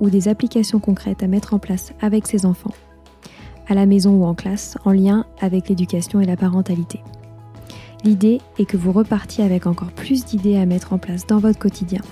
ou 0.00 0.10
des 0.10 0.28
applications 0.28 0.78
concrètes 0.78 1.22
à 1.22 1.26
mettre 1.26 1.54
en 1.54 1.58
place 1.58 1.92
avec 2.00 2.26
ses 2.26 2.46
enfants, 2.46 2.74
à 3.68 3.74
la 3.74 3.86
maison 3.86 4.12
ou 4.12 4.24
en 4.24 4.34
classe, 4.34 4.78
en 4.84 4.92
lien 4.92 5.26
avec 5.40 5.68
l'éducation 5.68 6.20
et 6.20 6.26
la 6.26 6.36
parentalité. 6.36 7.00
L'idée 8.04 8.40
est 8.58 8.66
que 8.66 8.76
vous 8.76 8.92
repartiez 8.92 9.44
avec 9.44 9.66
encore 9.66 9.92
plus 9.92 10.24
d'idées 10.24 10.56
à 10.56 10.66
mettre 10.66 10.92
en 10.92 10.98
place 10.98 11.26
dans 11.26 11.38
votre 11.38 11.58
quotidien 11.58 12.02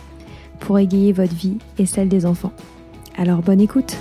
pour 0.60 0.78
égayer 0.78 1.12
votre 1.12 1.34
vie 1.34 1.58
et 1.78 1.86
celle 1.86 2.08
des 2.08 2.26
enfants. 2.26 2.52
Alors 3.16 3.42
bonne 3.42 3.60
écoute 3.60 3.96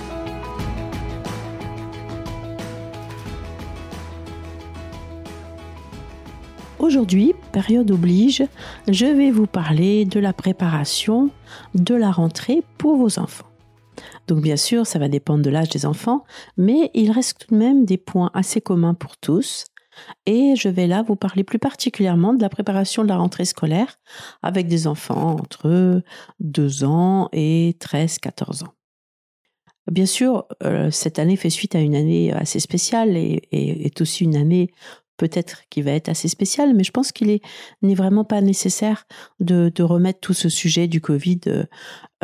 Aujourd'hui, 6.84 7.32
période 7.50 7.90
oblige, 7.90 8.42
je 8.88 9.06
vais 9.06 9.30
vous 9.30 9.46
parler 9.46 10.04
de 10.04 10.20
la 10.20 10.34
préparation 10.34 11.30
de 11.74 11.94
la 11.94 12.10
rentrée 12.10 12.62
pour 12.76 12.96
vos 12.96 13.18
enfants. 13.18 13.53
Donc 14.26 14.40
bien 14.40 14.56
sûr, 14.56 14.86
ça 14.86 14.98
va 14.98 15.08
dépendre 15.08 15.42
de 15.42 15.50
l'âge 15.50 15.68
des 15.68 15.86
enfants, 15.86 16.24
mais 16.56 16.90
il 16.94 17.10
reste 17.10 17.38
tout 17.38 17.54
de 17.54 17.58
même 17.58 17.84
des 17.84 17.98
points 17.98 18.30
assez 18.34 18.60
communs 18.60 18.94
pour 18.94 19.16
tous. 19.16 19.66
Et 20.26 20.54
je 20.56 20.68
vais 20.68 20.86
là 20.86 21.02
vous 21.02 21.16
parler 21.16 21.44
plus 21.44 21.58
particulièrement 21.58 22.34
de 22.34 22.42
la 22.42 22.48
préparation 22.48 23.04
de 23.04 23.08
la 23.08 23.16
rentrée 23.16 23.44
scolaire 23.44 23.98
avec 24.42 24.66
des 24.66 24.86
enfants 24.86 25.36
entre 25.40 26.02
2 26.40 26.84
ans 26.84 27.28
et 27.32 27.76
13-14 27.80 28.64
ans. 28.64 28.74
Bien 29.90 30.06
sûr, 30.06 30.46
euh, 30.62 30.90
cette 30.90 31.18
année 31.18 31.36
fait 31.36 31.50
suite 31.50 31.74
à 31.74 31.80
une 31.80 31.94
année 31.94 32.32
assez 32.32 32.58
spéciale 32.58 33.16
et, 33.16 33.42
est 33.52 34.00
aussi 34.00 34.24
une 34.24 34.34
année 34.34 34.70
peut-être 35.16 35.62
qui 35.70 35.82
va 35.82 35.92
être 35.92 36.08
assez 36.08 36.28
spéciale, 36.28 36.74
mais 36.74 36.84
je 36.84 36.90
pense 36.90 37.12
qu'il 37.12 37.40
n'est 37.82 37.94
vraiment 37.94 38.24
pas 38.24 38.40
nécessaire 38.40 39.06
de, 39.40 39.72
remettre 39.82 40.20
tout 40.20 40.32
ce 40.32 40.48
sujet 40.48 40.88
du 40.88 41.00
Covid 41.00 41.40
euh, 41.46 41.64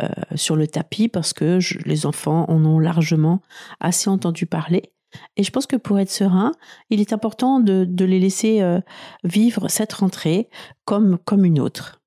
euh, 0.01 0.07
sur 0.35 0.55
le 0.55 0.67
tapis 0.67 1.07
parce 1.07 1.33
que 1.33 1.59
les 1.85 2.05
enfants 2.05 2.45
en 2.49 2.65
ont 2.65 2.79
largement 2.79 3.41
assez 3.79 4.09
entendu 4.09 4.45
parler. 4.45 4.93
Et 5.35 5.43
je 5.43 5.51
pense 5.51 5.67
que 5.67 5.75
pour 5.75 5.99
être 5.99 6.09
serein, 6.09 6.53
il 6.89 7.01
est 7.01 7.13
important 7.13 7.59
de, 7.59 8.05
les 8.05 8.19
laisser 8.19 8.61
euh, 8.61 8.79
vivre 9.23 9.67
cette 9.67 9.93
rentrée 9.93 10.49
comme, 10.85 11.17
comme 11.19 11.45
une 11.45 11.59
autre. 11.59 12.01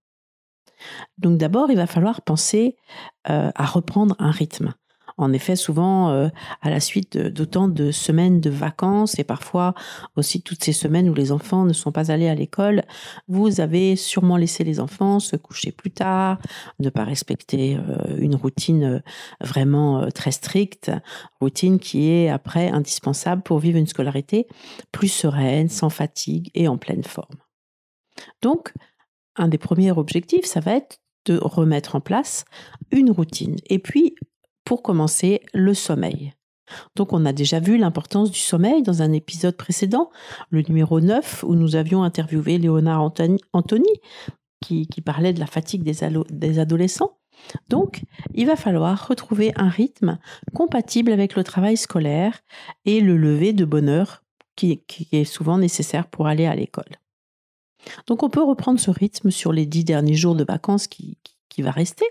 Donc 1.18 1.38
d'abord, 1.38 1.70
il 1.70 1.76
va 1.76 1.86
falloir 1.86 2.20
penser 2.22 2.76
à 3.24 3.64
reprendre 3.64 4.16
un 4.18 4.30
rythme. 4.30 4.74
En 5.16 5.32
effet, 5.32 5.54
souvent, 5.54 6.10
euh, 6.10 6.28
à 6.60 6.70
la 6.70 6.80
suite 6.80 7.16
d'autant 7.16 7.68
de 7.68 7.92
semaines 7.92 8.40
de 8.40 8.50
vacances 8.50 9.18
et 9.18 9.24
parfois 9.24 9.74
aussi 10.16 10.42
toutes 10.42 10.64
ces 10.64 10.72
semaines 10.72 11.08
où 11.08 11.14
les 11.14 11.30
enfants 11.30 11.64
ne 11.64 11.72
sont 11.72 11.92
pas 11.92 12.10
allés 12.10 12.28
à 12.28 12.34
l'école, 12.34 12.82
vous 13.28 13.60
avez 13.60 13.94
sûrement 13.94 14.36
laissé 14.36 14.64
les 14.64 14.80
enfants 14.80 15.20
se 15.20 15.36
coucher 15.36 15.70
plus 15.70 15.92
tard, 15.92 16.38
ne 16.80 16.90
pas 16.90 17.04
respecter 17.04 17.76
euh, 17.76 18.16
une 18.18 18.34
routine 18.34 18.84
euh, 18.84 19.00
vraiment 19.40 20.08
très 20.12 20.32
stricte, 20.32 20.90
routine 21.40 21.78
qui 21.78 22.10
est 22.10 22.28
après 22.28 22.68
indispensable 22.68 23.42
pour 23.42 23.60
vivre 23.60 23.78
une 23.78 23.86
scolarité 23.86 24.48
plus 24.90 25.08
sereine, 25.08 25.68
sans 25.68 25.90
fatigue 25.90 26.50
et 26.54 26.66
en 26.66 26.76
pleine 26.76 27.04
forme. 27.04 27.36
Donc, 28.42 28.72
un 29.36 29.48
des 29.48 29.58
premiers 29.58 29.92
objectifs, 29.92 30.44
ça 30.44 30.60
va 30.60 30.74
être 30.74 30.98
de 31.26 31.38
remettre 31.40 31.96
en 31.96 32.00
place 32.00 32.44
une 32.90 33.10
routine. 33.10 33.56
Et 33.66 33.78
puis, 33.78 34.14
pour 34.64 34.82
commencer, 34.82 35.40
le 35.52 35.74
sommeil. 35.74 36.32
Donc 36.96 37.12
on 37.12 37.24
a 37.26 37.32
déjà 37.32 37.60
vu 37.60 37.76
l'importance 37.76 38.30
du 38.30 38.38
sommeil 38.38 38.82
dans 38.82 39.02
un 39.02 39.12
épisode 39.12 39.56
précédent, 39.56 40.10
le 40.50 40.62
numéro 40.62 41.00
9, 41.00 41.44
où 41.46 41.54
nous 41.54 41.76
avions 41.76 42.02
interviewé 42.02 42.58
Léonard 42.58 43.02
Anthony, 43.52 44.00
qui, 44.60 44.86
parlait 45.04 45.34
de 45.34 45.40
la 45.40 45.46
fatigue 45.46 45.82
des, 45.82 46.58
adolescents. 46.58 47.18
Donc, 47.68 48.02
il 48.32 48.46
va 48.46 48.56
falloir 48.56 49.08
retrouver 49.08 49.52
un 49.56 49.68
rythme 49.68 50.18
compatible 50.54 51.12
avec 51.12 51.36
le 51.36 51.44
travail 51.44 51.76
scolaire 51.76 52.40
et 52.86 53.00
le 53.00 53.18
lever 53.18 53.52
de 53.52 53.66
bonheur 53.66 54.22
qui, 54.56 54.82
qui 54.86 55.08
est 55.12 55.24
souvent 55.24 55.58
nécessaire 55.58 56.06
pour 56.06 56.28
aller 56.28 56.46
à 56.46 56.54
l'école. 56.54 56.98
Donc, 58.06 58.22
on 58.22 58.30
peut 58.30 58.42
reprendre 58.42 58.80
ce 58.80 58.90
rythme 58.90 59.30
sur 59.30 59.52
les 59.52 59.66
dix 59.66 59.84
derniers 59.84 60.14
jours 60.14 60.34
de 60.34 60.44
vacances 60.44 60.86
qui 60.86 61.18
va 61.62 61.70
rester 61.70 62.06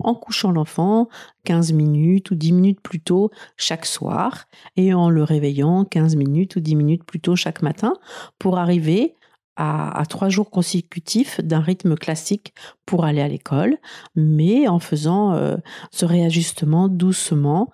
en 0.00 0.14
couchant 0.14 0.50
l'enfant 0.50 1.08
15 1.44 1.72
minutes 1.72 2.30
ou 2.30 2.34
10 2.34 2.52
minutes 2.52 2.80
plus 2.80 3.00
tôt 3.00 3.30
chaque 3.56 3.86
soir 3.86 4.44
et 4.76 4.94
en 4.94 5.10
le 5.10 5.22
réveillant 5.22 5.84
15 5.84 6.16
minutes 6.16 6.56
ou 6.56 6.60
10 6.60 6.76
minutes 6.76 7.04
plus 7.04 7.20
tôt 7.20 7.36
chaque 7.36 7.62
matin 7.62 7.94
pour 8.38 8.58
arriver 8.58 9.14
à, 9.56 10.02
trois 10.08 10.28
jours 10.28 10.50
consécutifs 10.50 11.40
d'un 11.40 11.60
rythme 11.60 11.94
classique 11.94 12.54
pour 12.86 13.04
aller 13.04 13.20
à 13.20 13.28
l'école, 13.28 13.76
mais 14.16 14.66
en 14.66 14.78
faisant 14.78 15.34
euh, 15.34 15.56
ce 15.90 16.06
réajustement 16.06 16.88
doucement 16.88 17.70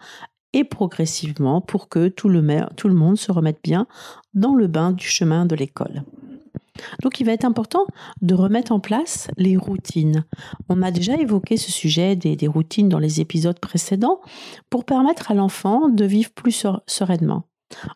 et 0.52 0.64
progressivement 0.64 1.60
pour 1.60 1.88
que 1.88 2.08
tout 2.08 2.28
le, 2.28 2.44
tout 2.76 2.88
le 2.88 2.94
monde 2.94 3.16
se 3.16 3.30
remette 3.30 3.60
bien 3.62 3.86
dans 4.34 4.54
le 4.54 4.66
bain 4.66 4.92
du 4.92 5.06
chemin 5.06 5.46
de 5.46 5.54
l'école. 5.54 6.02
Donc 7.02 7.20
il 7.20 7.24
va 7.24 7.32
être 7.32 7.44
important 7.44 7.86
de 8.22 8.34
remettre 8.34 8.72
en 8.72 8.80
place 8.80 9.28
les 9.36 9.56
routines. 9.56 10.24
On 10.68 10.82
a 10.82 10.90
déjà 10.90 11.14
évoqué 11.16 11.56
ce 11.56 11.70
sujet 11.70 12.16
des, 12.16 12.46
routines 12.46 12.88
dans 12.88 12.98
les 12.98 13.20
épisodes 13.20 13.58
précédents 13.58 14.20
pour 14.70 14.84
permettre 14.84 15.30
à 15.30 15.34
l'enfant 15.34 15.88
de 15.88 16.04
vivre 16.04 16.30
plus 16.30 16.66
sereinement. 16.86 17.44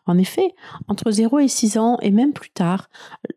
En 0.05 0.17
effet, 0.17 0.53
entre 0.87 1.11
0 1.11 1.39
et 1.39 1.47
6 1.47 1.77
ans, 1.77 1.97
et 2.01 2.11
même 2.11 2.33
plus 2.33 2.51
tard, 2.51 2.89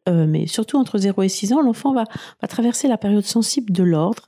euh, 0.09 0.27
mais 0.27 0.47
surtout 0.47 0.77
entre 0.77 0.99
0 0.99 1.23
et 1.23 1.29
6 1.29 1.53
ans, 1.55 1.63
l'enfant 1.63 1.95
va, 1.95 2.05
traverser 2.47 2.89
la 2.89 2.99
période 2.99 3.25
sensible 3.25 3.73
de 3.73 3.83
l'ordre. 3.83 4.27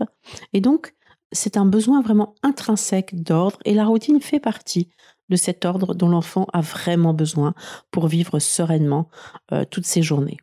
Et 0.53 0.61
donc, 0.61 0.95
c'est 1.33 1.59
un 1.59 1.67
besoin 1.67 2.01
vraiment 2.01 2.35
intrinsèque 2.43 3.23
d'ordre, 3.23 3.59
et 3.65 3.75
la 3.75 3.85
routine 3.85 4.21
fait 4.21 4.41
partie 4.41 4.89
de 5.29 5.37
cet 5.37 5.67
ordre 5.67 5.95
dont 5.95 6.09
l'enfant 6.09 6.47
a 6.55 6.63
vraiment 6.63 7.13
besoin 7.13 7.55
pour 7.91 8.09
vivre 8.09 8.39
sereinement 8.39 9.11
euh, 9.53 9.65
toutes 9.71 9.85
ses 9.85 10.03
journées. 10.03 10.39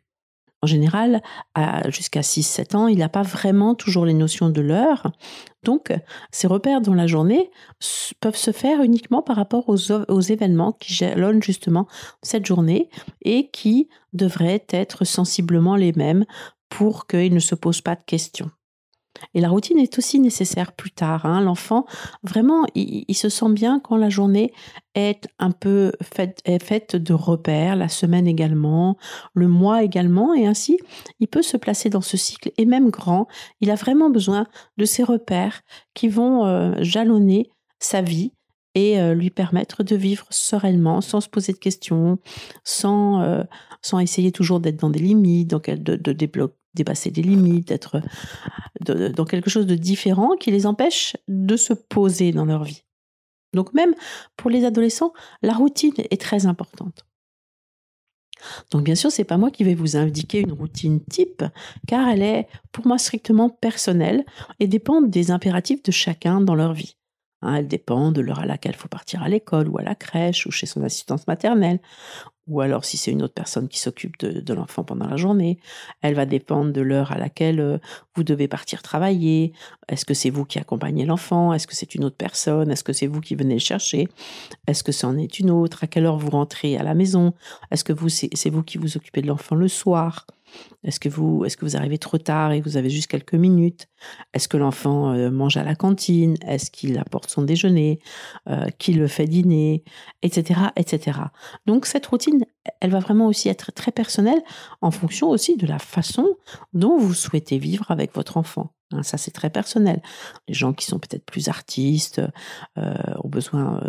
En 0.62 0.66
général, 0.66 1.22
jusqu'à 1.88 2.22
6-7 2.22 2.76
ans, 2.76 2.88
il 2.88 2.98
n'a 2.98 3.08
pas 3.08 3.22
vraiment 3.22 3.74
toujours 3.74 4.06
les 4.06 4.14
notions 4.14 4.48
de 4.48 4.60
l'heure. 4.60 5.12
Donc, 5.62 5.92
ces 6.30 6.46
repères 6.46 6.80
dans 6.80 6.94
la 6.94 7.06
journée 7.06 7.50
peuvent 8.20 8.36
se 8.36 8.52
faire 8.52 8.82
uniquement 8.82 9.22
par 9.22 9.36
rapport 9.36 9.68
aux, 9.68 10.20
événements 10.20 10.72
qui 10.72 10.94
jalonnent 10.94 11.42
justement 11.42 11.86
cette 12.22 12.46
journée 12.46 12.88
et 13.22 13.50
qui 13.50 13.88
devraient 14.12 14.64
être 14.70 15.04
sensiblement 15.04 15.76
les 15.76 15.92
mêmes 15.92 16.24
pour 16.70 17.06
qu'il 17.06 17.34
ne 17.34 17.40
se 17.40 17.54
pose 17.54 17.80
pas 17.80 17.94
de 17.94 18.04
questions. 18.04 18.50
Et 19.34 19.40
la 19.40 19.48
routine 19.48 19.78
est 19.78 19.98
aussi 19.98 20.18
nécessaire 20.20 20.72
plus 20.72 20.90
tard. 20.90 21.26
Hein. 21.26 21.40
L'enfant, 21.40 21.86
vraiment, 22.22 22.64
il, 22.74 23.14
se 23.14 23.28
sent 23.28 23.50
bien 23.50 23.80
quand 23.80 23.96
la 23.96 24.08
journée 24.08 24.52
est 24.94 25.28
un 25.38 25.50
peu 25.50 25.92
faite, 26.02 26.40
est 26.44 26.62
faite 26.62 26.96
de 26.96 27.12
repères, 27.12 27.76
la 27.76 27.88
semaine 27.88 28.26
également, 28.26 28.96
le 29.34 29.48
mois 29.48 29.82
également, 29.82 30.34
et 30.34 30.46
ainsi, 30.46 30.78
il 31.20 31.28
peut 31.28 31.42
se 31.42 31.56
placer 31.56 31.90
dans 31.90 32.00
ce 32.00 32.16
cycle. 32.16 32.50
Et 32.58 32.66
même 32.66 32.90
grand, 32.90 33.26
il 33.60 33.70
a 33.70 33.74
vraiment 33.74 34.10
besoin 34.10 34.46
de 34.76 34.84
ces 34.84 35.02
repères 35.02 35.62
qui 35.94 36.08
vont 36.08 36.44
euh, 36.44 36.74
jalonner 36.80 37.50
sa 37.78 38.02
vie 38.02 38.32
et 38.76 39.00
euh, 39.00 39.14
lui 39.14 39.30
permettre 39.30 39.82
de 39.82 39.96
vivre 39.96 40.26
sereinement, 40.30 41.00
sans 41.00 41.22
se 41.22 41.30
poser 41.30 41.54
de 41.54 41.58
questions, 41.58 42.18
sans, 42.62 43.22
euh, 43.22 43.42
sans 43.80 44.00
essayer 44.00 44.32
toujours 44.32 44.60
d'être 44.60 44.78
dans 44.78 44.90
des 44.90 44.98
limites, 44.98 45.48
donc 45.48 45.70
de, 45.70 45.96
de 45.96 46.12
dépasser 46.76 47.10
des 47.10 47.22
limites, 47.22 47.68
d'être 47.68 48.00
dans 48.80 49.24
quelque 49.24 49.50
chose 49.50 49.66
de 49.66 49.74
différent 49.74 50.36
qui 50.38 50.50
les 50.50 50.66
empêche 50.66 51.16
de 51.28 51.56
se 51.56 51.72
poser 51.72 52.32
dans 52.32 52.44
leur 52.44 52.64
vie. 52.64 52.84
Donc 53.52 53.72
même 53.74 53.94
pour 54.36 54.50
les 54.50 54.64
adolescents, 54.64 55.12
la 55.42 55.54
routine 55.54 55.94
est 55.96 56.20
très 56.20 56.46
importante. 56.46 57.04
Donc 58.70 58.84
bien 58.84 58.94
sûr, 58.94 59.10
c'est 59.10 59.24
pas 59.24 59.38
moi 59.38 59.50
qui 59.50 59.64
vais 59.64 59.74
vous 59.74 59.96
indiquer 59.96 60.40
une 60.40 60.52
routine 60.52 61.02
type, 61.04 61.42
car 61.86 62.08
elle 62.08 62.22
est 62.22 62.48
pour 62.72 62.86
moi 62.86 62.98
strictement 62.98 63.48
personnelle 63.48 64.24
et 64.60 64.66
dépend 64.66 65.00
des 65.00 65.30
impératifs 65.30 65.82
de 65.82 65.90
chacun 65.90 66.40
dans 66.40 66.54
leur 66.54 66.74
vie. 66.74 66.96
Hein, 67.42 67.56
elle 67.56 67.68
dépend 67.68 68.12
de 68.12 68.20
l'heure 68.20 68.40
à 68.40 68.46
laquelle 68.46 68.72
il 68.74 68.78
faut 68.78 68.88
partir 68.88 69.22
à 69.22 69.28
l'école 69.28 69.68
ou 69.68 69.78
à 69.78 69.82
la 69.82 69.94
crèche 69.94 70.46
ou 70.46 70.50
chez 70.50 70.66
son 70.66 70.82
assistance 70.82 71.26
maternelle. 71.26 71.80
Ou 72.48 72.60
alors 72.60 72.84
si 72.84 72.96
c'est 72.96 73.10
une 73.10 73.22
autre 73.22 73.34
personne 73.34 73.68
qui 73.68 73.78
s'occupe 73.78 74.18
de, 74.18 74.54
l'enfant 74.54 74.84
pendant 74.84 75.08
la 75.08 75.16
journée. 75.16 75.58
Elle 76.00 76.14
va 76.14 76.26
dépendre 76.26 76.72
de 76.72 76.80
l'heure 76.80 77.10
à 77.12 77.18
laquelle 77.18 77.60
euh, 77.60 77.78
vous 78.14 78.22
devez 78.22 78.46
partir 78.46 78.82
travailler. 78.82 79.52
Est-ce 79.88 80.04
que 80.04 80.14
c'est 80.14 80.30
vous 80.30 80.44
qui 80.44 80.58
accompagnez 80.58 81.04
l'enfant? 81.04 81.52
Est-ce 81.52 81.66
que 81.66 81.74
c'est 81.74 81.94
une 81.94 82.04
autre 82.04 82.16
personne? 82.16 82.70
Est-ce 82.70 82.84
que 82.84 82.92
c'est 82.92 83.08
vous 83.08 83.20
qui 83.20 83.34
venez 83.34 83.54
le 83.54 83.60
chercher? 83.60 84.08
Est-ce 84.66 84.84
que 84.84 84.92
c'en 84.92 85.16
est 85.16 85.40
une 85.40 85.50
autre? 85.50 85.82
À 85.82 85.86
quelle 85.88 86.06
heure 86.06 86.18
vous 86.18 86.30
rentrez 86.30 86.76
à 86.76 86.82
la 86.82 86.94
maison? 86.94 87.34
Est-ce 87.70 87.84
que 87.84 87.92
vous 87.92 88.08
c'est 88.08 88.50
vous 88.50 88.62
qui 88.62 88.78
vous 88.78 88.96
occupez 88.96 89.22
de 89.22 89.26
l'enfant 89.26 89.56
le 89.56 89.68
soir? 89.68 90.26
Est-ce 90.84 91.00
que 91.00 91.08
vous, 91.08 91.44
est-ce 91.44 91.56
que 91.56 91.64
vous 91.64 91.76
arrivez 91.76 91.98
trop 91.98 92.18
tard 92.18 92.52
et 92.52 92.60
vous 92.60 92.76
avez 92.76 92.90
juste 92.90 93.08
quelques 93.08 93.34
minutes? 93.34 93.88
Est-ce 94.34 94.48
que 94.48 94.56
l'enfant 94.56 95.12
euh, 95.12 95.30
mange 95.30 95.56
à 95.56 95.64
la 95.64 95.74
cantine? 95.74 96.36
Est-ce 96.46 96.70
qu'il 96.70 96.98
apporte 96.98 97.30
son 97.30 97.42
déjeuner? 97.42 97.98
Euh, 98.48 98.68
Qui 98.78 98.92
le 98.92 99.06
fait 99.08 99.26
dîner? 99.26 99.84
Etc. 100.22 100.60
Etc. 100.76 101.18
Donc 101.66 101.86
cette 101.86 102.06
routine, 102.06 102.44
elle 102.80 102.90
va 102.90 103.00
vraiment 103.00 103.26
aussi 103.26 103.48
être 103.48 103.72
très 103.72 103.92
personnelle 103.92 104.42
en 104.80 104.90
fonction 104.90 105.28
aussi 105.28 105.56
de 105.56 105.66
la 105.66 105.78
façon 105.78 106.36
dont 106.72 106.98
vous 106.98 107.14
souhaitez 107.14 107.58
vivre 107.58 107.90
avec 107.90 108.14
votre 108.14 108.36
enfant. 108.36 108.72
Hein, 108.92 109.02
ça, 109.02 109.18
c'est 109.18 109.32
très 109.32 109.50
personnel. 109.50 110.00
Les 110.48 110.54
gens 110.54 110.72
qui 110.72 110.86
sont 110.86 110.98
peut-être 110.98 111.24
plus 111.24 111.48
artistes 111.48 112.20
euh, 112.78 112.94
ont 113.22 113.28
besoin 113.28 113.80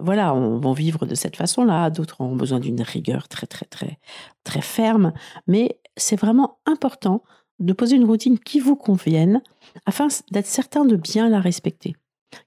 voilà, 0.00 0.34
on 0.34 0.58
va 0.58 0.72
vivre 0.72 1.06
de 1.06 1.14
cette 1.14 1.36
façon-là. 1.36 1.90
D'autres 1.90 2.20
ont 2.20 2.36
besoin 2.36 2.60
d'une 2.60 2.82
rigueur 2.82 3.28
très, 3.28 3.46
très, 3.46 3.66
très, 3.66 3.98
très 4.44 4.62
ferme. 4.62 5.12
Mais 5.46 5.78
c'est 5.96 6.18
vraiment 6.18 6.58
important 6.66 7.22
de 7.58 7.72
poser 7.72 7.96
une 7.96 8.04
routine 8.04 8.38
qui 8.38 8.58
vous 8.58 8.76
convienne 8.76 9.42
afin 9.86 10.08
d'être 10.30 10.46
certain 10.46 10.84
de 10.84 10.96
bien 10.96 11.28
la 11.28 11.40
respecter. 11.40 11.94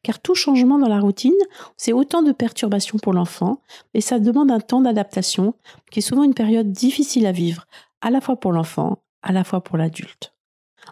Car 0.01 0.19
tout 0.19 0.35
changement 0.35 0.79
dans 0.79 0.87
la 0.87 0.99
routine, 0.99 1.33
c'est 1.77 1.93
autant 1.93 2.23
de 2.23 2.31
perturbations 2.31 2.97
pour 2.97 3.13
l'enfant 3.13 3.61
et 3.93 4.01
ça 4.01 4.19
demande 4.19 4.51
un 4.51 4.59
temps 4.59 4.81
d'adaptation 4.81 5.55
qui 5.91 5.99
est 5.99 6.03
souvent 6.03 6.23
une 6.23 6.33
période 6.33 6.71
difficile 6.71 7.25
à 7.25 7.31
vivre, 7.31 7.65
à 8.01 8.09
la 8.09 8.21
fois 8.21 8.39
pour 8.39 8.53
l'enfant, 8.53 8.99
à 9.21 9.31
la 9.31 9.43
fois 9.43 9.61
pour 9.61 9.77
l'adulte. 9.77 10.33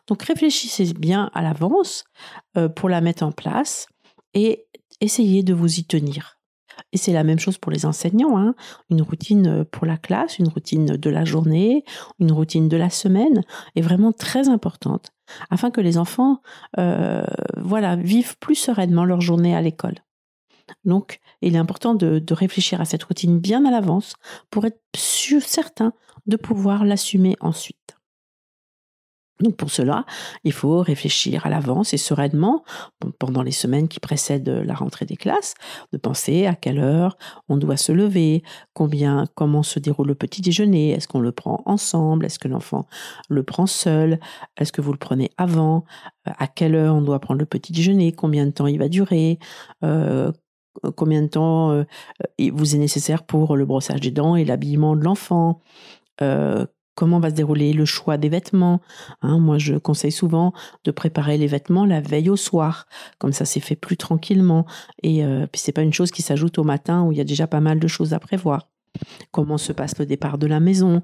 Donc 0.08 0.24
réfléchissez 0.24 0.94
bien 0.94 1.30
à 1.34 1.42
l'avance 1.42 2.04
euh, 2.58 2.70
pour 2.70 2.90
la 2.90 3.02
mettre 3.02 3.24
en 3.24 3.32
place 3.32 3.88
et 4.34 4.68
essayez 5.02 5.44
de 5.44 5.54
vous 5.54 5.80
y 5.80 5.84
tenir. 5.84 6.38
Et 6.94 6.98
c'est 6.98 7.14
la 7.14 7.24
même 7.24 7.40
chose 7.40 7.58
pour 7.58 7.72
les 7.72 7.86
enseignants, 7.86 8.38
hein. 8.38 8.56
une 8.90 9.02
routine 9.02 9.66
pour 9.66 9.86
la 9.86 9.98
classe, 9.98 10.40
une 10.40 10.48
routine 10.48 10.98
de 10.98 11.10
la 11.10 11.26
journée, 11.26 11.84
une 12.20 12.32
routine 12.32 12.70
de 12.70 12.78
la 12.78 12.90
semaine 12.90 13.44
est 13.76 13.82
vraiment 13.82 14.14
très 14.14 14.50
importante 14.50 15.12
afin 15.50 15.72
que 15.72 15.82
les 15.82 15.98
enfants 15.98 16.42
euh, 16.78 17.24
voilà, 17.58 17.96
vivent 17.96 18.38
plus 18.38 18.56
sereinement 18.56 19.06
leur 19.06 19.22
journée 19.22 19.56
à 19.56 19.62
l'école. 19.62 19.96
Donc, 20.86 21.20
il 21.42 21.56
est 21.56 21.60
important 21.60 21.96
de, 21.96 22.24
réfléchir 22.34 22.82
à 22.82 22.86
cette 22.86 23.04
routine 23.04 23.40
bien 23.40 23.66
à 23.66 23.72
l'avance 23.72 24.14
pour 24.50 24.66
être 24.66 24.82
certain 24.96 25.94
de 26.28 26.38
pouvoir 26.38 26.86
l'assumer 26.86 27.36
ensuite. 27.42 27.98
Donc 29.42 29.56
pour 29.56 29.72
cela, 29.72 30.06
il 30.44 30.54
faut 30.54 30.82
réfléchir 30.82 31.46
à 31.46 31.50
l'avance 31.50 31.94
et 31.94 31.98
sereinement 31.98 32.64
pendant 33.20 33.42
les 33.42 33.52
semaines 33.52 33.88
qui 33.88 34.00
précèdent 34.00 34.50
la 34.50 34.74
rentrée 34.74 35.06
des 35.06 35.18
classes, 35.18 35.56
de 35.92 35.98
penser 35.98 36.46
à 36.46 36.56
quelle 36.56 36.80
heure 36.80 37.18
on 37.50 37.58
doit 37.58 37.78
se 37.78 37.92
lever, 37.92 38.44
combien, 38.74 39.26
comment 39.36 39.64
se 39.64 39.80
déroule 39.80 40.08
le 40.08 40.16
petit 40.16 40.42
déjeuner, 40.42 40.92
est-ce 40.92 41.08
qu'on 41.08 41.20
le 41.20 41.32
prend 41.32 41.64
ensemble, 41.66 42.26
est-ce 42.26 42.40
que 42.40 42.48
l'enfant 42.48 42.88
le 43.30 43.44
prend 43.44 43.66
seul, 43.66 44.20
est-ce 44.58 44.72
que 44.72 44.82
vous 44.82 44.92
le 44.92 44.98
prenez 44.98 45.32
avant, 45.38 45.86
à 46.26 46.48
quelle 46.48 46.76
heure 46.76 46.96
on 46.96 47.02
doit 47.02 47.20
prendre 47.20 47.40
le 47.40 47.46
petit 47.46 47.74
déjeuner, 47.74 48.12
combien 48.12 48.46
de 48.46 48.52
temps 48.52 48.68
il 48.68 48.78
va 48.78 48.90
durer, 48.90 49.40
euh, 49.84 50.32
combien 50.96 51.22
de 51.22 51.28
temps 51.28 51.72
euh, 51.72 51.84
vous 52.54 52.76
est 52.76 52.80
nécessaire 52.80 53.24
pour 53.24 53.58
le 53.58 53.66
brossage 53.66 54.02
des 54.02 54.12
dents 54.12 54.36
et 54.36 54.46
l'habillement 54.46 54.96
de 54.96 55.04
l'enfant. 55.04 55.62
Euh, 56.22 56.66
comment 57.02 57.20
va 57.20 57.32
se 57.32 57.36
dérouler 57.36 57.74
le 57.74 57.84
choix 57.84 58.18
des 58.18 58.30
vêtements. 58.30 58.80
Hein. 59.24 59.40
moi, 59.40 59.58
je 59.58 59.74
conseille 59.74 60.12
souvent 60.12 60.54
de 60.84 60.92
préparer 60.92 61.36
les 61.40 61.48
vêtements 61.48 61.84
la 61.84 62.00
veille 62.00 62.30
au 62.30 62.36
soir, 62.36 62.86
comme 63.18 63.34
ça 63.34 63.44
c'est 63.44 63.60
fait 63.60 63.76
plus 63.76 63.98
tranquillement. 63.98 64.68
Et 65.02 65.26
euh, 65.26 65.48
puis 65.52 65.60
c'est 65.60 65.72
pas 65.72 65.82
une 65.82 65.96
chose 65.96 66.12
qui 66.12 66.22
s'ajoute 66.22 66.60
au 66.60 66.64
matin 66.64 67.02
où 67.02 67.12
il 67.12 67.18
y 67.18 67.22
a 67.22 67.24
déjà 67.24 67.48
pas 67.48 67.60
mal 67.60 67.80
de 67.80 67.88
choses 67.88 68.14
à 68.14 68.20
prévoir. 68.20 68.70
Comment 69.32 69.58
se 69.58 69.74
passe 69.74 69.98
le 69.98 70.06
départ 70.06 70.38
de 70.38 70.46
la 70.46 70.60
maison? 70.60 71.02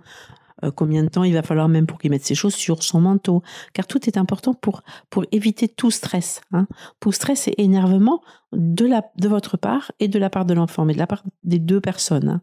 Euh, 0.64 0.70
Combien 0.70 1.02
de 1.04 1.10
temps 1.10 1.24
il 1.24 1.34
va 1.34 1.42
falloir 1.42 1.68
même 1.68 1.88
pour 1.88 1.98
qu'il 1.98 2.12
mette 2.12 2.24
ses 2.24 2.36
chaussures, 2.36 2.84
son 2.84 3.02
manteau? 3.02 3.42
Car 3.74 3.88
tout 3.88 4.08
est 4.08 4.20
important 4.20 4.54
pour 4.54 4.84
pour 5.10 5.26
éviter 5.32 5.68
tout 5.68 5.90
stress. 5.90 6.42
Hein. 6.52 6.68
Tout 7.00 7.12
stress 7.12 7.48
et 7.48 7.56
énervement 7.58 8.22
de 8.54 8.86
la 8.86 9.02
de 9.18 9.28
votre 9.28 9.58
part 9.58 9.92
et 10.00 10.08
de 10.08 10.20
la 10.20 10.30
part 10.30 10.46
de 10.46 10.54
l'enfant, 10.54 10.86
mais 10.86 10.94
de 10.94 11.00
la 11.00 11.08
part 11.08 11.24
des 11.44 11.58
deux 11.58 11.82
personnes. 11.82 12.30
Hein. 12.30 12.42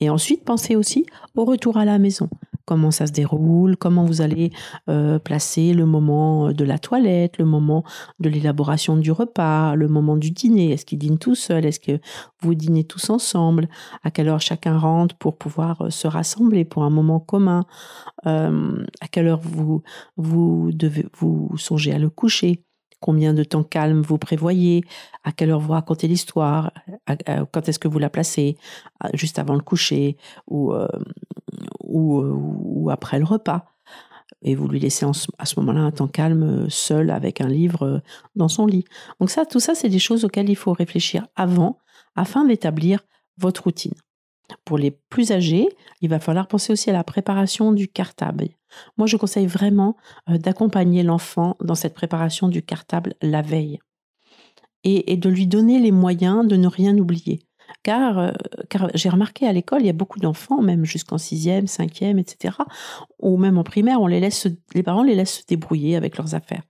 Et 0.00 0.10
ensuite, 0.10 0.44
pensez 0.44 0.76
aussi 0.76 1.06
au 1.34 1.46
retour 1.46 1.76
à 1.78 1.86
la 1.86 1.98
maison 1.98 2.28
comment 2.68 2.90
ça 2.90 3.06
se 3.06 3.12
déroule, 3.12 3.78
comment 3.78 4.04
vous 4.04 4.20
allez 4.20 4.50
euh, 4.90 5.18
placer 5.18 5.72
le 5.72 5.86
moment 5.86 6.52
de 6.52 6.64
la 6.64 6.78
toilette, 6.78 7.38
le 7.38 7.46
moment 7.46 7.82
de 8.20 8.28
l'élaboration 8.28 8.98
du 8.98 9.10
repas, 9.10 9.74
le 9.74 9.88
moment 9.88 10.18
du 10.18 10.32
dîner. 10.32 10.72
Est-ce 10.72 10.84
qu'il 10.84 10.98
dîne 10.98 11.16
tout 11.16 11.34
seul 11.34 11.64
Est-ce 11.64 11.80
que 11.80 11.98
vous 12.42 12.54
dînez 12.54 12.84
tous 12.84 13.08
ensemble? 13.08 13.70
À 14.04 14.10
quelle 14.10 14.28
heure 14.28 14.42
chacun 14.42 14.76
rentre 14.76 15.16
pour 15.16 15.38
pouvoir 15.38 15.80
euh, 15.80 15.88
se 15.88 16.06
rassembler 16.06 16.66
pour 16.66 16.82
un 16.84 16.90
moment 16.90 17.20
commun? 17.20 17.64
Euh, 18.26 18.84
À 19.00 19.08
quelle 19.08 19.28
heure 19.28 19.40
vous, 19.40 19.82
devez 20.18 21.06
vous 21.16 21.50
songez 21.56 21.92
à 21.92 21.98
le 21.98 22.10
coucher? 22.10 22.64
Combien 23.00 23.32
de 23.32 23.44
temps 23.44 23.62
calme 23.62 24.02
vous 24.02 24.18
prévoyez, 24.18 24.82
à 25.22 25.30
quelle 25.30 25.50
heure 25.50 25.60
vous 25.60 25.70
racontez 25.72 26.08
l'histoire, 26.08 26.72
quand 27.52 27.68
est-ce 27.68 27.78
que 27.78 27.86
vous 27.86 28.00
la 28.00 28.10
placez, 28.10 28.56
juste 29.14 29.38
avant 29.38 29.54
le 29.54 29.60
coucher 29.60 30.16
ou, 30.48 30.72
euh, 30.72 30.88
ou, 31.88 32.20
euh, 32.20 32.32
ou, 32.34 32.90
après 32.90 33.18
le 33.18 33.24
repas. 33.24 33.64
Et 34.42 34.54
vous 34.54 34.68
lui 34.68 34.78
laissez 34.78 35.06
à 35.38 35.46
ce 35.46 35.58
moment-là 35.60 35.80
un 35.80 35.90
temps 35.90 36.06
calme, 36.06 36.68
seul, 36.70 37.10
avec 37.10 37.40
un 37.40 37.48
livre 37.48 37.82
euh, 37.82 37.98
dans 38.36 38.48
son 38.48 38.66
lit. 38.66 38.84
Donc 39.20 39.30
ça, 39.30 39.46
tout 39.46 39.60
ça, 39.60 39.74
c'est 39.74 39.88
des 39.88 39.98
choses 39.98 40.24
auxquelles 40.24 40.50
il 40.50 40.56
faut 40.56 40.72
réfléchir 40.72 41.26
avant, 41.34 41.78
afin 42.14 42.44
d'établir 42.44 43.00
votre 43.38 43.64
routine. 43.64 43.94
Pour 44.64 44.78
les 44.78 44.90
plus 44.90 45.32
âgés, 45.32 45.68
il 46.00 46.08
va 46.08 46.20
falloir 46.20 46.46
penser 46.46 46.72
aussi 46.72 46.88
à 46.90 46.92
la 46.92 47.04
préparation 47.04 47.72
du 47.72 47.88
cartable. 47.88 48.48
Moi, 48.96 49.06
je 49.06 49.16
conseille 49.16 49.46
vraiment 49.46 49.96
euh, 50.28 50.38
d'accompagner 50.38 51.02
l'enfant 51.02 51.56
dans 51.60 51.74
cette 51.74 51.94
préparation 51.94 52.48
du 52.48 52.62
cartable 52.62 53.14
la 53.22 53.42
veille 53.42 53.78
et, 54.84 55.16
de 55.16 55.28
lui 55.28 55.46
donner 55.46 55.78
les 55.78 55.90
moyens 55.90 56.46
de 56.46 56.56
ne 56.56 56.68
rien 56.68 56.96
oublier. 56.96 57.40
Car, 57.82 58.18
euh, 58.18 58.32
car 58.68 58.90
j'ai 58.94 59.08
remarqué 59.08 59.46
à 59.46 59.52
l'école, 59.52 59.82
il 59.82 59.86
y 59.86 59.90
a 59.90 59.94
beaucoup 59.94 60.18
d'enfants, 60.18 60.62
même 60.62 60.84
jusqu'en 60.84 61.18
sixième, 61.18 61.66
cinquième, 61.66 62.18
etc., 62.18 62.56
ou 63.20 63.36
même 63.36 63.58
en 63.58 63.64
primaire, 63.64 64.00
on 64.00 64.06
les 64.06 64.20
laisse, 64.20 64.46
les 64.74 64.82
parents 64.82 65.02
les 65.02 65.14
laissent 65.14 65.40
se 65.40 65.46
débrouiller 65.46 65.96
avec 65.96 66.16
leurs 66.16 66.34
affaires. 66.34 66.62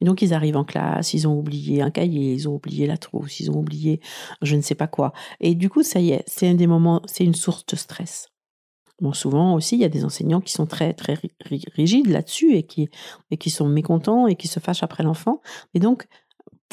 Et 0.00 0.04
donc 0.04 0.22
ils 0.22 0.34
arrivent 0.34 0.56
en 0.56 0.64
classe, 0.64 1.14
ils 1.14 1.26
ont 1.26 1.38
oublié 1.38 1.82
un 1.82 1.90
cahier, 1.90 2.32
ils 2.32 2.48
ont 2.48 2.54
oublié 2.54 2.86
la 2.86 2.96
trousse, 2.96 3.40
ils 3.40 3.50
ont 3.50 3.56
oublié 3.56 4.00
je 4.42 4.56
ne 4.56 4.60
sais 4.60 4.74
pas 4.74 4.86
quoi. 4.86 5.12
Et 5.40 5.54
du 5.54 5.70
coup, 5.70 5.82
ça 5.82 6.00
y 6.00 6.10
est, 6.10 6.24
c'est 6.26 6.48
un 6.48 6.54
des 6.54 6.66
moments, 6.66 7.02
c'est 7.06 7.24
une 7.24 7.34
source 7.34 7.64
de 7.66 7.76
stress. 7.76 8.28
Bon, 9.00 9.12
souvent 9.12 9.54
aussi, 9.54 9.74
il 9.74 9.80
y 9.80 9.84
a 9.84 9.88
des 9.88 10.04
enseignants 10.04 10.40
qui 10.40 10.52
sont 10.52 10.66
très, 10.66 10.92
très 10.94 11.18
rigides 11.74 12.06
là-dessus 12.06 12.54
et 12.54 12.62
qui, 12.62 12.88
et 13.32 13.36
qui 13.36 13.50
sont 13.50 13.66
mécontents 13.68 14.28
et 14.28 14.36
qui 14.36 14.46
se 14.46 14.60
fâchent 14.60 14.84
après 14.84 15.02
l'enfant. 15.02 15.40
Et 15.74 15.80
donc, 15.80 16.06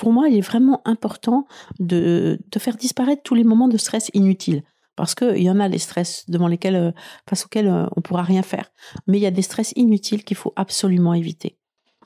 pour 0.01 0.11
moi, 0.11 0.29
il 0.29 0.35
est 0.35 0.41
vraiment 0.41 0.81
important 0.83 1.45
de, 1.77 2.39
faire 2.57 2.75
disparaître 2.75 3.21
tous 3.21 3.35
les 3.35 3.43
moments 3.43 3.67
de 3.67 3.77
stress 3.77 4.09
inutiles. 4.15 4.63
Parce 4.95 5.13
qu'il 5.13 5.43
y 5.43 5.49
en 5.51 5.59
a 5.59 5.69
des 5.69 5.77
stress 5.77 6.27
devant 6.27 6.47
lesquels, 6.47 6.75
euh, 6.75 6.91
face 7.29 7.45
auxquels 7.45 7.67
euh, 7.67 7.85
on 7.95 7.97
ne 7.97 8.01
pourra 8.01 8.23
rien 8.23 8.41
faire. 8.41 8.71
Mais 9.05 9.19
il 9.19 9.21
y 9.21 9.27
a 9.27 9.31
des 9.31 9.43
stress 9.43 9.73
inutiles 9.75 10.23
qu'il 10.23 10.37
faut 10.37 10.53
absolument 10.55 11.13
éviter. 11.13 11.59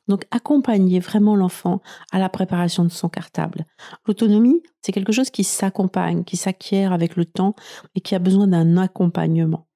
Donc 0.10 0.26
accompagner 0.32 1.00
vraiment 1.00 1.38
l'enfant 1.38 1.82
à 2.12 2.20
la 2.20 2.28
préparation 2.28 2.84
de 2.84 2.90
son 2.90 3.08
cartable. 3.08 3.66
L'autonomie, 4.06 4.62
c'est 4.82 4.92
quelque 4.92 5.14
chose 5.14 5.30
qui 5.30 5.46
s'accompagne, 5.46 6.26
qui 6.26 6.36
s'acquiert 6.36 6.92
avec 6.92 7.16
le 7.16 7.24
temps 7.24 7.56
et 7.96 8.02
qui 8.02 8.14
a 8.14 8.20
besoin 8.20 8.48
d'un 8.48 8.76
accompagnement. 8.76 9.68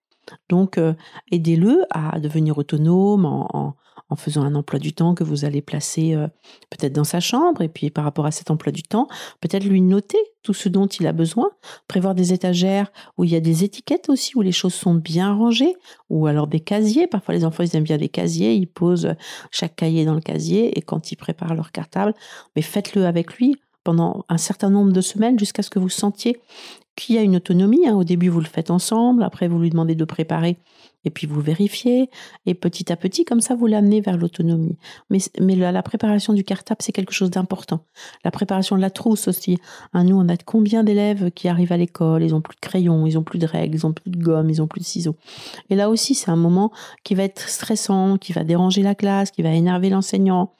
Donc, 0.49 0.77
euh, 0.77 0.93
aidez-le 1.31 1.85
à 1.89 2.19
devenir 2.19 2.57
autonome 2.57 3.25
en 3.25 3.75
faisant 4.15 4.43
un 4.43 4.55
emploi 4.55 4.79
du 4.79 4.93
temps 4.93 5.13
que 5.13 5.23
vous 5.23 5.45
allez 5.45 5.61
placer 5.61 6.15
euh, 6.15 6.27
peut-être 6.69 6.93
dans 6.93 7.03
sa 7.03 7.19
chambre. 7.19 7.61
Et 7.61 7.69
puis 7.69 7.89
par 7.89 8.03
rapport 8.03 8.25
à 8.25 8.31
cet 8.31 8.51
emploi 8.51 8.71
du 8.71 8.83
temps, 8.83 9.07
peut-être 9.41 9.63
lui 9.63 9.81
noter 9.81 10.17
tout 10.41 10.53
ce 10.53 10.69
dont 10.69 10.87
il 10.87 11.05
a 11.05 11.11
besoin, 11.11 11.49
prévoir 11.87 12.15
des 12.15 12.33
étagères 12.33 12.91
où 13.17 13.23
il 13.23 13.31
y 13.31 13.35
a 13.35 13.39
des 13.39 13.63
étiquettes 13.63 14.09
aussi, 14.09 14.37
où 14.37 14.41
les 14.41 14.51
choses 14.51 14.73
sont 14.73 14.95
bien 14.95 15.33
rangées, 15.33 15.75
ou 16.09 16.27
alors 16.27 16.47
des 16.47 16.59
casiers. 16.59 17.07
Parfois 17.07 17.35
les 17.35 17.45
enfants, 17.45 17.63
ils 17.63 17.75
aiment 17.75 17.83
bien 17.83 17.97
des 17.97 18.09
casiers, 18.09 18.53
ils 18.53 18.67
posent 18.67 19.13
chaque 19.51 19.75
cahier 19.75 20.05
dans 20.05 20.15
le 20.15 20.21
casier 20.21 20.77
et 20.77 20.81
quand 20.81 21.11
ils 21.11 21.17
préparent 21.17 21.55
leur 21.55 21.71
cartable, 21.71 22.13
mais 22.55 22.61
faites-le 22.61 23.05
avec 23.05 23.35
lui 23.35 23.57
pendant 23.83 24.25
un 24.29 24.37
certain 24.37 24.69
nombre 24.69 24.91
de 24.91 25.01
semaines 25.01 25.39
jusqu'à 25.39 25.63
ce 25.63 25.69
que 25.69 25.79
vous 25.79 25.89
sentiez 25.89 26.39
qu'il 26.99 27.15
y 27.15 27.17
a 27.17 27.21
une 27.21 27.37
autonomie. 27.37 27.87
Hein. 27.87 27.95
Au 27.95 28.03
début, 28.03 28.29
vous 28.29 28.39
le 28.39 28.45
faites 28.45 28.71
ensemble, 28.71 29.23
après, 29.23 29.47
vous 29.47 29.59
lui 29.59 29.69
demandez 29.69 29.95
de 29.95 30.05
préparer 30.05 30.57
et 31.05 31.09
puis 31.09 31.27
vous 31.27 31.39
vérifiez, 31.39 32.09
et 32.45 32.53
petit 32.53 32.91
à 32.91 32.97
petit, 32.97 33.23
comme 33.23 33.39
ça, 33.39 33.55
vous 33.55 33.67
l'amenez 33.67 34.01
vers 34.01 34.17
l'autonomie. 34.17 34.77
Mais, 35.09 35.19
mais 35.39 35.55
la, 35.55 35.81
préparation 35.81 36.33
du 36.33 36.43
cartable, 36.43 36.81
c'est 36.81 36.91
quelque 36.91 37.13
chose 37.13 37.31
d'important. 37.31 37.85
La 38.25 38.31
préparation 38.31 38.75
de 38.75 38.81
la 38.81 38.89
trousse 38.89 39.27
aussi. 39.29 39.57
Hein, 39.93 40.03
nous, 40.03 40.17
on 40.17 40.27
a 40.27 40.35
combien 40.35 40.83
d'élèves 40.83 41.31
qui 41.31 41.47
arrivent 41.47 41.71
à 41.71 41.77
l'école, 41.77 42.23
ils 42.23 42.35
ont 42.35 42.41
plus 42.41 42.55
de 42.55 42.59
crayons, 42.59 43.05
ils 43.05 43.17
ont 43.17 43.23
plus 43.23 43.39
de 43.39 43.45
règles, 43.45 43.75
ils 43.75 43.85
ont 43.85 43.93
plus 43.93 44.11
de 44.11 44.21
gomme, 44.21 44.49
ils 44.49 44.61
ont 44.61 44.67
plus 44.67 44.81
de 44.81 44.85
ciseaux. 44.85 45.15
Et 45.69 45.75
là 45.75 45.89
aussi, 45.89 46.15
c'est 46.15 46.31
un 46.31 46.35
moment 46.35 46.71
qui 47.03 47.15
va 47.15 47.23
être 47.23 47.47
stressant, 47.47 48.17
qui 48.17 48.33
va 48.33 48.43
déranger 48.43 48.81
la 48.81 48.95
classe, 48.95 49.31
qui 49.31 49.41
va 49.41 49.51
énerver 49.51 49.89
l'enseignant. 49.89 50.53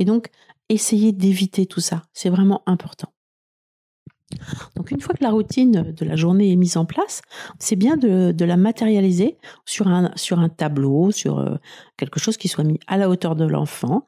Et 0.00 0.04
donc, 0.04 0.28
essayez 0.68 1.12
d'éviter 1.12 1.66
tout 1.66 1.80
ça. 1.80 2.02
C'est 2.12 2.30
vraiment 2.30 2.62
important. 2.66 3.12
Donc 4.76 4.90
une 4.90 5.00
fois 5.00 5.14
que 5.14 5.22
la 5.22 5.30
routine 5.30 5.92
de 5.92 6.04
la 6.04 6.16
journée 6.16 6.50
est 6.52 6.56
mise 6.56 6.76
en 6.76 6.84
place, 6.84 7.22
c'est 7.58 7.76
bien 7.76 7.96
de, 7.96 8.44
la 8.44 8.56
matérialiser 8.56 9.38
sur 9.64 9.88
un, 9.88 10.48
tableau, 10.48 11.10
sur 11.10 11.38
euh, 11.38 11.56
quelque 11.96 12.20
chose 12.20 12.36
qui 12.36 12.48
soit 12.48 12.64
mis 12.64 12.78
à 12.86 12.96
la 12.96 13.08
hauteur 13.08 13.36
de 13.36 13.44
l'enfant, 13.44 14.06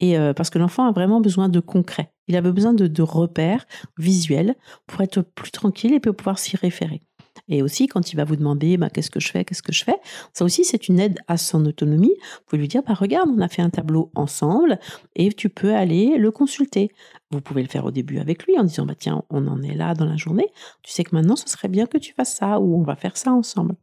et 0.00 0.18
euh, 0.18 0.32
parce 0.32 0.50
que 0.50 0.58
l'enfant 0.58 0.86
a 0.86 0.92
vraiment 0.92 1.20
besoin 1.20 1.48
de 1.48 1.60
concret. 1.60 2.12
Il 2.26 2.36
a 2.36 2.42
besoin 2.42 2.74
de, 2.74 3.02
repères 3.02 3.66
visuels 3.96 4.54
pour 4.86 5.00
être 5.00 5.22
plus 5.22 5.50
tranquille 5.50 5.94
et 5.94 6.00
pouvoir 6.00 6.38
s'y 6.38 6.56
référer. 6.56 7.02
Et 7.48 7.62
aussi, 7.62 7.86
quand 7.86 8.12
il 8.12 8.16
va 8.16 8.24
vous 8.24 8.36
demander 8.36 8.76
bah, 8.76 8.90
qu'est-ce 8.90 9.10
que 9.10 9.20
je 9.20 9.28
fais, 9.28 9.44
qu'est-ce 9.44 9.62
que 9.62 9.72
je 9.72 9.84
fais, 9.84 9.96
ça 10.32 10.44
aussi, 10.44 10.64
c'est 10.64 10.88
une 10.88 11.00
aide 11.00 11.18
à 11.28 11.36
son 11.36 11.64
autonomie. 11.66 12.14
Vous 12.20 12.44
pouvez 12.46 12.60
lui 12.60 12.68
dire 12.68 12.82
bah, 12.86 12.94
regarde, 12.94 13.30
on 13.30 13.40
a 13.40 13.48
fait 13.48 13.62
un 13.62 13.70
tableau 13.70 14.10
ensemble 14.14 14.78
et 15.16 15.32
tu 15.32 15.48
peux 15.48 15.74
aller 15.74 16.18
le 16.18 16.30
consulter. 16.30 16.90
Vous 17.30 17.40
pouvez 17.40 17.62
le 17.62 17.68
faire 17.68 17.84
au 17.84 17.90
début 17.90 18.18
avec 18.18 18.44
lui 18.44 18.58
en 18.58 18.64
disant 18.64 18.86
bah, 18.86 18.94
tiens, 18.98 19.22
on 19.30 19.46
en 19.46 19.62
est 19.62 19.74
là 19.74 19.94
dans 19.94 20.06
la 20.06 20.16
journée. 20.16 20.48
Tu 20.82 20.92
sais 20.92 21.04
que 21.04 21.14
maintenant, 21.14 21.36
ce 21.36 21.48
serait 21.48 21.68
bien 21.68 21.86
que 21.86 21.98
tu 21.98 22.12
fasses 22.14 22.36
ça 22.36 22.60
ou 22.60 22.78
on 22.78 22.82
va 22.82 22.96
faire 22.96 23.16
ça 23.16 23.32
ensemble. 23.32 23.76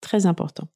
Très 0.00 0.26
important. 0.26 0.68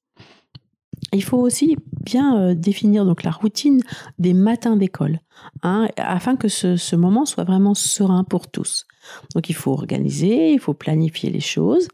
Il 1.13 1.23
faut 1.23 1.39
aussi 1.39 1.77
bien 2.03 2.41
euh, 2.41 2.55
définir 2.55 3.05
donc 3.05 3.23
la 3.23 3.31
routine 3.31 3.81
des 4.19 4.35
matins 4.35 4.77
d'école, 4.77 5.21
hein, 5.63 5.89
afin 5.97 6.37
que 6.37 6.49
ce, 6.49 6.97
moment 6.97 7.25
soit 7.25 7.45
vraiment 7.45 7.75
serein 7.75 8.25
pour 8.25 8.49
tous. 8.49 8.87
Donc 9.35 9.49
il 9.49 9.55
faut 9.55 9.73
organiser, 9.73 10.53
il 10.53 10.59
faut 10.59 10.75
planifier 10.75 11.31
les 11.31 11.41
choses, 11.41 11.89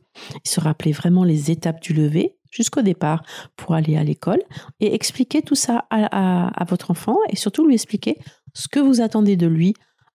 se 0.44 0.60
rappeler 0.60 0.92
vraiment 0.92 1.24
les 1.24 1.50
étapes 1.50 1.82
du 1.82 1.92
lever 1.92 2.36
jusqu'au 2.50 2.82
départ 2.82 3.22
pour 3.56 3.74
aller 3.74 3.96
à 3.96 4.04
l'école 4.04 4.40
et 4.80 4.94
expliquer 4.94 5.42
tout 5.42 5.54
ça 5.54 5.86
à, 5.90 6.64
votre 6.68 6.90
enfant 6.90 7.16
et 7.30 7.36
surtout 7.36 7.66
lui 7.66 7.74
expliquer 7.74 8.18
ce 8.54 8.68
que 8.68 8.80
vous 8.80 9.00
attendez 9.00 9.36
de 9.36 9.46
lui 9.46 9.74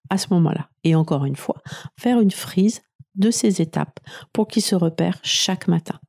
à 0.10 0.18
ce 0.18 0.28
moment-là. 0.32 0.70
Et 0.84 0.96
encore 0.96 1.26
une 1.26 1.36
fois, 1.36 1.62
faire 2.00 2.20
une 2.20 2.32
frise 2.32 2.82
de 3.16 3.32
ces 3.32 3.62
étapes 3.62 4.00
pour 4.34 4.48
qu'il 4.48 4.62
se 4.62 4.76
repère 4.76 5.20
chaque 5.24 5.68
matin. 5.68 6.00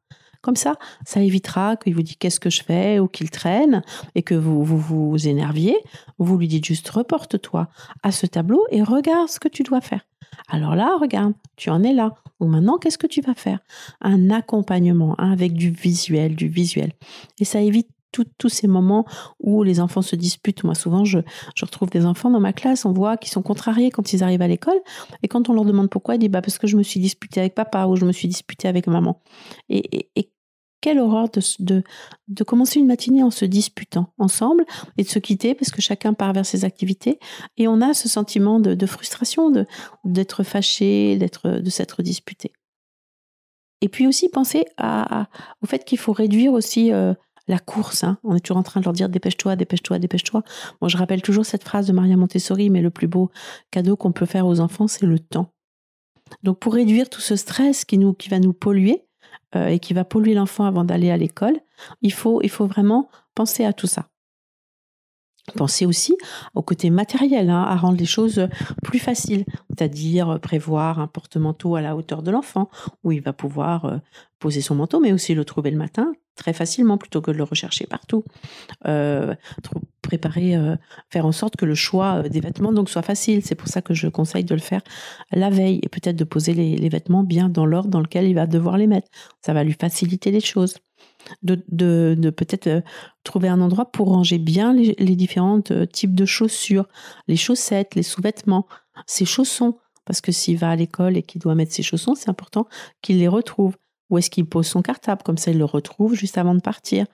Comme 0.40 0.56
ça, 0.56 0.76
ça 1.04 1.20
évitera 1.20 1.76
qu'il 1.76 1.94
vous 1.94 2.02
dise 2.02 2.16
qu'est-ce 2.16 2.40
que 2.40 2.50
je 2.50 2.62
fais 2.62 2.98
ou 2.98 3.08
qu'il 3.08 3.30
traîne 3.30 3.82
et 4.14 4.22
que 4.22 4.34
vous, 4.34 4.64
vous 4.64 5.28
énerviez. 5.28 5.76
Vous 6.18 6.38
lui 6.38 6.48
dites 6.48 6.64
juste 6.64 6.88
reporte-toi 6.88 7.68
à 8.02 8.12
ce 8.12 8.26
tableau 8.26 8.64
et 8.70 8.82
regarde 8.82 9.28
ce 9.28 9.40
que 9.40 9.48
tu 9.48 9.62
dois 9.62 9.80
faire. 9.80 10.06
Alors 10.48 10.74
là, 10.74 10.96
regarde, 11.00 11.34
tu 11.56 11.70
en 11.70 11.82
es 11.82 11.92
là. 11.92 12.14
Ou 12.40 12.46
maintenant, 12.46 12.78
qu'est-ce 12.78 12.98
que 12.98 13.06
tu 13.06 13.20
vas 13.20 13.34
faire? 13.34 13.58
Un 14.00 14.30
accompagnement 14.30 15.16
hein, 15.18 15.32
avec 15.32 15.54
du 15.54 15.70
visuel, 15.70 16.36
du 16.36 16.48
visuel. 16.48 16.92
Et 17.40 17.44
ça 17.44 17.60
évite 17.60 17.88
tous 18.12 18.48
ces 18.48 18.66
moments 18.66 19.04
où 19.40 19.62
les 19.62 19.80
enfants 19.80 20.02
se 20.02 20.16
disputent. 20.16 20.64
Moi, 20.64 20.74
souvent, 20.74 21.04
je, 21.04 21.18
retrouve 21.60 21.90
des 21.90 22.06
enfants 22.06 22.30
dans 22.30 22.40
ma 22.40 22.52
classe, 22.52 22.84
on 22.84 22.92
voit 22.92 23.16
qu'ils 23.16 23.30
sont 23.30 23.42
contrariés 23.42 23.90
quand 23.90 24.12
ils 24.12 24.22
arrivent 24.22 24.42
à 24.42 24.48
l'école. 24.48 24.78
Et 25.22 25.28
quand 25.28 25.48
on 25.48 25.52
leur 25.52 25.64
demande 25.64 25.90
pourquoi, 25.90 26.14
ils 26.14 26.18
disent 26.18 26.30
bah, 26.30 26.42
parce 26.42 26.58
que 26.58 26.66
je 26.66 26.76
me 26.76 26.82
suis 26.82 27.00
disputé 27.00 27.40
avec 27.40 27.54
papa 27.54 27.86
ou 27.86 27.96
je 27.96 28.04
me 28.04 28.12
suis 28.12 28.28
disputé 28.28 28.68
avec 28.68 28.86
maman. 28.86 29.20
Et, 29.68 30.10
quelle 30.80 31.00
horreur 31.00 31.28
de, 31.28 31.82
de, 32.28 32.44
commencer 32.44 32.78
une 32.78 32.86
matinée 32.86 33.24
en 33.24 33.32
se 33.32 33.44
disputant 33.44 34.12
ensemble 34.16 34.64
et 34.96 35.02
de 35.02 35.08
se 35.08 35.18
quitter 35.18 35.56
parce 35.56 35.72
que 35.72 35.82
chacun 35.82 36.14
part 36.14 36.32
vers 36.32 36.46
ses 36.46 36.64
activités. 36.64 37.18
Et 37.56 37.66
on 37.66 37.80
a 37.80 37.94
ce 37.94 38.08
sentiment 38.08 38.60
de, 38.60 38.86
frustration, 38.86 39.52
d'être 40.04 40.44
fâché, 40.44 41.18
de 41.18 41.70
s'être 41.70 42.04
disputé. 42.04 42.52
Et 43.80 43.88
puis 43.88 44.06
aussi 44.06 44.28
penser 44.28 44.64
au 44.80 45.66
fait 45.66 45.84
qu'il 45.84 45.98
faut 45.98 46.12
réduire 46.12 46.52
aussi 46.52 46.92
euh, 46.92 47.14
la 47.48 47.58
course. 47.58 48.04
Hein. 48.04 48.18
On 48.24 48.36
est 48.36 48.40
toujours 48.40 48.58
en 48.58 48.62
train 48.62 48.80
de 48.80 48.84
leur 48.84 48.92
dire 48.92 49.08
dépêche-toi, 49.08 49.56
dépêche-toi, 49.56 49.98
dépêche-toi. 49.98 50.42
Moi, 50.80 50.88
je 50.88 50.96
rappelle 50.96 51.22
toujours 51.22 51.44
cette 51.44 51.64
phrase 51.64 51.86
de 51.86 51.92
Maria 51.92 52.16
Montessori, 52.16 52.70
mais 52.70 52.82
le 52.82 52.90
plus 52.90 53.08
beau 53.08 53.30
cadeau 53.70 53.96
qu'on 53.96 54.12
peut 54.12 54.26
faire 54.26 54.46
aux 54.46 54.60
enfants, 54.60 54.86
c'est 54.86 55.06
le 55.06 55.18
temps. 55.18 55.52
Donc, 56.42 56.58
pour 56.58 56.74
réduire 56.74 57.08
tout 57.08 57.22
ce 57.22 57.36
stress 57.36 57.84
qui, 57.84 57.98
va 58.28 58.38
nous 58.38 58.52
polluer 58.52 59.04
euh, 59.56 59.68
et 59.68 59.78
qui 59.78 59.94
va 59.94 60.04
polluer 60.04 60.34
l'enfant 60.34 60.66
avant 60.66 60.84
d'aller 60.84 61.10
à 61.10 61.16
l'école, 61.16 61.58
il 62.02 62.12
faut 62.12 62.42
vraiment 62.66 63.08
penser 63.34 63.64
à 63.64 63.72
tout 63.72 63.86
ça. 63.86 64.08
Pensez 65.54 65.86
aussi 65.86 66.16
au 66.54 66.62
côté 66.62 66.90
matériel, 66.90 67.50
hein, 67.50 67.62
à 67.62 67.76
rendre 67.76 67.98
les 67.98 68.06
choses 68.06 68.48
plus 68.82 68.98
faciles, 68.98 69.44
c'est-à-dire 69.70 70.38
prévoir 70.40 70.98
un 71.00 71.06
porte-manteau 71.06 71.76
à 71.76 71.80
la 71.80 71.96
hauteur 71.96 72.22
de 72.22 72.30
l'enfant, 72.30 72.68
où 73.04 73.12
il 73.12 73.22
va 73.22 73.32
pouvoir 73.32 73.84
euh, 73.84 73.96
poser 74.38 74.60
son 74.60 74.74
manteau, 74.74 75.00
mais 75.00 75.12
aussi 75.12 75.34
le 75.34 75.44
trouver 75.44 75.70
le 75.70 75.78
matin 75.78 76.12
très 76.36 76.52
facilement 76.52 76.98
plutôt 76.98 77.20
que 77.20 77.32
de 77.32 77.36
le 77.36 77.42
rechercher 77.42 77.86
partout. 77.86 78.22
Euh, 78.86 79.34
préparer, 80.02 80.54
euh, 80.54 80.76
faire 81.10 81.26
en 81.26 81.32
sorte 81.32 81.56
que 81.56 81.66
le 81.66 81.74
choix 81.74 82.22
des 82.28 82.40
vêtements 82.40 82.72
donc 82.72 82.88
soit 82.88 83.02
facile. 83.02 83.44
C'est 83.44 83.56
pour 83.56 83.68
ça 83.68 83.82
que 83.82 83.92
je 83.92 84.06
conseille 84.06 84.44
de 84.44 84.54
le 84.54 84.60
faire 84.60 84.82
la 85.32 85.50
veille 85.50 85.80
et 85.82 85.88
peut-être 85.88 86.16
de 86.16 86.24
poser 86.24 86.54
les 86.54 86.88
vêtements 86.88 87.24
bien 87.24 87.48
dans 87.48 87.66
l'ordre 87.66 87.90
dans 87.90 88.00
lequel 88.00 88.26
il 88.26 88.34
va 88.34 88.46
devoir 88.46 88.78
les 88.78 88.86
mettre. 88.86 89.08
Ça 89.44 89.52
va 89.52 89.64
lui 89.64 89.74
faciliter 89.78 90.30
les 90.30 90.40
choses 90.40 90.76
de, 91.42 92.30
peut-être 92.30 92.66
euh, 92.66 92.80
trouver 93.24 93.48
un 93.48 93.60
endroit 93.60 93.90
pour 93.90 94.08
ranger 94.08 94.38
bien 94.38 94.72
les, 94.72 95.16
différents 95.16 95.60
euh, 95.70 95.86
types 95.86 96.14
de 96.14 96.24
chaussures, 96.24 96.88
les 97.26 97.36
chaussettes, 97.36 97.94
les 97.94 98.02
sous-vêtements, 98.02 98.66
ses 99.06 99.24
chaussons. 99.24 99.78
Parce 100.04 100.20
que 100.20 100.32
s'il 100.32 100.56
va 100.56 100.70
à 100.70 100.76
l'école 100.76 101.16
et 101.18 101.22
qu'il 101.22 101.40
doit 101.40 101.54
mettre 101.54 101.72
ses 101.72 101.82
chaussons, 101.82 102.14
c'est 102.14 102.30
important 102.30 102.66
qu'il 103.02 103.18
les 103.18 103.28
retrouve. 103.28 103.76
Où 104.10 104.18
est-ce 104.18 104.30
qu'il 104.30 104.46
pose 104.46 104.66
son 104.66 104.80
cartable? 104.80 105.22
Comme 105.22 105.36
ça, 105.36 105.50
il 105.50 105.58
le 105.58 105.64
retrouve 105.64 106.14
juste 106.14 106.38
avant 106.38 106.54
de 106.54 106.60
partir. 106.60 107.06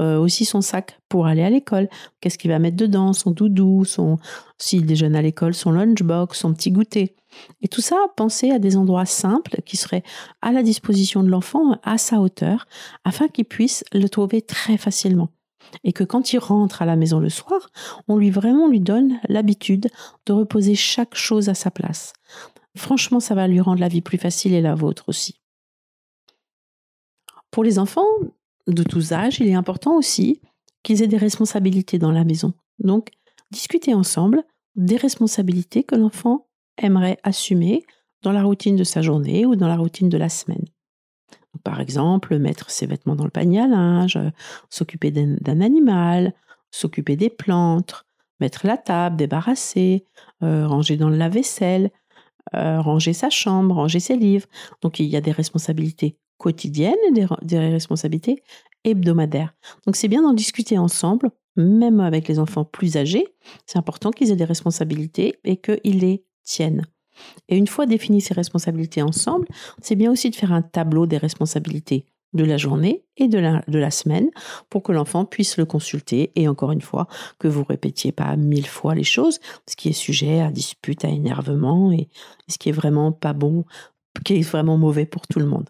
Euh, 0.00 0.18
aussi 0.18 0.44
son 0.44 0.60
sac 0.60 0.98
pour 1.08 1.26
aller 1.26 1.42
à 1.42 1.50
l'école. 1.50 1.88
Qu'est-ce 2.20 2.38
qu'il 2.38 2.50
va 2.50 2.58
mettre 2.58 2.76
dedans? 2.76 3.12
Son 3.12 3.32
doudou, 3.32 3.84
son 3.84 4.18
s'il 4.56 4.86
déjeune 4.86 5.14
à 5.14 5.22
l'école, 5.22 5.54
son 5.54 5.70
lunchbox, 5.72 6.38
son 6.38 6.54
petit 6.54 6.70
goûter. 6.70 7.16
Et 7.60 7.68
tout 7.68 7.82
ça, 7.82 7.96
pensez 8.16 8.50
à 8.50 8.58
des 8.58 8.76
endroits 8.76 9.04
simples 9.04 9.60
qui 9.66 9.76
seraient 9.76 10.02
à 10.40 10.52
la 10.52 10.62
disposition 10.62 11.22
de 11.22 11.28
l'enfant 11.28 11.78
à 11.82 11.98
sa 11.98 12.20
hauteur, 12.20 12.66
afin 13.04 13.28
qu'il 13.28 13.44
puisse 13.44 13.84
le 13.92 14.08
trouver 14.08 14.40
très 14.42 14.78
facilement. 14.78 15.28
Et 15.84 15.92
que 15.92 16.04
quand 16.04 16.32
il 16.32 16.38
rentre 16.38 16.80
à 16.80 16.86
la 16.86 16.96
maison 16.96 17.20
le 17.20 17.28
soir, 17.28 17.68
on 18.08 18.16
lui 18.16 18.30
vraiment 18.30 18.68
lui 18.68 18.80
donne 18.80 19.20
l'habitude 19.28 19.88
de 20.24 20.32
reposer 20.32 20.74
chaque 20.74 21.14
chose 21.14 21.50
à 21.50 21.54
sa 21.54 21.70
place. 21.70 22.14
Franchement, 22.74 23.20
ça 23.20 23.34
va 23.34 23.48
lui 23.48 23.60
rendre 23.60 23.80
la 23.80 23.88
vie 23.88 24.00
plus 24.00 24.18
facile 24.18 24.54
et 24.54 24.62
la 24.62 24.74
vôtre 24.74 25.04
aussi. 25.08 25.40
Pour 27.50 27.64
les 27.64 27.78
enfants 27.78 28.06
de 28.66 28.82
tous 28.82 29.12
âges, 29.12 29.40
il 29.40 29.48
est 29.48 29.54
important 29.54 29.96
aussi 29.96 30.40
qu'ils 30.82 31.02
aient 31.02 31.08
des 31.08 31.16
responsabilités 31.16 31.98
dans 31.98 32.12
la 32.12 32.24
maison. 32.24 32.52
Donc, 32.78 33.10
discutez 33.50 33.94
ensemble 33.94 34.44
des 34.76 34.96
responsabilités 34.96 35.82
que 35.82 35.96
l'enfant 35.96 36.46
aimerait 36.76 37.18
assumer 37.22 37.84
dans 38.22 38.32
la 38.32 38.42
routine 38.42 38.76
de 38.76 38.84
sa 38.84 39.02
journée 39.02 39.46
ou 39.46 39.56
dans 39.56 39.68
la 39.68 39.76
routine 39.76 40.08
de 40.08 40.18
la 40.18 40.28
semaine. 40.28 40.64
Par 41.64 41.80
exemple, 41.80 42.38
mettre 42.38 42.70
ses 42.70 42.86
vêtements 42.86 43.16
dans 43.16 43.24
le 43.24 43.30
panier 43.30 43.60
à 43.60 43.66
linge, 43.66 44.18
s'occuper 44.70 45.10
d'un 45.10 45.60
animal, 45.60 46.34
s'occuper 46.70 47.16
des 47.16 47.30
plantes, 47.30 48.04
mettre 48.40 48.66
la 48.66 48.76
table, 48.76 49.16
débarrasser, 49.16 50.04
euh, 50.42 50.66
ranger 50.66 50.96
dans 50.96 51.08
le 51.08 51.16
lave-vaisselle, 51.16 51.90
euh, 52.54 52.80
ranger 52.80 53.12
sa 53.12 53.30
chambre, 53.30 53.74
ranger 53.74 54.00
ses 54.00 54.16
livres. 54.16 54.46
Donc 54.82 55.00
il 55.00 55.06
y 55.06 55.16
a 55.16 55.20
des 55.20 55.32
responsabilités 55.32 56.16
quotidiennes 56.38 56.94
et 57.08 57.12
des, 57.42 57.58
responsabilités 57.58 58.42
hebdomadaires. 58.84 59.54
Donc 59.86 59.96
c'est 59.96 60.08
bien 60.08 60.22
d'en 60.22 60.32
discuter 60.32 60.78
ensemble, 60.78 61.30
même 61.56 62.00
avec 62.00 62.28
les 62.28 62.38
enfants 62.38 62.64
plus 62.64 62.96
âgés, 62.96 63.26
c'est 63.66 63.78
important 63.78 64.10
qu'ils 64.10 64.30
aient 64.30 64.36
des 64.36 64.44
responsabilités 64.44 65.38
et 65.44 65.56
qu'ils 65.56 65.98
les 65.98 66.24
tiennent. 66.44 66.86
Et 67.48 67.56
une 67.56 67.66
fois 67.66 67.86
définies 67.86 68.20
ces 68.20 68.34
responsabilités 68.34 69.02
ensemble, 69.02 69.48
c'est 69.82 69.96
bien 69.96 70.12
aussi 70.12 70.30
de 70.30 70.36
faire 70.36 70.52
un 70.52 70.62
tableau 70.62 71.06
des 71.06 71.18
responsabilités 71.18 72.06
de 72.34 72.44
la 72.44 72.58
journée 72.58 73.04
et 73.16 73.26
de 73.26 73.38
la, 73.38 73.64
de 73.66 73.78
la 73.78 73.90
semaine 73.90 74.30
pour 74.68 74.82
que 74.82 74.92
l'enfant 74.92 75.24
puisse 75.24 75.56
le 75.56 75.64
consulter 75.64 76.30
et 76.36 76.46
encore 76.46 76.72
une 76.72 76.82
fois 76.82 77.08
que 77.38 77.48
vous 77.48 77.64
répétiez 77.64 78.12
pas 78.12 78.36
mille 78.36 78.66
fois 78.66 78.94
les 78.94 79.04
choses, 79.04 79.40
ce 79.66 79.76
qui 79.76 79.88
est 79.88 79.92
sujet 79.92 80.40
à 80.40 80.50
dispute, 80.50 81.04
à 81.04 81.08
énervement 81.08 81.90
et 81.90 82.08
ce 82.48 82.58
qui 82.58 82.68
est 82.68 82.72
vraiment 82.72 83.12
pas 83.12 83.32
bon, 83.32 83.64
qui 84.24 84.36
est 84.36 84.42
vraiment 84.42 84.76
mauvais 84.76 85.06
pour 85.06 85.26
tout 85.26 85.40
le 85.40 85.46
monde. 85.46 85.68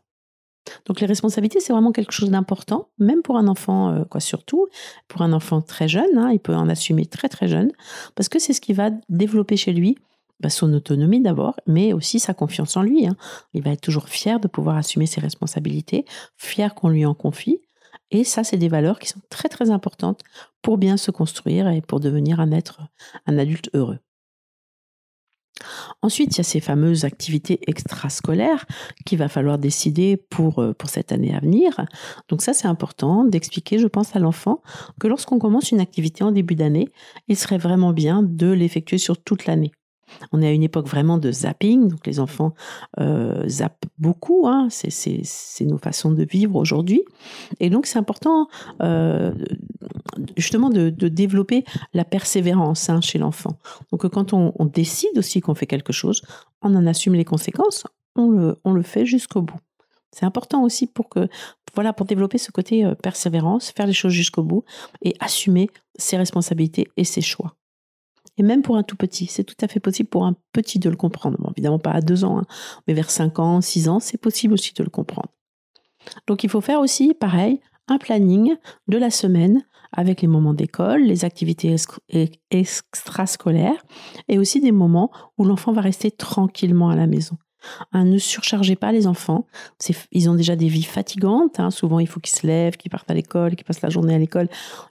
Donc 0.86 1.00
les 1.00 1.06
responsabilités, 1.06 1.60
c'est 1.60 1.72
vraiment 1.72 1.92
quelque 1.92 2.12
chose 2.12 2.30
d'important, 2.30 2.88
même 2.98 3.22
pour 3.22 3.36
un 3.36 3.48
enfant, 3.48 3.90
euh, 3.90 4.04
quoi 4.04 4.20
surtout 4.20 4.66
pour 5.08 5.22
un 5.22 5.32
enfant 5.32 5.60
très 5.60 5.88
jeune, 5.88 6.16
hein, 6.16 6.30
il 6.32 6.40
peut 6.40 6.54
en 6.54 6.68
assumer 6.68 7.06
très 7.06 7.28
très 7.28 7.48
jeune, 7.48 7.72
parce 8.14 8.28
que 8.28 8.38
c'est 8.38 8.52
ce 8.52 8.60
qui 8.60 8.72
va 8.72 8.90
développer 9.08 9.56
chez 9.56 9.72
lui 9.72 9.96
bah, 10.40 10.50
son 10.50 10.72
autonomie 10.72 11.20
d'abord, 11.20 11.56
mais 11.66 11.92
aussi 11.92 12.20
sa 12.20 12.32
confiance 12.32 12.76
en 12.76 12.82
lui. 12.82 13.06
Hein. 13.06 13.16
Il 13.54 13.62
va 13.62 13.72
être 13.72 13.80
toujours 13.80 14.08
fier 14.08 14.38
de 14.38 14.46
pouvoir 14.46 14.76
assumer 14.76 15.06
ses 15.06 15.20
responsabilités, 15.20 16.04
fier 16.36 16.74
qu'on 16.74 16.88
lui 16.88 17.04
en 17.04 17.14
confie. 17.14 17.60
Et 18.10 18.24
ça, 18.24 18.44
c'est 18.44 18.56
des 18.56 18.68
valeurs 18.68 19.00
qui 19.00 19.08
sont 19.08 19.20
très 19.30 19.48
très 19.48 19.70
importantes 19.70 20.22
pour 20.62 20.78
bien 20.78 20.96
se 20.96 21.10
construire 21.10 21.68
et 21.68 21.80
pour 21.80 22.00
devenir 22.00 22.40
un 22.40 22.52
être, 22.52 22.80
un 23.26 23.36
adulte 23.36 23.70
heureux. 23.74 23.98
Ensuite, 26.02 26.34
il 26.34 26.38
y 26.38 26.40
a 26.40 26.44
ces 26.44 26.60
fameuses 26.60 27.04
activités 27.04 27.60
extrascolaires 27.66 28.66
qu'il 29.04 29.18
va 29.18 29.28
falloir 29.28 29.58
décider 29.58 30.16
pour, 30.16 30.60
euh, 30.60 30.72
pour 30.72 30.88
cette 30.88 31.12
année 31.12 31.34
à 31.34 31.40
venir. 31.40 31.86
Donc 32.28 32.42
ça, 32.42 32.52
c'est 32.52 32.68
important 32.68 33.24
d'expliquer, 33.24 33.78
je 33.78 33.86
pense, 33.86 34.14
à 34.14 34.18
l'enfant 34.18 34.62
que 35.00 35.06
lorsqu'on 35.08 35.38
commence 35.38 35.70
une 35.70 35.80
activité 35.80 36.24
en 36.24 36.32
début 36.32 36.54
d'année, 36.54 36.88
il 37.28 37.36
serait 37.36 37.58
vraiment 37.58 37.92
bien 37.92 38.22
de 38.22 38.50
l'effectuer 38.50 38.98
sur 38.98 39.22
toute 39.22 39.46
l'année. 39.46 39.72
On 40.32 40.42
est 40.42 40.46
à 40.46 40.52
une 40.52 40.62
époque 40.62 40.88
vraiment 40.88 41.18
de 41.18 41.30
zapping, 41.30 41.88
donc 41.88 42.06
les 42.06 42.20
enfants 42.20 42.54
euh, 43.00 43.46
zappent 43.48 43.84
beaucoup, 43.98 44.46
hein, 44.46 44.68
c'est 44.70 45.64
nos 45.64 45.78
façons 45.78 46.12
de 46.12 46.24
vivre 46.24 46.56
aujourd'hui. 46.56 47.02
Et 47.60 47.70
donc 47.70 47.86
c'est 47.86 47.98
important 47.98 48.48
euh, 48.82 49.32
justement 50.36 50.70
de, 50.70 50.90
développer 50.90 51.64
la 51.94 52.04
persévérance 52.04 52.88
hein, 52.88 53.00
chez 53.00 53.18
l'enfant. 53.18 53.58
Donc 53.90 54.06
quand 54.08 54.32
on, 54.32 54.52
décide 54.66 55.16
aussi 55.16 55.40
qu'on 55.40 55.54
fait 55.54 55.66
quelque 55.66 55.92
chose, 55.92 56.22
on 56.62 56.74
en 56.74 56.86
assume 56.86 57.14
les 57.14 57.24
conséquences, 57.24 57.84
on 58.16 58.30
le, 58.30 58.56
on 58.64 58.72
le 58.72 58.82
fait 58.82 59.06
jusqu'au 59.06 59.42
bout. 59.42 59.58
C'est 60.12 60.26
important 60.26 60.62
aussi 60.62 60.86
pour 60.86 61.08
que, 61.08 61.28
voilà, 61.74 61.92
pour 61.92 62.06
développer 62.06 62.38
ce 62.38 62.50
côté 62.50 62.84
euh, 62.84 62.94
persévérance, 62.94 63.70
faire 63.70 63.86
les 63.86 63.92
choses 63.92 64.12
jusqu'au 64.12 64.42
bout 64.42 64.64
et 65.02 65.14
assumer 65.20 65.68
ses 65.98 66.16
responsabilités 66.16 66.88
et 66.96 67.04
ses 67.04 67.20
choix. 67.20 67.54
Et 68.38 68.42
même 68.42 68.62
pour 68.62 68.76
un 68.76 68.82
tout 68.82 68.96
petit, 68.96 69.26
c'est 69.26 69.44
tout 69.44 69.56
à 69.60 69.68
fait 69.68 69.80
possible 69.80 70.08
pour 70.08 70.24
un 70.24 70.34
petit 70.52 70.78
de 70.78 70.88
le 70.88 70.96
comprendre. 70.96 71.36
Bon, 71.38 71.50
évidemment 71.50 71.78
pas 71.78 71.90
à 71.90 72.00
deux 72.00 72.24
ans, 72.24 72.38
hein, 72.38 72.46
mais 72.86 72.94
vers 72.94 73.10
cinq 73.10 73.38
ans, 73.38 73.60
six 73.60 73.88
ans, 73.88 74.00
c'est 74.00 74.18
possible 74.18 74.54
aussi 74.54 74.72
de 74.74 74.84
le 74.84 74.90
comprendre. 74.90 75.28
Donc 76.26 76.44
il 76.44 76.50
faut 76.50 76.60
faire 76.60 76.80
aussi, 76.80 77.14
pareil, 77.14 77.60
un 77.88 77.98
planning 77.98 78.54
de 78.86 78.98
la 78.98 79.10
semaine 79.10 79.64
avec 79.92 80.22
les 80.22 80.28
moments 80.28 80.54
d'école, 80.54 81.02
les 81.02 81.24
activités 81.24 81.74
extrascolaires 82.50 83.82
et 84.28 84.38
aussi 84.38 84.60
des 84.60 84.72
moments 84.72 85.10
où 85.38 85.44
l'enfant 85.44 85.72
va 85.72 85.80
rester 85.80 86.10
tranquillement 86.10 86.90
à 86.90 86.96
la 86.96 87.06
maison. 87.06 87.36
Hein, 87.92 88.04
ne 88.04 88.18
surchargez 88.18 88.76
pas 88.76 88.92
les 88.92 89.06
enfants. 89.06 89.46
Ils 90.12 90.30
ont 90.30 90.34
déjà 90.34 90.56
des 90.56 90.68
vies 90.68 90.82
fatigantes. 90.82 91.58
Hein. 91.60 91.70
Souvent, 91.70 91.98
il 91.98 92.06
faut 92.06 92.20
qu'ils 92.20 92.36
se 92.36 92.46
lèvent, 92.46 92.76
qu'ils 92.76 92.90
partent 92.90 93.10
à 93.10 93.14
l'école, 93.14 93.56
qu'ils 93.56 93.64
passent 93.64 93.82
la 93.82 93.90
journée 93.90 94.14
à 94.14 94.18
l'école, 94.18 94.48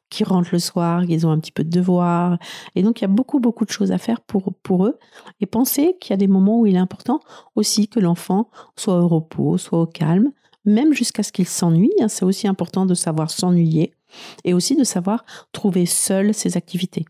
qu'ils 0.09 0.27
rentrent 0.27 0.49
le 0.51 0.59
soir, 0.59 1.05
qu'ils 1.05 1.25
ont 1.25 1.31
un 1.31 1.39
petit 1.39 1.51
peu 1.51 1.63
de 1.63 1.69
devoirs. 1.69 2.37
Et 2.75 2.83
donc, 2.83 2.99
il 2.99 3.03
y 3.03 3.05
a 3.05 3.09
beaucoup, 3.09 3.39
beaucoup 3.39 3.65
de 3.65 3.71
choses 3.71 3.91
à 3.91 3.97
faire 3.97 4.21
pour, 4.21 4.53
pour 4.63 4.85
eux. 4.85 4.97
Et 5.39 5.45
pensez 5.45 5.95
qu'il 5.99 6.11
y 6.11 6.13
a 6.13 6.17
des 6.17 6.27
moments 6.27 6.59
où 6.59 6.65
il 6.65 6.75
est 6.75 6.79
important 6.79 7.19
aussi 7.55 7.87
que 7.87 7.99
l'enfant 7.99 8.49
soit 8.75 8.99
au 8.99 9.07
repos, 9.07 9.57
soit 9.57 9.81
au 9.81 9.87
calme, 9.87 10.31
même 10.65 10.93
jusqu'à 10.93 11.23
ce 11.23 11.31
qu'il 11.31 11.47
s'ennuie. 11.47 11.93
Hein. 12.01 12.09
C'est 12.09 12.25
aussi 12.25 12.47
important 12.47 12.85
de 12.85 12.93
savoir 12.93 13.31
s'ennuyer 13.31 13.93
et 14.43 14.53
aussi 14.53 14.75
de 14.75 14.83
savoir 14.83 15.25
trouver 15.51 15.85
seul 15.85 16.33
ses 16.33 16.57
activités. 16.57 17.05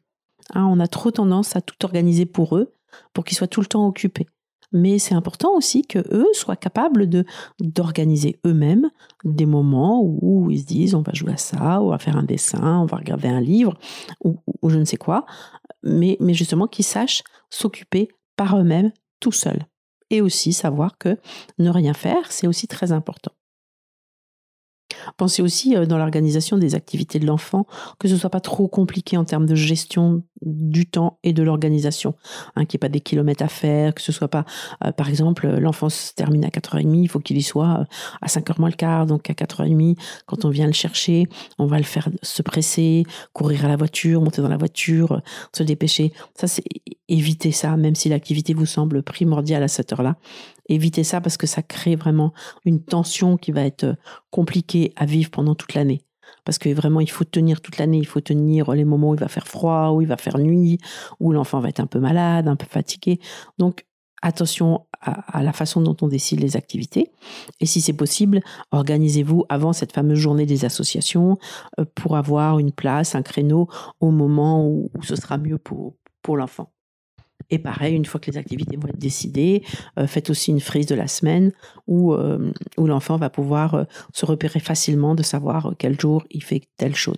on 0.56 0.80
a 0.80 0.88
trop 0.88 1.12
tendance 1.12 1.56
à 1.56 1.62
tout 1.62 1.86
organiser 1.86 2.26
pour 2.26 2.58
eux, 2.58 2.74
pour 3.14 3.24
qu'ils 3.24 3.38
soient 3.38 3.48
tout 3.48 3.62
le 3.62 3.68
temps 3.68 3.88
occupés 3.88 4.28
mais 4.72 5.00
c'est 5.00 5.16
important 5.16 5.54
aussi 5.56 5.84
que 5.84 6.00
eux 6.14 6.28
soient 6.34 6.56
capables 6.56 7.08
de 7.08 7.26
d'organiser 7.60 8.40
eux-mêmes 8.46 8.90
des 9.24 9.46
moments 9.46 10.02
où 10.04 10.52
ils 10.52 10.60
se 10.60 10.66
disent 10.66 10.96
on 10.96 11.02
va 11.02 11.14
jouer 11.14 11.34
à 11.34 11.38
ça, 11.38 11.82
on 11.82 11.90
va 11.90 12.00
faire 12.00 12.18
un 12.18 12.24
dessin, 12.24 12.80
on 12.82 12.86
va 12.86 12.98
regarder 12.98 13.28
un 13.28 13.42
livre 13.42 13.78
ou, 14.24 14.38
je 14.68 14.78
ne 14.78 14.86
sais 14.86 14.98
quoi, 14.98 15.26
mais, 15.84 16.18
mais 16.20 16.34
justement 16.34 16.68
qu'ils 16.68 16.86
sachent 16.86 17.24
s'occuper 17.50 18.10
par 18.36 18.58
eux-mêmes 18.58 18.92
tout 19.20 19.32
seuls. 19.32 19.66
Et 20.10 20.22
aussi 20.22 20.54
savoir 20.54 20.98
que 20.98 21.18
ne 21.60 21.70
rien 21.70 21.94
faire, 21.94 22.32
c'est 22.32 22.48
aussi 22.48 22.68
très 22.68 22.92
important. 22.92 23.32
Pensez 25.16 25.42
aussi 25.42 25.76
euh, 25.76 25.86
dans 25.86 25.98
l'organisation 25.98 26.58
des 26.58 26.76
activités 26.76 27.20
de 27.20 27.26
l'enfant 27.26 27.66
que 28.00 28.08
ce 28.08 28.18
soit 28.18 28.30
pas 28.30 28.40
trop 28.40 28.68
compliqué 28.68 29.18
en 29.18 29.26
termes 29.26 29.46
de 29.46 29.56
gestion 29.56 30.24
du 30.42 30.86
temps 30.86 31.20
et 31.24 31.34
de 31.34 31.44
l'organisation, 31.44 32.16
hein, 32.56 32.66
qu'il 32.66 32.78
n'y 32.78 32.80
ait 32.80 32.88
pas 32.88 32.90
des 32.90 33.00
kilomètres 33.00 33.44
à 33.44 33.48
faire, 33.48 33.94
que 33.94 34.02
ce 34.02 34.12
soit 34.12 34.28
pas, 34.28 34.46
euh, 34.86 34.92
par 34.92 35.10
exemple, 35.10 35.48
l'enfant 35.48 35.90
se 35.90 36.14
termine 36.14 36.46
à 36.46 36.50
4h30, 36.50 37.02
il 37.02 37.08
faut 37.08 37.20
qu'il 37.20 37.38
y 37.38 37.44
soit 37.44 37.80
euh, 37.82 37.86
à 38.22 38.28
5h 38.28 38.60
moins 38.60 38.70
le 38.70 38.76
quart, 38.76 39.06
donc 39.06 39.30
à 39.30 39.34
4h30, 39.34 39.98
quand 40.26 40.46
on 40.46 40.50
vient 40.50 40.68
le 40.68 40.74
chercher, 40.74 41.28
on 41.58 41.66
va 41.66 41.78
le 41.78 41.84
faire 41.84 42.10
se 42.22 42.42
presser, 42.42 43.04
courir 43.34 43.66
à 43.66 43.68
la 43.68 43.78
voiture, 43.78 44.22
monter 44.22 44.42
dans 44.42 44.50
la 44.50 44.58
voiture, 44.58 45.22
se 45.56 45.64
dépêcher. 45.64 46.14
Ça, 46.36 46.48
c'est 46.48 46.64
éviter 47.10 47.52
ça, 47.52 47.78
même 47.78 47.96
si 47.96 48.10
l'activité 48.10 48.54
vous 48.54 48.66
semble 48.66 49.02
primordiale 49.02 49.64
à 49.64 49.68
cette 49.68 49.94
heure-là. 49.94 50.18
Évitez 50.70 51.04
ça 51.04 51.22
parce 51.22 51.38
que 51.38 51.48
ça 51.48 51.62
crée 51.62 51.96
vraiment 51.96 52.34
une 52.66 52.84
tension 52.84 53.38
qui 53.38 53.52
va 53.52 53.62
être 53.62 53.96
compliquée 54.32 54.94
à 54.96 55.06
vivre 55.06 55.30
pendant 55.30 55.56
toute 55.56 55.74
l'année. 55.74 56.02
Parce 56.44 56.58
que 56.58 56.70
vraiment, 56.70 57.02
il 57.02 57.10
faut 57.10 57.24
tenir 57.24 57.62
toute 57.62 57.78
l'année, 57.78 57.98
il 57.98 58.08
faut 58.08 58.22
tenir 58.22 58.72
les 58.72 58.86
moments 58.86 59.10
où 59.10 59.14
il 59.16 59.20
va 59.20 59.28
faire 59.28 59.48
froid, 59.48 59.92
où 59.92 60.02
il 60.02 60.08
va 60.08 60.18
faire 60.18 60.38
nuit, 60.38 60.78
où 61.20 61.32
l'enfant 61.32 61.60
va 61.60 61.70
être 61.70 61.80
un 61.80 61.88
peu 61.88 62.00
malade, 62.00 62.48
un 62.48 62.56
peu 62.56 62.66
fatigué. 62.66 63.20
Donc, 63.58 63.86
attention 64.22 64.86
à, 65.02 65.44
la 65.44 65.54
façon 65.54 65.82
dont 65.82 65.96
on 66.02 66.08
décide 66.08 66.40
les 66.40 66.58
activités. 66.58 67.12
Et 67.60 67.66
si 67.66 67.82
c'est 67.82 67.94
possible, 67.94 68.42
organisez-vous 68.72 69.46
avant 69.50 69.74
cette 69.74 69.94
fameuse 69.94 70.18
journée 70.18 70.46
des 70.46 70.66
associations 70.66 71.38
euh, 71.80 71.86
pour 71.96 72.18
avoir 72.18 72.60
une 72.60 72.72
place, 72.72 73.16
un 73.16 73.22
créneau 73.22 73.68
au 74.00 74.12
moment 74.12 74.68
où, 74.68 74.90
ce 75.04 75.16
sera 75.16 75.38
mieux 75.38 75.58
pour, 75.58 75.96
pour 76.22 76.38
l'enfant. 76.38 76.72
Et 77.50 77.60
pareil, 77.60 77.96
une 77.96 78.06
fois 78.06 78.20
que 78.20 78.30
les 78.30 78.38
activités 78.38 78.78
vont 78.78 78.88
être 78.90 79.00
décidées, 79.00 79.64
euh, 79.98 80.08
faites 80.08 80.30
aussi 80.30 80.52
une 80.52 80.60
frise 80.60 80.86
de 80.86 80.96
la 80.96 81.08
semaine 81.08 81.52
où, 81.88 82.14
euh, 82.14 82.52
l'enfant 82.78 83.18
va 83.18 83.30
pouvoir 83.30 83.74
euh, 83.76 83.84
se 84.14 84.26
repérer 84.26 84.60
facilement 84.60 85.16
de 85.16 85.24
savoir 85.24 85.74
quel 85.78 86.00
jour 86.00 86.26
il 86.30 86.44
fait 86.44 86.64
telle 86.78 86.96
chose. 86.96 87.16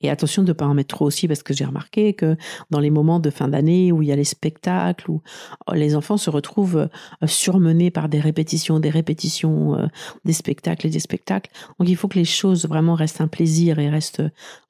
Et 0.00 0.10
attention 0.10 0.42
de 0.42 0.48
ne 0.48 0.52
pas 0.52 0.66
en 0.66 0.74
mettre 0.74 0.94
trop 0.94 1.06
aussi, 1.06 1.28
parce 1.28 1.42
que 1.42 1.54
j'ai 1.54 1.64
remarqué 1.64 2.12
que 2.12 2.36
dans 2.68 2.80
les 2.80 2.90
moments 2.90 3.20
de 3.20 3.30
fin 3.30 3.48
d'année 3.48 3.90
où 3.90 4.02
il 4.02 4.08
y 4.08 4.12
a 4.12 4.16
les 4.16 4.24
spectacles, 4.24 5.10
où 5.10 5.22
oh, 5.66 5.72
les 5.72 5.96
enfants 5.96 6.18
se 6.18 6.28
retrouvent 6.28 6.90
surmenés 7.26 7.90
par 7.90 8.10
des 8.10 8.20
répétitions, 8.20 8.80
des 8.80 8.90
répétitions, 8.90 9.88
des 10.26 10.34
spectacles 10.34 10.88
et 10.88 10.90
des 10.90 11.00
spectacles. 11.00 11.50
Donc 11.78 11.88
il 11.88 11.96
faut 11.96 12.08
que 12.08 12.18
les 12.18 12.26
choses 12.26 12.66
vraiment 12.66 12.94
restent 12.94 13.22
un 13.22 13.28
plaisir 13.28 13.78
et 13.78 13.88
restent 13.88 14.22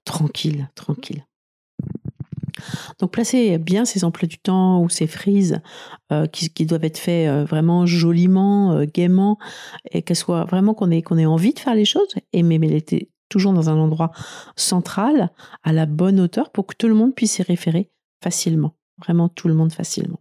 tranquilles, 0.04 0.70
tranquilles. 0.76 1.24
Donc 2.98 3.12
placez 3.12 3.58
bien 3.58 3.84
ces 3.84 4.04
emplois 4.04 4.28
du 4.28 4.38
temps 4.38 4.82
ou 4.82 4.88
ces 4.88 5.06
frises 5.06 5.60
euh, 6.12 6.26
qui, 6.26 6.66
doivent 6.66 6.84
être 6.84 6.98
faits 6.98 7.28
euh, 7.28 7.44
vraiment 7.44 7.86
joliment, 7.86 8.72
euh, 8.72 8.84
gaiement, 8.84 9.38
et 9.90 10.02
qu'elles 10.02 10.16
soient 10.16 10.44
vraiment 10.44 10.74
qu'on 10.74 10.90
ait, 10.90 11.02
qu'on 11.02 11.18
ait 11.18 11.26
envie 11.26 11.54
de 11.54 11.58
faire 11.58 11.74
les 11.74 11.84
choses, 11.84 12.14
et 12.32 12.42
mais, 12.42 12.58
mais 12.58 12.68
était 12.68 13.08
toujours 13.28 13.52
dans 13.52 13.70
un 13.70 13.78
endroit 13.78 14.10
central, 14.56 15.30
à 15.62 15.72
la 15.72 15.86
bonne 15.86 16.20
hauteur, 16.20 16.50
pour 16.50 16.66
que 16.66 16.74
tout 16.76 16.88
le 16.88 16.94
monde 16.94 17.14
puisse 17.14 17.32
s'y 17.32 17.42
référer 17.42 17.90
facilement, 18.22 18.74
vraiment 18.98 19.28
tout 19.28 19.48
le 19.48 19.54
monde 19.54 19.72
facilement. 19.72 20.20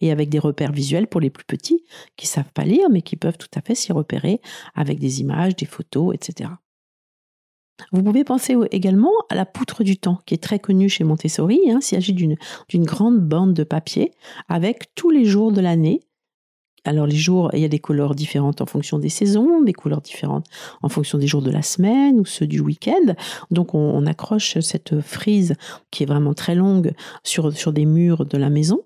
Et 0.00 0.10
avec 0.10 0.28
des 0.30 0.38
repères 0.38 0.72
visuels 0.72 1.06
pour 1.06 1.20
les 1.20 1.30
plus 1.30 1.44
petits 1.44 1.84
qui 2.16 2.26
savent 2.26 2.52
pas 2.52 2.64
lire, 2.64 2.88
mais 2.90 3.02
qui 3.02 3.16
peuvent 3.16 3.38
tout 3.38 3.48
à 3.54 3.60
fait 3.60 3.74
s'y 3.74 3.92
repérer 3.92 4.40
avec 4.74 4.98
des 4.98 5.20
images, 5.20 5.54
des 5.56 5.66
photos, 5.66 6.14
etc. 6.14 6.50
Vous 7.92 8.02
pouvez 8.02 8.24
penser 8.24 8.56
également 8.70 9.12
à 9.28 9.34
la 9.34 9.46
poutre 9.46 9.84
du 9.84 9.96
temps, 9.96 10.20
qui 10.26 10.34
est 10.34 10.42
très 10.42 10.58
connue 10.58 10.88
chez 10.88 11.04
Montessori. 11.04 11.60
Hein. 11.70 11.78
Il 11.80 11.84
s'agit 11.84 12.12
d'une 12.14 12.84
grande 12.84 13.20
bande 13.20 13.54
de 13.54 13.64
papier 13.64 14.12
avec 14.48 14.94
tous 14.94 15.10
les 15.10 15.24
jours 15.24 15.52
de 15.52 15.60
l'année. 15.60 16.00
Alors 16.84 17.06
les 17.06 17.16
jours, 17.16 17.50
il 17.52 17.60
y 17.60 17.64
a 17.64 17.68
des 17.68 17.78
couleurs 17.78 18.14
différentes 18.14 18.60
en 18.62 18.66
fonction 18.66 18.98
des 18.98 19.10
saisons, 19.10 19.60
des 19.60 19.74
couleurs 19.74 20.00
différentes 20.00 20.46
en 20.82 20.88
fonction 20.88 21.18
des 21.18 21.26
jours 21.26 21.42
de 21.42 21.50
la 21.50 21.62
semaine 21.62 22.18
ou 22.18 22.24
ceux 22.24 22.46
du 22.46 22.60
week-end. 22.60 23.14
Donc 23.50 23.74
on, 23.74 24.06
accroche 24.06 24.58
cette 24.60 25.00
frise 25.00 25.54
qui 25.90 26.04
est 26.04 26.06
vraiment 26.06 26.32
très 26.32 26.54
longue 26.54 26.92
sur, 27.22 27.52
des 27.52 27.84
murs 27.84 28.24
de 28.24 28.38
la 28.38 28.48
maison 28.48 28.80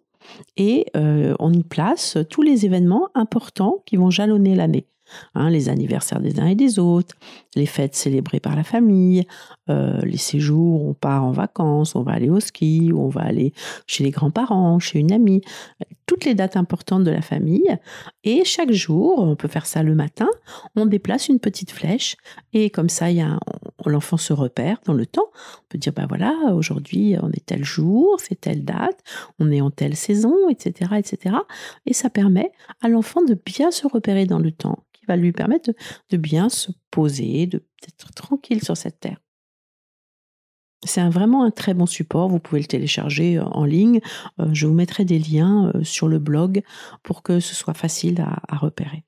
et 0.56 0.86
euh, 0.96 1.34
on 1.38 1.52
y 1.52 1.62
place 1.62 2.18
tous 2.30 2.42
les 2.42 2.66
événements 2.66 3.08
importants 3.14 3.82
qui 3.86 3.96
vont 3.96 4.10
jalonner 4.10 4.56
l'année. 4.56 4.86
Hein, 5.34 5.50
les 5.50 5.68
anniversaires 5.68 6.20
des 6.20 6.40
uns 6.40 6.46
et 6.46 6.54
des 6.54 6.78
autres, 6.78 7.14
les 7.54 7.66
fêtes 7.66 7.94
célébrées 7.94 8.40
par 8.40 8.56
la 8.56 8.64
famille, 8.64 9.26
euh, 9.68 10.00
les 10.02 10.16
séjours, 10.16 10.84
on 10.84 10.94
part 10.94 11.24
en 11.24 11.32
vacances, 11.32 11.94
on 11.94 12.02
va 12.02 12.12
aller 12.12 12.30
au 12.30 12.40
ski, 12.40 12.90
on 12.94 13.08
va 13.08 13.22
aller 13.22 13.52
chez 13.86 14.04
les 14.04 14.10
grands-parents, 14.10 14.78
chez 14.78 14.98
une 14.98 15.12
amie, 15.12 15.42
toutes 16.06 16.24
les 16.24 16.34
dates 16.34 16.56
importantes 16.56 17.04
de 17.04 17.10
la 17.10 17.22
famille. 17.22 17.76
Et 18.24 18.44
chaque 18.44 18.72
jour, 18.72 19.18
on 19.18 19.36
peut 19.36 19.48
faire 19.48 19.66
ça 19.66 19.82
le 19.82 19.94
matin, 19.94 20.28
on 20.76 20.86
déplace 20.86 21.28
une 21.28 21.40
petite 21.40 21.70
flèche 21.70 22.16
et 22.52 22.70
comme 22.70 22.88
ça, 22.88 23.06
l'enfant 23.86 24.16
se 24.16 24.32
repère 24.32 24.78
dans 24.84 24.94
le 24.94 25.06
temps. 25.06 25.30
On 25.34 25.66
peut 25.68 25.78
dire, 25.78 25.92
bah 25.92 26.06
voilà, 26.08 26.32
aujourd'hui, 26.54 27.16
on 27.22 27.30
est 27.30 27.44
tel 27.44 27.64
jour, 27.64 28.16
c'est 28.20 28.40
telle 28.40 28.64
date, 28.64 28.98
on 29.38 29.50
est 29.50 29.60
en 29.60 29.70
telle 29.70 29.96
saison, 29.96 30.48
etc., 30.48 30.92
etc. 30.98 31.36
Et 31.86 31.92
ça 31.92 32.10
permet 32.10 32.52
à 32.82 32.88
l'enfant 32.88 33.22
de 33.22 33.34
bien 33.34 33.70
se 33.70 33.86
repérer 33.86 34.26
dans 34.26 34.38
le 34.38 34.52
temps 34.52 34.84
va 35.06 35.16
lui 35.16 35.32
permettre 35.32 35.70
de, 36.10 36.16
bien 36.16 36.48
se 36.48 36.70
poser, 36.90 37.46
d'être 37.46 38.12
tranquille 38.14 38.62
sur 38.62 38.76
cette 38.76 39.00
terre. 39.00 39.20
C'est 40.84 41.08
vraiment 41.08 41.44
un 41.44 41.50
très 41.50 41.74
bon 41.74 41.86
support. 41.86 42.28
Vous 42.28 42.38
pouvez 42.38 42.60
le 42.60 42.66
télécharger 42.66 43.38
euh, 43.38 43.44
en 43.44 43.64
ligne. 43.64 44.00
Euh, 44.40 44.48
je 44.52 44.66
vous 44.66 44.74
mettrai 44.74 45.04
des 45.04 45.18
liens 45.18 45.72
euh, 45.74 45.84
sur 45.84 46.08
le 46.08 46.18
blog 46.18 46.62
pour 47.02 47.22
que 47.22 47.40
ce 47.40 47.54
soit 47.54 47.74
facile 47.74 48.24
à 48.48 48.56
repérer. 48.56 49.04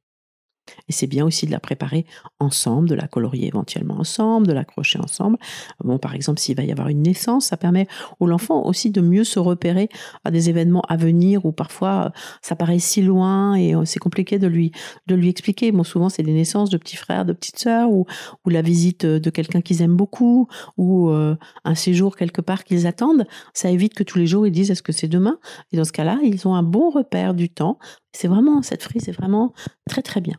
Et 0.89 0.93
c'est 0.93 1.07
bien 1.07 1.25
aussi 1.25 1.47
de 1.47 1.51
la 1.51 1.61
préparer 1.61 2.07
ensemble, 2.39 2.89
de 2.89 2.95
la 2.95 3.09
colorier 3.09 3.49
éventuellement 3.49 3.99
ensemble, 3.99 4.47
de 4.47 4.53
l'accrocher 4.53 4.99
ensemble. 4.99 5.39
Bon, 5.85 5.99
par 5.99 6.15
exemple, 6.15 6.41
s'il 6.41 6.57
va 6.57 6.65
y 6.65 6.73
avoir 6.73 6.89
une 6.89 7.03
naissance, 7.03 7.47
ça 7.47 7.57
permet 7.57 7.87
au 8.21 8.27
l'enfant 8.27 8.65
aussi 8.65 8.91
de 8.91 9.01
mieux 9.01 9.25
se 9.25 9.39
repérer 9.39 9.89
à 10.25 10.31
des 10.31 10.49
événements 10.49 10.83
à 10.89 10.97
venir 10.97 11.45
où 11.45 11.53
parfois 11.53 12.13
ça 12.43 12.57
paraît 12.57 12.79
si 12.79 13.03
loin 13.03 13.55
et 13.55 13.75
euh, 13.75 13.85
c'est 13.85 13.99
compliqué 13.99 14.39
de 14.39 14.47
lui, 14.47 14.73
de 15.07 15.15
lui 15.15 15.29
expliquer. 15.29 15.73
Bon, 15.73 15.85
souvent, 15.85 16.09
c'est 16.09 16.23
des 16.23 16.33
naissances 16.33 16.71
de 16.71 16.77
petits 16.77 16.97
frères, 16.97 17.25
de 17.25 17.33
petites 17.33 17.59
sœurs 17.59 17.91
ou, 17.91 18.07
la 18.47 18.63
visite 18.63 19.05
de 19.05 19.31
quelqu'un 19.31 19.61
qu'ils 19.61 19.83
aiment 19.83 19.97
beaucoup 19.97 20.49
ou 20.79 21.11
euh, 21.11 21.37
un 21.65 21.75
séjour 21.75 22.17
quelque 22.17 22.41
part 22.41 22.65
qu'ils 22.65 22.87
attendent. 22.87 23.27
Ça 23.53 23.71
évite 23.71 23.93
que 23.93 24.03
tous 24.03 24.19
les 24.19 24.27
jours 24.27 24.47
ils 24.47 24.53
disent 24.53 24.71
est-ce 24.71 24.83
que 24.83 24.93
c'est 24.93 25.09
demain? 25.09 25.39
Et 25.73 25.77
dans 25.77 25.85
ce 25.85 25.93
cas-là, 25.93 26.19
ils 26.23 26.47
ont 26.47 26.55
un 26.55 26.63
bon 26.63 26.91
repère 26.91 27.35
du 27.35 27.51
temps. 27.51 27.79
C'est 28.17 28.29
vraiment, 28.29 28.63
cette 28.63 28.83
frise 28.83 29.11
est 29.11 29.13
vraiment 29.13 29.53
très 29.87 30.01
très 30.01 30.23
bien. 30.23 30.37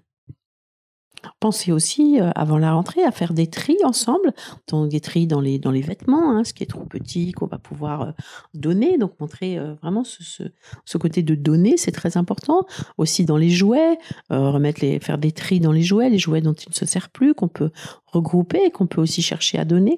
Pensez 1.39 1.71
aussi, 1.71 2.19
euh, 2.19 2.31
avant 2.33 2.57
la 2.57 2.73
rentrée, 2.73 3.03
à 3.03 3.11
faire 3.11 3.33
des 3.33 3.47
tris 3.47 3.77
ensemble, 3.83 4.33
donc 4.67 4.89
des 4.89 4.99
tris 4.99 5.27
dans 5.27 5.41
les, 5.41 5.59
vêtements, 5.81 6.31
hein, 6.31 6.43
ce 6.43 6.53
qui 6.53 6.63
est 6.63 6.67
trop 6.67 6.85
petit, 6.85 7.33
qu'on 7.33 7.45
va 7.45 7.59
pouvoir 7.59 8.01
euh, 8.01 8.11
donner. 8.55 8.97
Donc 8.97 9.19
montrer 9.19 9.59
euh, 9.59 9.75
vraiment 9.75 10.03
ce, 10.03 10.43
ce, 10.85 10.97
côté 10.97 11.21
de 11.21 11.35
donner, 11.35 11.77
c'est 11.77 11.91
très 11.91 12.17
important. 12.17 12.65
Aussi 12.97 13.25
dans 13.25 13.37
les 13.37 13.51
jouets, 13.51 13.99
remettre 14.29 14.81
les, 14.81 14.99
faire 14.99 15.19
des 15.19 15.31
tris 15.31 15.59
dans 15.59 15.71
les 15.71 15.83
jouets, 15.83 16.09
les 16.09 16.17
jouets 16.17 16.41
dont 16.41 16.53
il 16.53 16.69
ne 16.69 16.75
se 16.75 16.85
sert 16.87 17.09
plus, 17.09 17.35
qu'on 17.35 17.47
peut 17.47 17.69
regrouper 18.17 18.59
et 18.65 18.71
qu'on 18.71 18.87
peut 18.87 19.01
aussi 19.01 19.21
chercher 19.21 19.57
à 19.57 19.65
donner. 19.65 19.97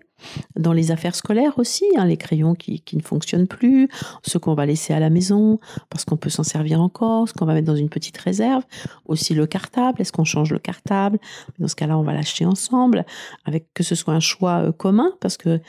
Dans 0.58 0.74
les 0.74 0.92
affaires 0.92 1.16
scolaires 1.16 1.58
aussi, 1.58 1.86
hein, 1.98 2.06
les 2.06 2.18
crayons 2.18 2.54
qui, 2.54 2.82
qui, 2.82 2.98
ne 2.98 3.02
fonctionnent 3.02 3.48
plus, 3.48 3.88
ceux 4.26 4.40
qu'on 4.40 4.54
va 4.54 4.66
laisser 4.66 4.94
à 4.94 5.00
la 5.00 5.10
maison 5.10 5.60
parce 5.90 6.06
qu'on 6.06 6.18
peut 6.18 6.30
s'en 6.30 6.44
servir 6.44 6.82
encore, 6.82 7.28
ce 7.30 7.34
qu'on 7.34 7.46
va 7.46 7.54
mettre 7.54 7.68
dans 7.68 7.76
une 7.76 7.90
petite 7.90 8.18
réserve. 8.18 8.64
Aussi 9.06 9.34
le 9.34 9.48
cartable, 9.48 10.02
est-ce 10.02 10.12
qu'on 10.12 10.26
change 10.26 10.52
le 10.52 10.60
cartable? 10.60 11.20
Dans 11.58 11.68
ce 11.68 11.76
cas-là, 11.76 11.98
on 11.98 12.04
va 12.04 12.14
l'acheter 12.14 12.46
ensemble, 12.46 13.06
avec 13.46 13.74
que 13.74 13.84
ce 13.84 13.96
soit 13.96 14.14
un 14.14 14.20
choix 14.20 14.64
euh, 14.64 14.72
commun 14.72 15.12
parce 15.20 15.38
que 15.38 15.60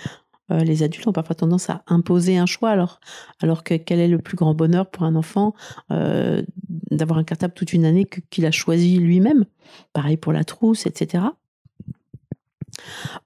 euh, 0.50 0.64
les 0.64 0.82
adultes 0.82 1.06
ont 1.06 1.12
parfois 1.12 1.36
tendance 1.36 1.70
à 1.70 1.82
imposer 1.86 2.36
un 2.36 2.46
choix 2.46 2.70
alors, 2.70 3.00
alors 3.40 3.62
que 3.62 3.74
quel 3.74 4.00
est 4.00 4.08
le 4.08 4.18
plus 4.18 4.36
grand 4.36 4.54
bonheur 4.54 4.90
pour 4.90 5.04
un 5.04 5.14
enfant 5.14 5.54
euh, 5.92 6.42
d'avoir 6.90 7.18
un 7.18 7.24
cartable 7.24 7.54
toute 7.54 7.72
une 7.72 7.84
année 7.84 8.06
qu'il 8.30 8.46
a 8.46 8.50
choisi 8.50 8.98
lui-même? 8.98 9.44
Pareil 9.92 10.16
pour 10.16 10.32
la 10.32 10.44
trousse, 10.44 10.86
etc. 10.86 11.24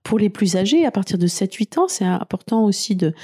Pour 0.03 0.19
les 0.19 0.31
plus 0.31 0.57
âgés, 0.57 0.87
à 0.87 0.91
partir 0.91 1.19
de 1.19 1.27
7-8 1.27 1.79
ans, 1.79 1.89
c'est 1.89 2.05
important 2.05 2.65
aussi 2.65 2.97
de, 2.97 3.15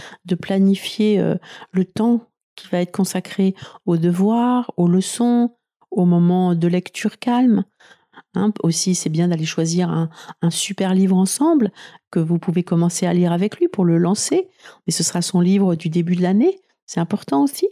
planifier 0.40 1.18
euh, 1.18 1.36
le 1.72 1.84
temps 1.84 2.26
qui 2.56 2.68
va 2.68 2.80
être 2.80 2.92
consacré 2.92 3.54
aux 3.86 3.96
devoirs, 3.96 4.72
aux 4.76 4.88
leçons, 4.88 5.50
aux 5.90 6.04
moments 6.04 6.54
de 6.54 6.68
lecture 6.68 7.18
calme. 7.18 7.64
Hein, 8.34 8.52
aussi, 8.62 8.94
c'est 8.94 9.08
bien 9.08 9.28
d'aller 9.28 9.44
choisir 9.44 9.90
un, 9.90 10.08
un, 10.42 10.50
super 10.50 10.94
livre 10.94 11.16
ensemble 11.16 11.72
que 12.10 12.20
vous 12.20 12.38
pouvez 12.38 12.62
commencer 12.62 13.06
à 13.06 13.14
lire 13.14 13.32
avec 13.32 13.56
lui 13.58 13.68
pour 13.68 13.84
le 13.84 13.98
lancer. 13.98 14.48
Et 14.86 14.92
ce 14.92 15.02
sera 15.02 15.22
son 15.22 15.40
livre 15.40 15.74
du 15.74 15.88
début 15.88 16.16
de 16.16 16.22
l'année. 16.22 16.60
C'est 16.86 17.00
important 17.00 17.42
aussi. 17.42 17.68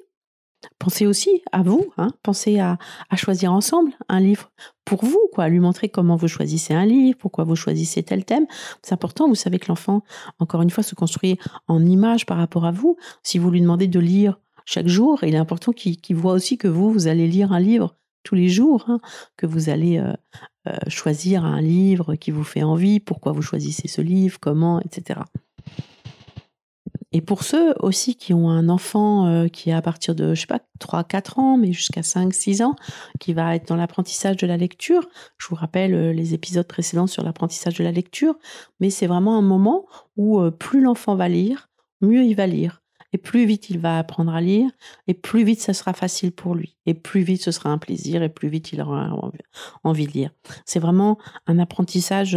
Pensez 0.79 1.07
aussi 1.07 1.43
à 1.53 1.63
vous, 1.63 1.93
hein, 1.97 2.09
pensez 2.23 2.59
à, 2.59 2.79
choisir 3.17 3.53
ensemble 3.53 3.93
un 4.09 4.21
livre 4.21 4.51
pour 4.85 5.05
vous, 5.05 5.29
quoi, 5.33 5.49
lui 5.49 5.61
montrer 5.61 5.89
comment 5.89 6.17
vous 6.17 6.29
choisissez 6.29 6.75
un 6.75 6.87
livre, 6.87 7.19
pourquoi 7.19 7.45
vous 7.45 7.57
choisissez 7.57 8.03
tel 8.03 8.25
thème. 8.25 8.47
C'est 8.83 8.95
important, 8.95 9.29
vous 9.29 9.35
savez 9.35 9.59
que 9.59 9.69
l'enfant, 9.69 10.03
encore 10.39 10.63
une 10.63 10.71
fois, 10.71 10.83
se 10.83 10.95
construit 10.95 11.39
en 11.69 11.85
image 11.85 12.27
par 12.27 12.39
rapport 12.39 12.65
à 12.65 12.73
vous. 12.73 12.97
Si 13.23 13.39
vous 13.39 13.51
lui 13.51 13.61
demandez 13.61 13.87
de 13.87 14.01
lire 14.01 14.39
chaque 14.65 14.89
jour, 14.89 15.23
il 15.23 15.35
est 15.35 15.39
important 15.39 15.73
qu'il 15.73 16.17
voit 16.17 16.33
aussi 16.33 16.59
que 16.59 16.69
vous, 16.69 16.93
vous 16.93 17.07
allez 17.07 17.27
lire 17.27 17.53
un 17.53 17.61
livre 17.61 17.97
tous 18.23 18.35
les 18.35 18.49
jours, 18.49 18.85
hein, 18.89 19.01
que 19.37 19.47
vous 19.47 19.71
allez 19.71 19.99
euh, 19.99 20.13
euh, 20.67 20.77
choisir 20.89 21.45
un 21.45 21.61
livre 21.61 22.15
qui 22.15 22.31
vous 22.31 22.45
fait 22.45 22.63
envie, 22.63 23.01
pourquoi 23.01 23.33
vous 23.33 23.43
choisissez 23.43 23.89
ce 23.89 24.03
livre, 24.03 24.39
comment, 24.41 24.81
etc. 24.81 25.21
Et 27.13 27.23
pour 27.23 27.43
ceux 27.43 27.75
aussi 27.81 28.17
qui 28.17 28.35
ont 28.35 28.51
un 28.51 28.69
enfant 28.69 29.27
euh, 29.27 29.49
qui 29.49 29.71
est 29.71 29.73
à 29.73 29.81
partir 29.81 30.15
de, 30.15 30.35
je 30.35 30.43
sais 30.43 30.47
pas, 30.47 30.61
3, 30.79 31.05
4 31.05 31.39
ans, 31.39 31.57
mais 31.57 31.73
jusqu'à 31.73 32.03
5, 32.03 32.35
6 32.35 32.61
ans, 32.61 32.77
qui 33.19 33.33
va 33.33 33.55
être 33.55 33.67
dans 33.67 33.77
l'apprentissage 33.77 34.37
de 34.37 34.47
la 34.47 34.59
lecture, 34.59 35.09
je 35.39 35.49
vous 35.49 35.55
rappelle 35.55 35.95
euh, 35.95 36.13
les 36.13 36.35
épisodes 36.35 36.67
précédents 36.67 37.07
sur 37.07 37.23
l'apprentissage 37.23 37.75
de 37.75 37.85
la 37.85 37.93
lecture, 37.93 38.37
mais 38.81 38.91
c'est 38.91 39.07
vraiment 39.07 39.39
un 39.39 39.43
moment 39.43 39.87
où 40.17 40.39
euh, 40.41 40.51
plus 40.51 40.83
l'enfant 40.83 41.15
va 41.17 41.29
lire, 41.29 41.71
mieux 42.03 42.25
il 42.25 42.35
va 42.35 42.47
lire. 42.47 42.83
Et 43.15 43.19
plus 43.19 43.47
vite 43.47 43.71
il 43.71 43.79
va 43.79 43.99
apprendre 43.99 44.35
à 44.35 44.43
lire, 44.43 44.71
et 45.07 45.15
plus 45.15 45.43
vite 45.43 45.63
ça 45.63 45.73
sera 45.73 45.95
facile 45.95 46.31
pour 46.31 46.55
lui, 46.55 46.77
et 46.85 46.93
plus 46.93 47.23
vite 47.23 47.43
ce 47.43 47.53
sera 47.53 47.71
un 47.71 47.79
plaisir, 47.79 48.23
et 48.23 48.29
plus 48.29 48.51
vite 48.51 48.73
il 48.73 48.83
aura 48.83 49.33
envie 49.83 50.07
de 50.07 50.13
lire. 50.13 50.31
C'est 50.67 50.79
vraiment 50.79 51.17
un 51.47 51.59
apprentissage 51.59 52.37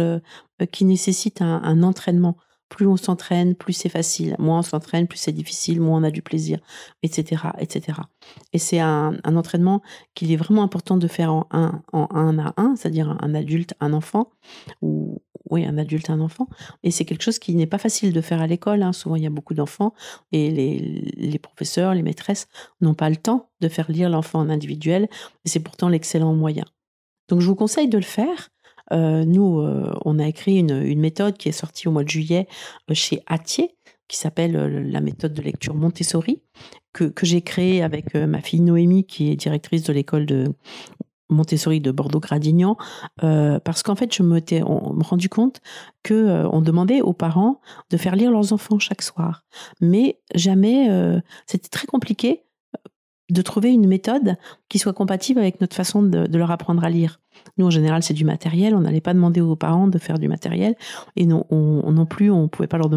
qui 0.70 0.86
nécessite 0.86 1.42
un 1.42 1.82
entraînement 1.82 2.38
plus 2.72 2.86
on 2.86 2.96
s'entraîne, 2.96 3.54
plus 3.54 3.74
c'est 3.74 3.90
facile. 3.90 4.34
Moins 4.38 4.60
on 4.60 4.62
s'entraîne, 4.62 5.06
plus 5.06 5.18
c'est 5.18 5.32
difficile, 5.32 5.78
moins 5.78 6.00
on 6.00 6.04
a 6.04 6.10
du 6.10 6.22
plaisir, 6.22 6.58
etc., 7.02 7.42
etc. 7.58 7.98
Et 8.54 8.58
c'est 8.58 8.80
un, 8.80 9.18
entraînement 9.24 9.82
qu'il 10.14 10.32
est 10.32 10.36
vraiment 10.36 10.62
important 10.62 10.96
de 10.96 11.06
faire 11.06 11.34
en 11.34 11.46
un, 11.50 11.82
à 11.92 12.54
un, 12.56 12.74
c'est-à-dire 12.74 13.18
un 13.20 13.34
adulte, 13.34 13.74
un 13.80 13.92
enfant, 13.92 14.30
ou 14.80 15.20
oui, 15.50 15.66
un 15.66 15.76
adulte, 15.76 16.08
un 16.08 16.20
enfant. 16.20 16.48
Et 16.82 16.90
c'est 16.90 17.04
quelque 17.04 17.20
chose 17.22 17.38
qui 17.38 17.54
n'est 17.54 17.66
pas 17.66 17.76
facile 17.76 18.14
de 18.14 18.20
faire 18.22 18.40
à 18.40 18.46
l'école. 18.46 18.82
Hein. 18.82 18.94
Souvent, 18.94 19.16
il 19.16 19.22
y 19.22 19.26
a 19.26 19.30
beaucoup 19.30 19.52
d'enfants 19.52 19.92
et 20.32 20.50
les, 20.50 20.78
les, 21.14 21.38
professeurs, 21.38 21.92
les 21.92 22.02
maîtresses 22.02 22.48
n'ont 22.80 22.94
pas 22.94 23.10
le 23.10 23.16
temps 23.16 23.50
de 23.60 23.68
faire 23.68 23.90
lire 23.90 24.08
l'enfant 24.08 24.40
en 24.40 24.48
individuel. 24.48 25.10
Et 25.44 25.50
c'est 25.50 25.60
pourtant 25.60 25.90
l'excellent 25.90 26.32
moyen. 26.32 26.64
Donc, 27.28 27.40
je 27.40 27.46
vous 27.46 27.54
conseille 27.54 27.88
de 27.88 27.98
le 27.98 28.04
faire. 28.04 28.48
Euh, 28.92 29.24
nous, 29.24 29.60
euh, 29.60 29.92
on 30.04 30.18
a 30.18 30.26
écrit 30.26 30.58
une, 30.58 31.00
méthode 31.00 31.36
qui 31.36 31.48
est 31.48 31.52
sortie 31.52 31.88
au 31.88 31.90
mois 31.90 32.04
de 32.04 32.08
juillet 32.08 32.46
euh, 32.90 32.94
chez 32.94 33.22
Atier, 33.26 33.76
qui 34.08 34.18
s'appelle 34.18 34.52
la 34.90 35.00
méthode 35.00 35.32
de 35.32 35.42
lecture 35.42 35.74
Montessori, 35.74 36.42
que, 36.92 37.10
j'ai 37.22 37.40
créée 37.40 37.82
avec 37.82 38.14
ma 38.14 38.42
fille 38.42 38.60
Noémie, 38.60 39.06
qui 39.06 39.30
est 39.30 39.36
directrice 39.36 39.84
de 39.84 39.92
l'école 39.94 40.26
de 40.26 40.52
Montessori 41.30 41.80
de 41.80 41.90
Bordeaux-Gradignan, 41.90 42.76
parce 43.16 43.82
qu'en 43.82 43.94
fait, 43.94 44.14
je 44.14 44.22
me 44.22 44.40
suis 44.46 44.60
rendu 44.60 45.30
compte 45.30 45.62
que 46.02 46.46
on 46.52 46.60
demandait 46.60 47.00
aux 47.00 47.14
parents 47.14 47.62
de 47.88 47.96
faire 47.96 48.14
lire 48.14 48.30
leurs 48.30 48.52
enfants 48.52 48.78
chaque 48.78 49.00
soir, 49.00 49.46
mais 49.80 50.20
jamais, 50.34 50.90
c'était 51.46 51.70
très 51.70 51.86
compliqué 51.86 52.44
de 53.32 53.42
trouver 53.42 53.72
une 53.72 53.88
méthode 53.88 54.36
qui 54.68 54.78
soit 54.78 54.92
compatible 54.92 55.40
avec 55.40 55.60
notre 55.60 55.74
façon 55.74 56.02
de 56.02 56.38
leur 56.38 56.50
apprendre 56.50 56.84
à 56.84 56.90
lire. 56.90 57.18
Nous, 57.58 57.66
en 57.66 57.70
général, 57.70 58.02
c'est 58.02 58.14
du 58.14 58.24
matériel. 58.24 58.74
On 58.74 58.80
n'allait 58.80 59.00
pas 59.00 59.14
demander 59.14 59.40
aux 59.40 59.56
parents 59.56 59.88
de 59.88 59.98
faire 59.98 60.18
du 60.18 60.28
matériel. 60.28 60.74
Et 61.16 61.26
non, 61.26 61.46
non 61.50 62.06
plus, 62.06 62.30
on 62.30 62.42
ne 62.42 62.46
pouvait 62.46 62.66
pas 62.66 62.78
leur, 62.78 62.90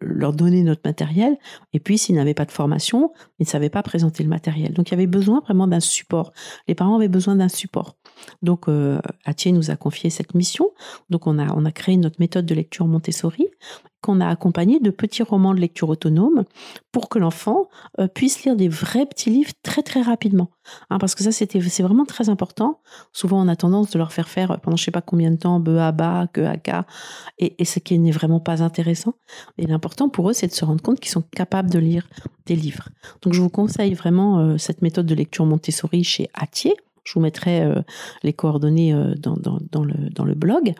leur 0.00 0.32
donner 0.32 0.62
notre 0.62 0.82
matériel. 0.84 1.36
Et 1.72 1.80
puis, 1.80 1.98
s'ils 1.98 2.14
n'avaient 2.14 2.34
pas 2.34 2.44
de 2.44 2.52
formation, 2.52 3.12
ils 3.38 3.44
ne 3.44 3.48
savaient 3.48 3.70
pas 3.70 3.82
présenter 3.82 4.22
le 4.22 4.28
matériel. 4.28 4.72
Donc, 4.72 4.88
il 4.88 4.92
y 4.92 4.94
avait 4.94 5.06
besoin 5.06 5.40
vraiment 5.40 5.66
d'un 5.66 5.80
support. 5.80 6.32
Les 6.68 6.74
parents 6.74 6.96
avaient 6.96 7.08
besoin 7.08 7.36
d'un 7.36 7.48
support. 7.48 7.96
Donc, 8.42 8.68
euh, 8.68 9.00
nous 9.46 9.70
a 9.70 9.76
confié 9.76 10.10
cette 10.10 10.34
mission. 10.34 10.70
Donc, 11.08 11.26
on 11.26 11.38
a, 11.38 11.52
on 11.54 11.64
a 11.64 11.72
créé 11.72 11.96
notre 11.96 12.16
méthode 12.20 12.46
de 12.46 12.54
lecture 12.54 12.86
Montessori 12.86 13.48
qu'on 14.00 14.20
a 14.20 14.28
accompagné 14.28 14.80
de 14.80 14.90
petits 14.90 15.22
romans 15.22 15.54
de 15.54 15.60
lecture 15.60 15.88
autonome 15.88 16.44
pour 16.90 17.08
que 17.08 17.18
l'enfant 17.18 17.68
euh, 17.98 18.08
puisse 18.08 18.44
lire 18.44 18.56
des 18.56 18.68
vrais 18.68 19.06
petits 19.06 19.30
livres 19.30 19.52
très 19.62 19.82
très 19.82 20.00
rapidement. 20.00 20.50
Hein, 20.88 20.98
parce 20.98 21.14
que 21.14 21.22
ça, 21.22 21.32
c'était, 21.32 21.60
c'est 21.60 21.82
vraiment 21.82 22.06
très 22.06 22.28
important. 22.28 22.80
Souvent, 23.12 23.44
on 23.44 23.48
a 23.48 23.56
tendance 23.56 23.90
de 23.90 23.98
leur 23.98 24.12
faire 24.12 24.28
faire 24.28 24.58
pendant 24.60 24.76
je 24.76 24.84
sais 24.84 24.90
pas 24.90 25.02
combien 25.02 25.30
de 25.30 25.36
temps, 25.36 25.60
be 25.60 25.76
à 25.78 25.92
bas, 25.92 26.28
que 26.32 26.40
à 26.40 26.56
ka, 26.56 26.86
et, 27.38 27.64
ce 27.64 27.78
qui 27.78 27.98
n'est 27.98 28.10
vraiment 28.10 28.40
pas 28.40 28.62
intéressant. 28.62 29.14
Et 29.58 29.66
l'important 29.66 30.08
pour 30.08 30.30
eux, 30.30 30.32
c'est 30.32 30.46
de 30.46 30.52
se 30.52 30.64
rendre 30.64 30.82
compte 30.82 31.00
qu'ils 31.00 31.12
sont 31.12 31.22
capables 31.22 31.70
de 31.70 31.78
lire 31.78 32.08
des 32.46 32.56
livres. 32.56 32.88
Donc, 33.22 33.34
je 33.34 33.42
vous 33.42 33.50
conseille 33.50 33.94
vraiment 33.94 34.38
euh, 34.38 34.58
cette 34.58 34.82
méthode 34.82 35.06
de 35.06 35.14
lecture 35.14 35.44
Montessori 35.44 36.04
chez 36.04 36.30
Atier 36.34 36.74
Je 37.10 37.14
vous 37.14 37.20
mettrai 37.20 37.68
les 38.22 38.32
coordonnées 38.32 38.94
dans, 39.18 39.34
dans, 39.36 39.84
le, 39.84 40.34
blog. 40.34 40.74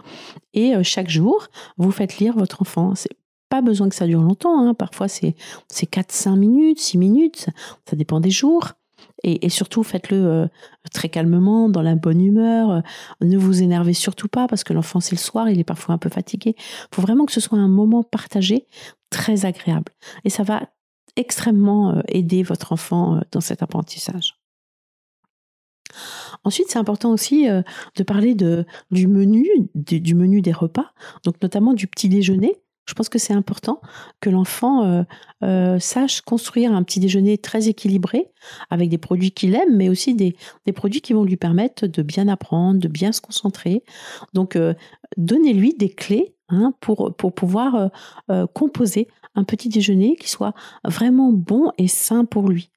Et 0.55 0.75
chaque 0.85 1.11
jour, 1.11 1.49
vous 1.77 1.91
faites 1.91 2.19
lire 2.19 2.37
votre 2.37 2.63
enfant. 2.63 2.95
C'est 2.95 3.11
pas 3.49 3.63
besoin 3.63 3.89
que 3.89 3.97
ça 3.97 4.07
dure 4.07 4.23
longtemps. 4.23 4.65
Hein. 4.65 4.75
Parfois, 4.75 5.09
c'est 5.09 5.35
4-5 5.71 6.37
minutes, 6.37 6.79
6 6.79 6.99
minutes. 6.99 7.47
Ça 7.89 7.97
dépend 7.97 8.21
des 8.21 8.31
jours. 8.31 8.75
Et, 9.23 9.51
surtout, 9.51 9.83
faites-le 9.83 10.17
euh, 10.17 10.47
très 10.93 11.09
calmement, 11.09 11.69
dans 11.69 11.83
la 11.83 11.95
bonne 11.95 12.23
humeur. 12.23 12.83
Ne 13.21 13.37
vous 13.37 13.63
énervez 13.63 13.93
surtout 13.93 14.29
pas 14.29 14.47
parce 14.47 14.65
que 14.65 14.73
l'enfant, 14.73 15.01
c'est 15.01 15.15
le 15.15 15.21
soir, 15.21 15.51
il 15.51 15.59
est 15.59 15.65
parfois 15.65 15.95
un 15.95 15.99
peu 15.99 16.09
fatigué. 16.09 16.55
Il 16.57 16.95
faut 16.95 17.03
vraiment 17.03 17.27
que 17.27 17.33
ce 17.33 17.41
soit 17.41 17.59
un 17.59 17.69
moment 17.69 18.03
partagé, 18.03 18.67
très 19.11 19.45
agréable. 19.45 19.93
Et 20.25 20.31
ça 20.31 20.43
va 20.43 20.63
extrêmement 21.17 21.97
euh, 21.97 22.01
aider 22.09 22.43
votre 22.43 22.73
enfant 22.73 23.17
euh, 23.17 23.21
dans 23.33 23.43
cet 23.43 23.63
apprentissage. 23.63 24.40
Ensuite, 26.45 26.69
c'est 26.71 26.79
important 26.79 27.13
aussi 27.13 27.47
de 27.47 28.03
parler 28.03 28.35
du 28.35 29.07
menu, 29.07 29.49
du 29.75 30.15
menu 30.15 30.41
des 30.41 30.53
repas, 30.53 30.93
donc 31.25 31.37
notamment 31.43 31.75
du 31.75 31.87
petit 31.87 32.09
déjeuner. 32.09 32.61
Je 32.91 32.95
pense 32.95 33.09
que 33.09 33.21
c'est 33.21 33.33
important 33.33 33.81
que 34.21 34.31
l'enfant 34.31 34.85
euh, 34.85 35.05
euh, 35.45 35.79
sache 35.79 36.23
construire 36.23 36.73
un 36.73 36.83
petit 36.83 36.99
déjeuner 36.99 37.39
très 37.39 37.69
équilibré 37.69 38.27
avec 38.69 38.89
des 38.89 38.99
produits 38.99 39.31
qu'il 39.31 39.55
aime, 39.55 39.77
mais 39.77 39.89
aussi 39.89 40.17
des, 40.17 40.35
produits 40.75 41.01
qui 41.01 41.13
vont 41.13 41.23
lui 41.23 41.37
permettre 41.37 41.87
de 41.87 42.03
bien 42.03 42.27
apprendre, 42.27 42.81
de 42.81 42.89
bien 42.89 43.13
se 43.13 43.21
concentrer. 43.21 43.85
Donc, 44.35 44.57
euh, 44.57 44.75
donnez-lui 45.17 45.75
des 45.75 45.89
clés 45.89 46.35
hein, 46.49 46.75
pour 46.81 47.15
pouvoir 47.15 47.91
composer 48.55 49.07
un 49.37 49.45
petit 49.45 49.69
déjeuner 49.69 50.17
qui 50.17 50.29
soit 50.29 50.55
vraiment 50.85 51.31
bon 51.31 51.71
et 51.79 51.87
sain 51.87 52.25
pour 52.25 52.49
lui. 52.49 52.73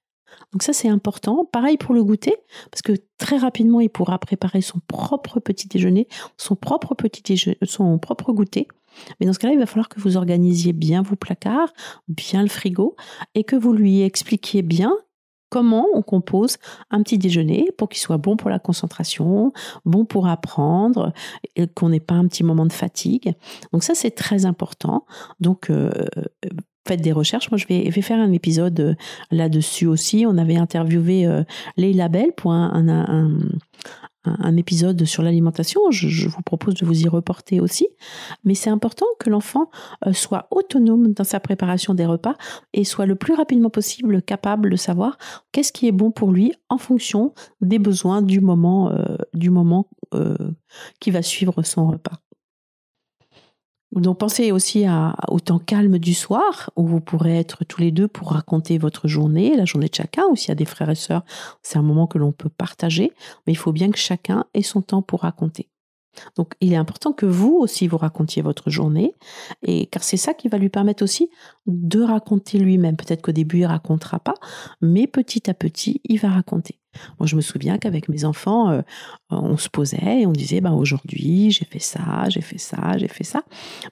Donc 0.51 0.63
ça, 0.63 0.73
c'est 0.73 0.89
important. 0.89 1.45
Pareil 1.45 1.77
pour 1.77 1.93
le 1.93 2.03
goûter, 2.03 2.35
parce 2.71 2.81
que 2.81 2.93
très 3.17 3.37
rapidement, 3.37 3.79
il 3.79 3.89
pourra 3.89 4.19
préparer 4.19 4.61
son 4.61 4.79
propre 4.87 5.39
petit 5.39 5.67
déjeuner, 5.67 6.07
son 6.37 6.55
propre 6.55 6.95
petit 6.95 7.21
déjeuner, 7.21 7.57
son 7.63 7.97
propre 7.97 8.31
goûter. 8.33 8.67
Mais 9.19 9.25
dans 9.25 9.33
ce 9.33 9.39
cas-là, 9.39 9.53
il 9.53 9.59
va 9.59 9.65
falloir 9.65 9.89
que 9.89 9.99
vous 9.99 10.17
organisiez 10.17 10.73
bien 10.73 11.01
vos 11.01 11.15
placards, 11.15 11.73
bien 12.07 12.43
le 12.43 12.49
frigo, 12.49 12.95
et 13.33 13.43
que 13.43 13.55
vous 13.55 13.73
lui 13.73 14.01
expliquiez 14.01 14.61
bien 14.61 14.93
comment 15.49 15.85
on 15.93 16.01
compose 16.01 16.57
un 16.89 17.03
petit 17.03 17.19
déjeuner 17.19 17.69
pour 17.77 17.87
qu'il 17.87 17.99
soit 17.99 18.17
bon 18.17 18.37
pour 18.37 18.49
la 18.49 18.57
concentration, 18.57 19.53
bon 19.85 20.03
pour 20.03 20.27
apprendre, 20.27 21.13
qu'on 21.75 21.89
n'ait 21.89 21.99
pas 21.99 22.15
un 22.15 22.27
petit 22.27 22.43
moment 22.43 22.65
de 22.65 22.73
fatigue. 22.73 23.35
Donc 23.71 23.83
ça, 23.83 23.93
c'est 23.93 24.11
très 24.11 24.45
important. 24.45 25.05
Donc, 25.39 25.69
euh, 25.69 25.91
faites 26.87 27.01
des 27.01 27.11
recherches. 27.11 27.49
Moi, 27.51 27.57
je 27.57 27.67
vais, 27.67 27.89
faire 28.01 28.19
un 28.19 28.31
épisode 28.31 28.79
euh, 28.79 28.95
là-dessus 29.31 29.87
aussi. 29.87 30.25
On 30.27 30.37
avait 30.37 30.57
interviewé 30.57 31.25
euh, 31.25 31.43
Leila 31.77 32.09
Bell 32.09 32.31
pour 32.35 32.51
un, 32.51 32.83
un 34.25 34.55
épisode 34.55 35.03
sur 35.05 35.23
l'alimentation. 35.23 35.81
Je, 35.91 36.27
vous 36.27 36.41
propose 36.41 36.75
de 36.75 36.85
vous 36.85 37.01
y 37.01 37.07
reporter 37.07 37.59
aussi. 37.59 37.87
Mais 38.43 38.55
c'est 38.55 38.69
important 38.69 39.05
que 39.19 39.29
l'enfant 39.29 39.69
euh, 40.05 40.13
soit 40.13 40.47
autonome 40.51 41.13
dans 41.13 41.23
sa 41.23 41.39
préparation 41.39 41.93
des 41.93 42.05
repas 42.05 42.35
et 42.73 42.83
soit 42.83 43.05
le 43.05 43.15
plus 43.15 43.33
rapidement 43.33 43.69
possible 43.69 44.21
capable 44.21 44.69
de 44.69 44.75
savoir 44.75 45.17
qu'est-ce 45.51 45.73
qui 45.73 45.87
est 45.87 45.91
bon 45.91 46.11
pour 46.11 46.31
lui 46.31 46.53
en 46.69 46.77
fonction 46.77 47.33
des 47.61 47.79
besoins 47.79 48.21
du 48.21 48.39
moment, 48.39 48.91
euh, 48.91 49.17
du 49.33 49.49
moment 49.49 49.87
euh, 50.13 50.37
qui 50.99 51.11
va 51.11 51.21
suivre 51.21 51.61
son 51.63 51.87
repas. 51.87 52.22
Donc 53.95 54.17
pensez 54.17 54.51
aussi 54.51 54.85
au 55.27 55.39
temps 55.39 55.59
calme 55.59 55.99
du 55.99 56.13
soir 56.13 56.71
où 56.75 56.85
vous 56.85 56.99
pourrez 56.99 57.37
être 57.37 57.63
tous 57.63 57.79
les 57.79 57.91
deux 57.91 58.07
pour 58.07 58.31
raconter 58.31 58.77
votre 58.77 59.07
journée, 59.07 59.55
la 59.55 59.65
journée 59.65 59.87
de 59.87 59.95
chacun, 59.95 60.23
ou 60.31 60.35
s'il 60.35 60.49
y 60.49 60.51
a 60.51 60.55
des 60.55 60.65
frères 60.65 60.89
et 60.89 60.95
sœurs, 60.95 61.23
c'est 61.61 61.77
un 61.77 61.83
moment 61.83 62.07
que 62.07 62.17
l'on 62.17 62.31
peut 62.31 62.49
partager, 62.49 63.11
mais 63.45 63.53
il 63.53 63.57
faut 63.57 63.71
bien 63.71 63.91
que 63.91 63.99
chacun 63.99 64.45
ait 64.53 64.63
son 64.63 64.81
temps 64.81 65.03
pour 65.03 65.21
raconter. 65.21 65.69
Donc 66.35 66.53
il 66.59 66.73
est 66.73 66.77
important 66.77 67.11
que 67.11 67.25
vous 67.25 67.55
aussi 67.55 67.87
vous 67.87 67.97
racontiez 67.97 68.41
votre 68.41 68.69
journée, 68.69 69.13
et 69.61 69.85
car 69.87 70.03
c'est 70.03 70.17
ça 70.17 70.33
qui 70.33 70.47
va 70.47 70.57
lui 70.57 70.69
permettre 70.69 71.03
aussi 71.03 71.29
de 71.65 72.01
raconter 72.01 72.57
lui-même. 72.59 72.97
Peut-être 72.97 73.21
qu'au 73.21 73.31
début 73.31 73.59
il 73.59 73.65
racontera 73.65 74.19
pas, 74.19 74.35
mais 74.81 75.07
petit 75.07 75.49
à 75.49 75.53
petit 75.53 76.01
il 76.03 76.19
va 76.19 76.29
raconter. 76.29 76.79
Moi, 77.19 77.27
je 77.27 77.35
me 77.35 77.41
souviens 77.41 77.77
qu'avec 77.77 78.09
mes 78.09 78.25
enfants, 78.25 78.69
euh, 78.69 78.81
on 79.29 79.57
se 79.57 79.69
posait 79.69 80.21
et 80.21 80.25
on 80.25 80.31
disait, 80.31 80.61
bah, 80.61 80.71
aujourd'hui, 80.71 81.51
j'ai 81.51 81.65
fait 81.65 81.79
ça, 81.79 82.29
j'ai 82.29 82.41
fait 82.41 82.57
ça, 82.57 82.97
j'ai 82.97 83.07
fait 83.07 83.23
ça. 83.23 83.43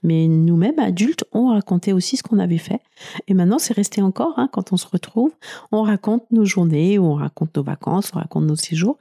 Mais 0.04 0.28
nous-mêmes, 0.28 0.80
adultes, 0.80 1.26
on 1.32 1.50
racontait 1.50 1.94
aussi 1.94 2.18
ce 2.18 2.24
qu'on 2.24 2.40
avait 2.40 2.58
fait. 2.58 2.82
Et 3.28 3.34
maintenant, 3.34 3.60
c'est 3.60 3.74
resté 3.74 4.02
encore, 4.02 4.34
hein, 4.38 4.50
quand 4.52 4.74
on 4.74 4.78
se 4.78 4.88
retrouve, 4.88 5.32
on 5.72 5.84
raconte 5.84 6.24
nos 6.32 6.46
journées, 6.46 7.00
on 7.00 7.16
raconte 7.16 7.56
nos 7.56 7.64
vacances, 7.64 8.12
on 8.14 8.20
raconte 8.20 8.46
nos 8.46 8.56
séjours. 8.56 8.98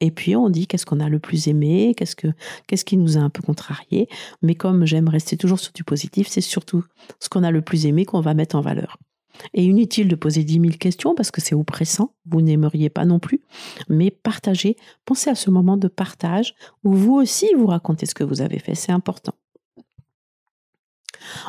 Et 0.00 0.10
puis, 0.10 0.36
on 0.36 0.50
dit 0.50 0.66
qu'est-ce 0.66 0.86
qu'on 0.86 1.00
a 1.00 1.08
le 1.08 1.18
plus 1.18 1.48
aimé, 1.48 1.94
qu'est-ce, 1.96 2.16
que, 2.16 2.28
qu'est-ce 2.66 2.84
qui 2.84 2.96
nous 2.96 3.16
a 3.16 3.20
un 3.20 3.30
peu 3.30 3.42
contrarié. 3.42 4.08
Mais 4.42 4.54
comme 4.54 4.86
j'aime 4.86 5.08
rester 5.08 5.36
toujours 5.36 5.58
sur 5.58 5.72
du 5.72 5.84
positif, 5.84 6.28
c'est 6.28 6.40
surtout 6.40 6.84
ce 7.20 7.28
qu'on 7.28 7.42
a 7.42 7.50
le 7.50 7.62
plus 7.62 7.86
aimé 7.86 8.04
qu'on 8.04 8.20
va 8.20 8.34
mettre 8.34 8.56
en 8.56 8.60
valeur. 8.60 8.98
Et 9.54 9.64
inutile 9.64 10.08
de 10.08 10.14
poser 10.14 10.44
10 10.44 10.60
000 10.60 10.64
questions 10.78 11.14
parce 11.14 11.30
que 11.30 11.40
c'est 11.40 11.54
oppressant, 11.54 12.14
vous 12.26 12.42
n'aimeriez 12.42 12.90
pas 12.90 13.04
non 13.04 13.18
plus, 13.18 13.40
mais 13.88 14.10
partagez, 14.10 14.76
pensez 15.04 15.30
à 15.30 15.34
ce 15.34 15.50
moment 15.50 15.76
de 15.76 15.88
partage 15.88 16.54
où 16.84 16.92
vous 16.92 17.14
aussi 17.14 17.48
vous 17.56 17.66
racontez 17.66 18.06
ce 18.06 18.14
que 18.14 18.24
vous 18.24 18.40
avez 18.40 18.58
fait, 18.58 18.74
c'est 18.74 18.92
important. 18.92 19.34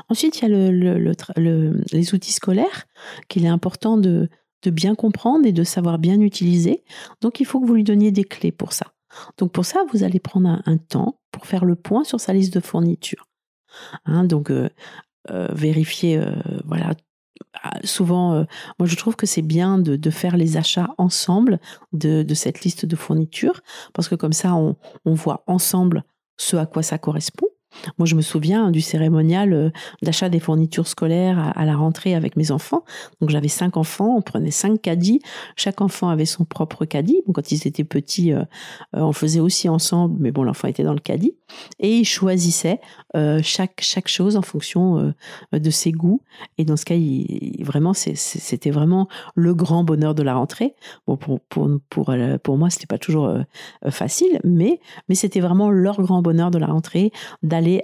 Ensuite, 0.10 0.42
il 0.42 0.50
y 0.50 0.54
a 0.54 1.74
les 1.92 2.14
outils 2.14 2.32
scolaires 2.32 2.86
qu'il 3.28 3.46
est 3.46 3.50
important 3.50 3.98
de, 3.98 4.30
bien 4.66 4.96
comprendre 4.96 5.46
et 5.46 5.52
de 5.52 5.64
savoir 5.64 6.00
bien 6.00 6.22
utiliser. 6.22 6.84
Donc, 7.22 7.40
il 7.40 7.46
faut 7.46 7.60
que 7.60 7.66
vous 7.66 7.76
lui 7.76 7.84
donniez 7.84 8.12
des 8.12 8.24
clés 8.24 8.52
pour 8.52 8.74
ça. 8.74 8.94
Donc, 9.38 9.52
pour 9.52 9.66
ça, 9.66 9.84
vous 9.92 10.04
allez 10.04 10.20
prendre 10.20 10.62
un, 10.66 10.78
temps 10.78 11.20
pour 11.32 11.46
faire 11.46 11.66
le 11.66 11.76
point 11.76 12.04
sur 12.04 12.20
sa 12.20 12.34
liste 12.34 12.54
de 12.54 12.60
fournitures. 12.60 13.28
Hein, 14.06 14.24
donc, 14.24 14.52
euh, 14.52 14.70
euh, 15.32 15.48
euh, 15.54 16.36
voilà 16.66 16.94
souvent, 17.84 18.34
euh, 18.34 18.44
moi 18.80 18.88
je 18.88 18.96
trouve 18.96 19.16
que 19.16 19.26
c'est 19.26 19.42
bien 19.42 19.78
de, 19.78 20.10
faire 20.10 20.38
les 20.38 20.58
achats 20.58 20.90
ensemble 20.98 21.60
de, 21.92 22.34
cette 22.34 22.62
liste 22.62 22.86
de 22.86 22.96
fournitures, 22.96 23.62
parce 23.94 24.08
que 24.08 24.16
comme 24.16 24.34
ça, 24.34 24.54
on 24.56 24.76
voit 25.06 25.44
ensemble 25.48 26.04
ce 26.38 26.56
à 26.58 26.66
quoi 26.66 26.84
ça 26.84 26.98
correspond. 26.98 27.48
Moi, 27.98 28.06
je 28.06 28.16
me 28.16 28.22
souviens 28.22 28.72
du 28.72 28.82
cérémonial 28.82 29.54
euh, 29.54 29.70
d'achat 30.02 30.30
des 30.30 30.40
fournitures 30.40 30.88
scolaires 30.88 31.54
à, 31.56 31.66
la 31.66 31.76
rentrée 31.76 32.16
avec 32.16 32.36
mes 32.36 32.52
enfants. 32.52 32.84
Donc, 33.22 33.30
j'avais 33.30 33.48
cinq 33.48 33.78
enfants, 33.78 34.16
on 34.18 34.22
prenait 34.22 34.52
cinq 34.52 34.82
caddies. 34.82 35.22
Chaque 35.56 35.82
enfant 35.82 36.10
avait 36.10 36.26
son 36.26 36.46
propre 36.46 36.86
caddie. 36.86 37.22
quand 37.34 37.52
ils 37.52 37.68
étaient 37.68 37.84
petits, 37.84 38.34
euh, 38.34 38.42
euh, 38.96 39.02
on 39.02 39.14
faisait 39.14 39.40
aussi 39.40 39.70
ensemble, 39.70 40.18
mais 40.20 40.32
bon, 40.32 40.44
l'enfant 40.44 40.68
était 40.68 40.84
dans 40.84 40.94
le 40.94 41.00
caddie. 41.00 41.36
Et 41.80 41.98
ils 41.98 42.06
choisissaient 42.06 42.80
chaque, 43.44 43.84
chose 44.08 44.38
en 44.38 44.42
fonction 44.42 45.14
de 45.52 45.70
ses 45.70 45.92
goûts. 45.92 46.22
Et 46.58 46.66
dans 46.66 46.78
ce 46.78 46.86
cas, 46.86 46.96
vraiment, 47.64 47.94
c'était 47.94 48.72
vraiment 48.72 49.08
le 49.36 49.54
grand 49.54 49.84
bonheur 49.84 50.16
de 50.16 50.24
la 50.24 50.34
rentrée. 50.34 50.74
Bon, 51.06 51.16
pour, 51.16 51.40
pour, 51.42 51.70
pour, 51.90 52.16
pour 52.42 52.58
moi, 52.58 52.72
c'était 52.72 52.88
pas 52.88 52.98
toujours 52.98 53.38
facile, 53.92 54.40
mais, 54.44 54.80
mais 55.10 55.16
c'était 55.16 55.42
vraiment 55.42 55.70
leur 55.70 56.02
grand 56.02 56.24
bonheur 56.24 56.50
de 56.50 56.58
la 56.58 56.68
rentrée 56.68 57.12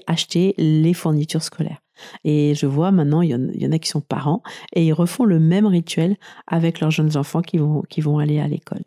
acheter 0.07 0.53
les 0.57 0.93
fournitures 0.93 1.43
scolaires. 1.43 1.81
Et 2.23 2.55
je 2.55 2.65
vois 2.65 2.91
maintenant, 2.91 3.21
il 3.21 3.29
y, 3.29 3.67
en, 3.67 3.71
a 3.71 3.79
qui 3.79 3.89
sont 3.89 4.01
parents 4.01 4.41
et 4.73 4.85
ils 4.85 4.93
refont 4.93 5.25
le 5.25 5.39
même 5.39 5.65
rituel 5.65 6.17
avec 6.47 6.79
leurs 6.79 6.91
jeunes 6.91 7.17
enfants 7.17 7.41
qui 7.41 7.57
vont, 7.57 7.83
qui 7.89 8.01
vont 8.01 8.19
aller 8.19 8.39
à 8.39 8.47
l'école. 8.47 8.83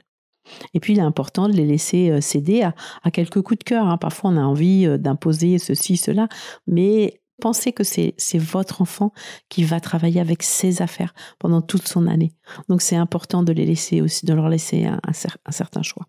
Et 0.75 0.81
puis, 0.81 0.95
il 0.95 0.99
est 0.99 1.03
important 1.03 1.49
de 1.49 1.53
les 1.53 1.65
laisser 1.65 2.11
euh, 2.11 2.21
céder 2.21 2.63
à, 2.63 3.11
quelques 3.11 3.43
coups 3.43 3.59
de 3.59 3.65
cœur. 3.65 3.87
Hein. 3.87 3.97
Parfois, 3.97 4.31
on 4.31 4.37
a 4.37 4.43
envie 4.43 4.87
euh, 4.87 4.99
d'imposer 4.99 5.59
ceci, 5.59 5.97
cela, 5.97 6.29
mais 6.67 7.21
pensez 7.41 7.73
que 7.73 7.85
c'est 7.85 8.15
votre 8.39 8.83
enfant 8.83 9.13
qui 9.49 9.65
va 9.65 9.81
travailler 9.81 10.21
avec 10.21 10.43
ses 10.43 10.83
affaires 10.83 11.15
pendant 11.39 11.63
toute 11.63 11.87
son 11.87 12.07
année. 12.07 12.33
Donc, 12.69 12.83
c'est 12.83 12.97
important 12.97 13.43
de 13.43 13.53
les 13.53 13.67
laisser 13.67 14.01
aussi, 14.01 14.27
de 14.27 14.35
leur 14.35 14.49
laisser 14.49 14.85
un 14.85 15.13
certain 15.53 15.83
choix. 15.83 16.07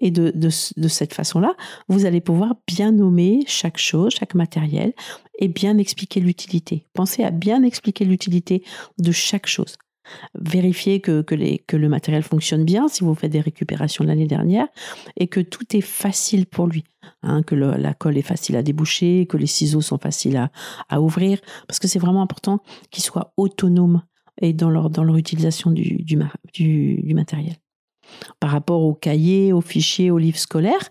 Et 0.00 0.10
de, 0.10 0.32
de, 0.34 0.88
cette 0.88 1.14
façon-là, 1.14 1.54
vous 1.88 2.06
allez 2.06 2.20
pouvoir 2.20 2.54
bien 2.66 2.92
nommer 2.92 3.44
chaque 3.46 3.78
chose, 3.78 4.14
chaque 4.18 4.34
matériel, 4.34 4.92
et 5.38 5.48
bien 5.48 5.78
expliquer 5.78 6.20
l'utilité. 6.20 6.86
Pensez 6.92 7.24
à 7.24 7.30
bien 7.30 7.62
expliquer 7.62 8.04
l'utilité 8.04 8.62
de 8.98 9.12
chaque 9.12 9.46
chose. 9.46 9.76
Vérifiez 10.34 11.00
que, 11.00 11.22
que, 11.22 11.34
les, 11.34 11.58
que, 11.58 11.76
le 11.76 11.88
matériel 11.88 12.22
fonctionne 12.22 12.64
bien 12.64 12.88
si 12.88 13.04
vous 13.04 13.14
faites 13.14 13.30
des 13.30 13.40
récupérations 13.40 14.02
de 14.02 14.08
l'année 14.08 14.26
dernière 14.26 14.66
et 15.16 15.28
que 15.28 15.40
tout 15.40 15.76
est 15.76 15.82
facile 15.82 16.46
pour 16.46 16.66
lui. 16.66 16.84
Hein, 17.22 17.42
que 17.42 17.54
la 17.54 17.94
colle 17.94 18.18
est 18.18 18.22
facile 18.22 18.56
à 18.56 18.62
déboucher, 18.62 19.26
que 19.26 19.36
les 19.36 19.46
ciseaux 19.46 19.80
sont 19.80 19.98
faciles 19.98 20.36
à, 20.36 20.50
à 20.88 21.00
ouvrir, 21.00 21.38
parce 21.68 21.78
que 21.78 21.88
c'est 21.88 21.98
vraiment 21.98 22.22
important 22.22 22.60
qu'ils 22.90 23.04
soient 23.04 23.32
autonomes 23.36 24.02
et 24.40 24.52
dans 24.52 24.70
leur, 24.70 24.90
dans 24.90 25.14
utilisation 25.14 25.70
du, 25.70 26.02
du 26.02 27.14
matériel. 27.14 27.56
Par 28.38 28.50
rapport 28.50 28.82
aux 28.82 28.94
cahiers, 28.94 29.52
aux 29.52 29.60
fichiers, 29.60 30.10
aux 30.10 30.18
livres 30.18 30.38
scolaires, 30.38 30.90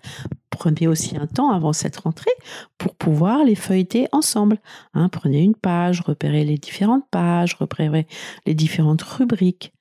prenez 0.49 0.88
aussi 0.88 1.15
un 1.17 1.27
temps 1.27 1.51
avant 1.51 1.73
cette 1.73 1.97
rentrée 1.97 2.32
pour 2.77 2.95
pouvoir 2.95 3.43
les 3.43 3.55
feuilleter 3.55 4.08
ensemble. 4.12 4.60
Hein, 4.93 5.10
prenez 5.10 5.41
une 5.41 5.55
page, 5.55 6.01
repérez 6.01 6.43
les 6.43 6.58
différentes 6.58 7.08
pages, 7.10 7.55
repérez 7.55 8.08
les 8.45 8.53
différentes 8.53 9.01
rubriques. 9.01 9.73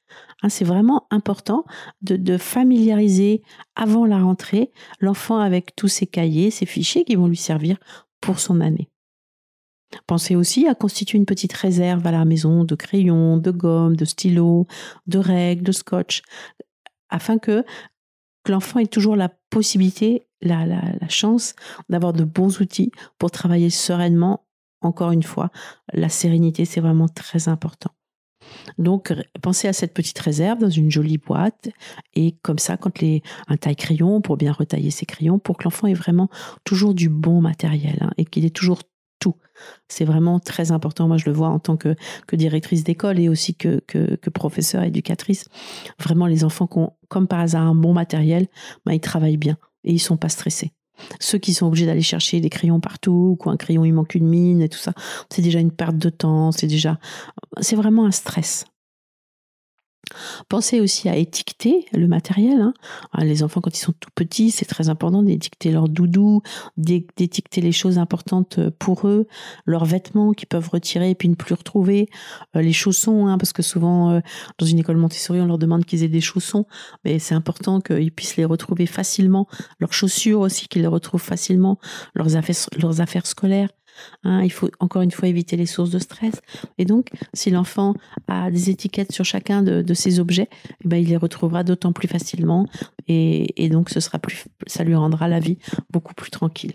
Hein, 0.43 0.49
c'est 0.49 0.65
vraiment 0.65 1.07
important 1.11 1.65
de, 2.03 2.39
familiariser 2.39 3.43
avant 3.75 4.07
la 4.07 4.21
rentrée 4.23 4.71
l'enfant 5.01 5.39
avec 5.39 5.75
tous 5.75 5.89
ses 5.89 6.07
cahiers, 6.07 6.51
ses 6.51 6.67
fichiers 6.67 7.05
qui 7.05 7.17
vont 7.17 7.27
lui 7.27 7.37
servir 7.37 7.77
pour 8.21 8.39
son 8.39 8.61
année. 8.61 8.89
Pensez 10.07 10.37
aussi 10.37 10.67
à 10.69 10.75
constituer 10.75 11.19
une 11.19 11.25
petite 11.25 11.55
réserve 11.55 12.07
à 12.07 12.13
la 12.13 12.25
maison 12.25 12.65
de 12.65 12.75
crayons, 12.75 13.39
de 13.39 13.51
gomme, 13.51 13.97
de 13.97 14.05
stylos, 14.05 14.67
de 15.07 15.19
règles, 15.19 15.65
de 15.65 15.73
scotch, 15.73 16.23
afin 17.11 17.39
que, 17.39 17.65
l'enfant 18.49 18.79
ait 18.79 18.87
toujours 18.87 19.15
la 19.15 19.29
possibilité, 19.51 20.27
la, 20.41 20.81
chance 21.11 21.55
d'avoir 21.91 22.15
de 22.15 22.25
bons 22.25 22.61
outils 22.61 22.91
pour 23.19 23.31
travailler 23.31 23.69
sereinement. 23.69 24.47
Encore 24.81 25.11
une 25.11 25.23
fois, 25.23 25.51
la 25.93 26.09
sérénité, 26.09 26.65
c'est 26.65 26.81
vraiment 26.81 27.09
très 27.09 27.49
important. 27.49 27.91
Donc, 28.79 29.13
pensez 29.43 29.69
à 29.69 29.73
cette 29.73 29.93
petite 29.93 30.19
réserve 30.19 30.61
dans 30.61 30.71
une 30.71 30.91
jolie 30.91 31.19
boîte 31.19 31.69
et 32.15 32.37
comme 32.43 32.59
ça, 32.59 32.77
quand 32.77 33.01
les, 33.01 33.23
un 33.49 33.57
taille-crayon 33.57 34.21
pour 34.21 34.37
bien 34.37 34.53
retailler 34.53 34.91
ses 34.91 35.05
crayons, 35.05 35.39
pour 35.39 35.59
que 35.59 35.65
l'enfant 35.65 35.87
ait 35.87 35.95
vraiment 35.95 36.31
toujours 36.65 36.95
du 36.95 37.09
bon 37.09 37.41
matériel 37.43 37.99
hein, 38.01 38.11
et 38.17 38.25
qu'il 38.25 38.47
ait 38.47 38.51
toujours 38.51 38.81
tout. 39.19 39.35
C'est 39.89 40.05
vraiment 40.05 40.39
très 40.39 40.73
important. 40.73 41.09
Moi, 41.09 41.17
je 41.17 41.27
le 41.27 41.33
vois 41.33 41.49
en 41.49 41.59
tant 41.59 41.77
que, 41.77 41.95
directrice 42.33 42.85
d'école 42.85 43.19
et 43.19 43.29
aussi 43.29 43.55
que, 43.55 43.81
professeur 44.33 44.83
éducatrice. 44.85 45.47
Vraiment, 45.99 46.27
les 46.27 46.45
enfants 46.45 46.67
qui 46.67 46.79
ont, 46.79 46.93
comme 47.09 47.27
par 47.27 47.41
hasard, 47.41 47.63
un 47.63 47.75
bon 47.75 47.93
matériel, 47.93 48.47
ben, 48.87 48.93
ils 48.93 49.01
travaillent 49.01 49.37
bien 49.37 49.57
et 49.85 49.93
ils 49.93 49.99
sont 49.99 50.17
pas 50.17 50.29
stressés. 50.29 50.73
Ceux 51.21 51.39
qui 51.39 51.55
sont 51.55 51.67
obligés 51.67 51.87
d'aller 51.87 52.03
chercher 52.03 52.41
des 52.41 52.51
crayons 52.51 52.81
partout, 52.81 53.39
ou 53.39 53.51
un 53.51 53.57
crayon 53.57 53.85
il 53.85 53.93
manque 53.93 54.15
une 54.15 54.27
mine 54.27 54.63
et 54.63 54.69
tout 54.69 54.79
ça, 54.79 54.93
c'est 55.31 55.43
déjà 55.43 55.61
une 55.61 55.71
perte 55.71 55.97
de 55.97 56.11
temps, 56.11 56.51
c'est 56.53 56.67
déjà, 56.67 56.99
c'est 57.61 57.77
vraiment 57.77 58.05
un 58.05 58.11
stress. 58.11 58.65
Pensez 60.49 60.81
aussi 60.81 61.09
à 61.09 61.17
étiqueter 61.17 61.87
le 61.93 62.09
matériel. 62.09 62.61
Hein. 62.61 62.75
Ah, 63.13 63.25
les 63.25 63.43
enfants, 63.43 63.61
quand 63.61 63.77
ils 63.77 63.83
sont 63.83 63.93
tout 63.93 64.11
petits, 64.15 64.51
c'est 64.51 64.65
très 64.65 64.89
important 64.89 65.23
d'étiqueter 65.23 65.71
leur 65.71 65.89
doudou, 65.89 66.43
d'étiqueter 66.77 67.61
les 67.61 67.73
choses 67.73 67.99
importantes 67.99 68.59
euh, 68.59 68.71
pour 68.79 69.07
eux, 69.07 69.27
leurs 69.67 69.85
vêtements 69.85 70.33
qu'ils 70.33 70.49
peuvent 70.49 70.69
retirer 70.69 71.11
et 71.11 71.15
puis 71.15 71.29
ne 71.29 71.35
plus 71.35 71.55
retrouver, 71.55 72.09
euh, 72.57 72.63
les 72.63 72.73
chaussons, 72.73 73.27
hein, 73.27 73.39
parce 73.39 73.53
que 73.53 73.63
souvent, 73.63 74.11
euh, 74.11 74.21
dans 74.59 74.67
une 74.67 74.79
école 74.79 74.97
Montessori, 74.97 75.41
on 75.41 75.47
leur 75.47 75.59
demande 75.59 75.85
qu'ils 75.85 76.03
aient 76.05 76.09
des 76.09 76.21
chaussons, 76.21 76.67
mais 77.05 77.19
c'est 77.19 77.35
important 77.35 77.81
qu'ils 77.81 78.13
puissent 78.13 78.37
les 78.37 78.45
retrouver 78.45 78.87
facilement, 78.87 79.47
leurs 79.79 79.93
chaussures 79.93 80.41
aussi, 80.41 80.69
qu'ils 80.69 80.83
les 80.83 80.89
retrouvent 80.89 81.23
facilement, 81.23 81.79
leurs 82.15 82.29
leurs 82.79 83.01
affaires 83.01 83.27
scolaires. 83.27 83.69
Hein, 84.25 84.43
il 84.43 84.51
faut 84.51 84.71
encore 84.81 85.03
une 85.03 85.11
fois 85.11 85.29
éviter 85.29 85.57
les 85.57 85.67
sources 85.67 85.91
de 85.91 85.99
stress. 85.99 86.35
Et 86.79 86.85
donc, 86.85 87.09
si 87.35 87.51
l'enfant 87.51 87.95
a 88.27 88.51
des 88.51 88.71
étiquettes 88.71 89.13
sur 89.13 89.25
chacun 89.25 89.63
de, 89.63 89.95
ces 89.95 90.21
objets, 90.21 90.49
eh 90.85 90.89
ben, 90.89 90.97
il 90.97 91.09
les 91.09 91.17
retrouvera 91.17 91.65
d'autant 91.65 91.93
plus 91.93 92.09
facilement 92.09 92.67
et, 93.07 93.65
et 93.65 93.69
donc 93.69 93.91
ce 93.91 94.01
sera 94.01 94.19
plus, 94.19 94.45
ça 94.67 94.85
lui 94.85 94.95
rendra 94.95 95.29
la 95.29 95.41
vie 95.41 95.59
beaucoup 95.91 96.15
plus 96.15 96.31
tranquille. 96.31 96.75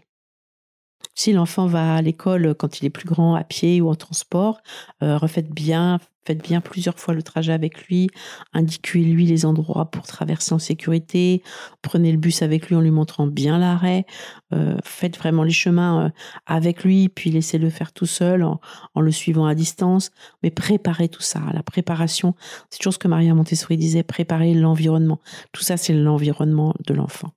Si 1.15 1.31
l'enfant 1.31 1.67
va 1.67 1.95
à 1.95 2.01
l'école 2.01 2.55
quand 2.55 2.79
il 2.79 2.85
est 2.85 2.89
plus 2.89 3.05
grand, 3.05 3.35
à 3.35 3.43
pied 3.43 3.81
ou 3.81 3.89
en 3.89 3.95
transport, 3.95 4.61
euh, 5.03 5.17
refaites 5.17 5.51
bien, 5.53 5.99
faites 6.25 6.41
bien 6.43 6.61
plusieurs 6.61 6.99
fois 6.99 7.13
le 7.13 7.23
trajet 7.23 7.53
avec 7.53 7.87
lui, 7.87 8.09
indiquez-lui 8.53 9.25
les 9.25 9.45
endroits 9.45 9.91
pour 9.91 10.05
traverser 10.05 10.53
en 10.53 10.59
sécurité, 10.59 11.43
prenez 11.81 12.11
le 12.11 12.17
bus 12.17 12.41
avec 12.41 12.69
lui 12.69 12.75
en 12.75 12.81
lui 12.81 12.91
montrant 12.91 13.27
bien 13.27 13.57
l'arrêt, 13.57 14.05
euh, 14.53 14.77
faites 14.83 15.17
vraiment 15.17 15.43
les 15.43 15.51
chemins 15.51 16.05
euh, 16.05 16.09
avec 16.45 16.83
lui, 16.83 17.09
puis 17.09 17.31
laissez-le 17.31 17.69
faire 17.69 17.91
tout 17.91 18.05
seul 18.05 18.43
en, 18.43 18.59
en, 18.95 19.01
le 19.01 19.11
suivant 19.11 19.45
à 19.45 19.55
distance, 19.55 20.11
mais 20.41 20.51
préparez 20.51 21.09
tout 21.09 21.21
ça. 21.21 21.41
La 21.53 21.63
préparation, 21.63 22.35
c'est 22.69 22.79
toujours 22.79 22.93
ce 22.93 22.99
que 22.99 23.07
Maria 23.07 23.33
Montessori 23.33 23.77
disait, 23.77 24.03
préparer 24.03 24.53
l'environnement. 24.53 25.19
Tout 25.51 25.63
ça, 25.63 25.77
c'est 25.77 25.93
l'environnement 25.93 26.73
de 26.85 26.93
l'enfant. 26.93 27.31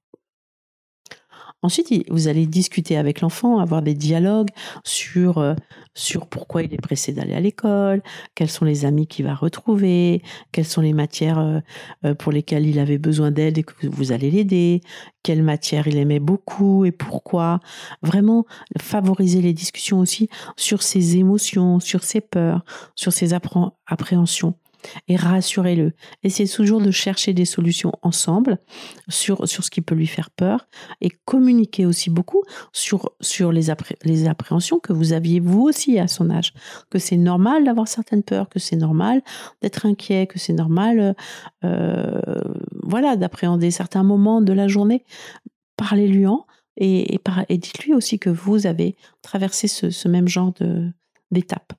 Ensuite, 1.62 1.90
vous 2.10 2.28
allez 2.28 2.46
discuter 2.46 2.96
avec 2.96 3.22
l'enfant, 3.22 3.58
avoir 3.58 3.80
des 3.82 3.94
dialogues 3.94 4.50
sur, 4.84 5.38
euh, 5.38 5.54
sur 5.94 6.26
pourquoi 6.26 6.62
il 6.62 6.72
est 6.74 6.80
pressé 6.80 7.12
d'aller 7.12 7.34
à 7.34 7.40
l'école, 7.40 8.02
quels 8.34 8.50
sont 8.50 8.66
les 8.66 8.84
amis 8.84 9.06
qu'il 9.06 9.24
va 9.24 9.34
retrouver, 9.34 10.22
quelles 10.52 10.66
sont 10.66 10.82
les 10.82 10.92
matières 10.92 11.38
euh, 11.38 11.60
euh, 12.04 12.14
pour 12.14 12.30
lesquelles 12.30 12.66
il 12.66 12.78
avait 12.78 12.98
besoin 12.98 13.30
d'aide 13.30 13.56
et 13.58 13.62
que 13.62 13.86
vous 13.86 14.12
allez 14.12 14.30
l'aider, 14.30 14.82
quelle 15.22 15.42
matière 15.42 15.88
il 15.88 15.96
aimait 15.96 16.20
beaucoup 16.20 16.84
et 16.84 16.92
pourquoi. 16.92 17.60
Vraiment 18.02 18.44
favoriser 18.78 19.40
les 19.40 19.54
discussions 19.54 19.98
aussi 19.98 20.28
sur 20.56 20.82
ses 20.82 21.16
émotions, 21.16 21.80
sur 21.80 22.04
ses 22.04 22.20
peurs, 22.20 22.64
sur 22.94 23.12
ses 23.12 23.32
appréhensions 23.32 24.54
et 25.08 25.16
rassurez-le. 25.16 25.92
Essayez 26.22 26.48
toujours 26.48 26.80
de 26.80 26.90
chercher 26.90 27.32
des 27.32 27.44
solutions 27.44 27.92
ensemble 28.02 28.58
sur, 29.08 29.46
sur 29.48 29.64
ce 29.64 29.70
qui 29.70 29.80
peut 29.80 29.94
lui 29.94 30.06
faire 30.06 30.30
peur 30.30 30.68
et 31.00 31.10
communiquer 31.24 31.86
aussi 31.86 32.10
beaucoup 32.10 32.42
sur, 32.72 33.12
sur 33.20 33.52
les, 33.52 33.66
les 34.04 34.28
appréhensions 34.28 34.78
que 34.78 34.92
vous 34.92 35.12
aviez 35.12 35.40
vous 35.40 35.62
aussi 35.62 35.98
à 35.98 36.08
son 36.08 36.30
âge. 36.30 36.52
Que 36.90 36.98
c'est 36.98 37.16
normal 37.16 37.64
d'avoir 37.64 37.88
certaines 37.88 38.22
peurs, 38.22 38.48
que 38.48 38.58
c'est 38.58 38.76
normal 38.76 39.22
d'être 39.62 39.86
inquiet, 39.86 40.26
que 40.26 40.38
c'est 40.38 40.52
normal 40.52 41.14
euh, 41.64 42.20
voilà, 42.82 43.16
d'appréhender 43.16 43.70
certains 43.70 44.02
moments 44.02 44.40
de 44.40 44.52
la 44.52 44.68
journée. 44.68 45.04
Parlez-lui 45.76 46.26
en 46.26 46.46
et, 46.76 47.18
et, 47.48 47.58
dites-lui 47.58 47.94
aussi 47.94 48.18
que 48.18 48.30
vous 48.30 48.66
avez 48.66 48.96
traversé 49.22 49.66
ce, 49.66 49.90
ce 49.90 50.08
même 50.08 50.28
genre 50.28 50.52
d'étape. 51.30 51.72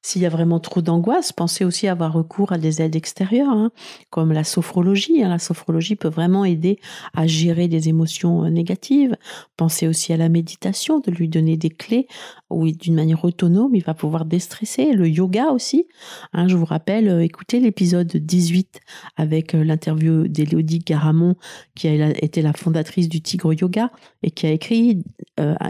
S'il 0.00 0.22
y 0.22 0.26
a 0.26 0.28
vraiment 0.28 0.60
trop 0.60 0.80
d'angoisse, 0.80 1.32
pensez 1.32 1.64
aussi 1.64 1.88
à 1.88 1.92
avoir 1.92 2.12
recours 2.12 2.52
à 2.52 2.58
des 2.58 2.80
aides 2.80 2.94
extérieures, 2.94 3.50
hein, 3.50 3.72
comme 4.10 4.32
la 4.32 4.44
sophrologie. 4.44 5.24
Hein. 5.24 5.28
La 5.28 5.40
sophrologie 5.40 5.96
peut 5.96 6.08
vraiment 6.08 6.44
aider 6.44 6.78
à 7.14 7.26
gérer 7.26 7.66
des 7.66 7.88
émotions 7.88 8.44
euh, 8.44 8.48
négatives. 8.48 9.16
Pensez 9.56 9.88
aussi 9.88 10.12
à 10.12 10.16
la 10.16 10.28
méditation, 10.28 11.00
de 11.00 11.10
lui 11.10 11.28
donner 11.28 11.56
des 11.56 11.70
clés 11.70 12.06
où 12.48 12.70
d'une 12.70 12.94
manière 12.94 13.24
autonome, 13.24 13.74
il 13.74 13.82
va 13.82 13.92
pouvoir 13.92 14.24
déstresser. 14.24 14.92
Le 14.92 15.08
yoga 15.08 15.50
aussi. 15.50 15.88
Hein, 16.32 16.46
je 16.46 16.56
vous 16.56 16.64
rappelle, 16.64 17.08
euh, 17.08 17.24
écoutez 17.24 17.58
l'épisode 17.58 18.06
18 18.06 18.80
avec 19.16 19.54
euh, 19.54 19.64
l'interview 19.64 20.28
d'Élodie 20.28 20.78
Garamond, 20.78 21.34
qui 21.74 21.88
a 21.88 22.10
été 22.22 22.40
la 22.40 22.52
fondatrice 22.52 23.08
du 23.08 23.20
Tigre 23.20 23.52
Yoga 23.52 23.90
et 24.22 24.30
qui 24.30 24.46
a 24.46 24.50
écrit 24.50 25.02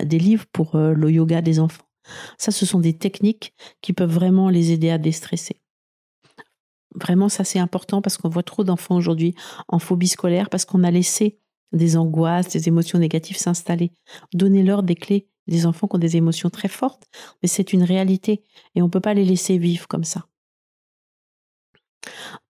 des 0.04 0.18
livres 0.18 0.46
pour 0.52 0.76
le 0.76 1.10
yoga 1.10 1.42
des 1.42 1.60
enfants. 1.60 1.87
Ça, 2.38 2.50
ce 2.50 2.66
sont 2.66 2.80
des 2.80 2.96
techniques 2.96 3.54
qui 3.80 3.92
peuvent 3.92 4.12
vraiment 4.12 4.50
les 4.50 4.72
aider 4.72 4.90
à 4.90 4.98
déstresser. 4.98 5.60
Vraiment, 6.94 7.28
ça 7.28 7.44
c'est 7.44 7.58
important 7.58 8.02
parce 8.02 8.16
qu'on 8.16 8.28
voit 8.28 8.42
trop 8.42 8.64
d'enfants 8.64 8.96
aujourd'hui 8.96 9.34
en 9.68 9.78
phobie 9.78 10.08
scolaire 10.08 10.48
parce 10.48 10.64
qu'on 10.64 10.84
a 10.84 10.90
laissé 10.90 11.38
des 11.72 11.96
angoisses, 11.96 12.48
des 12.48 12.68
émotions 12.68 12.98
négatives 12.98 13.36
s'installer. 13.36 13.92
Donnez-leur 14.32 14.82
des 14.82 14.94
clés. 14.94 15.28
Des 15.46 15.64
enfants 15.64 15.88
qui 15.88 15.96
ont 15.96 15.98
des 15.98 16.16
émotions 16.16 16.50
très 16.50 16.68
fortes, 16.68 17.04
mais 17.42 17.48
c'est 17.48 17.72
une 17.72 17.82
réalité 17.82 18.42
et 18.74 18.82
on 18.82 18.86
ne 18.86 18.90
peut 18.90 19.00
pas 19.00 19.14
les 19.14 19.24
laisser 19.24 19.56
vivre 19.56 19.88
comme 19.88 20.04
ça. 20.04 20.26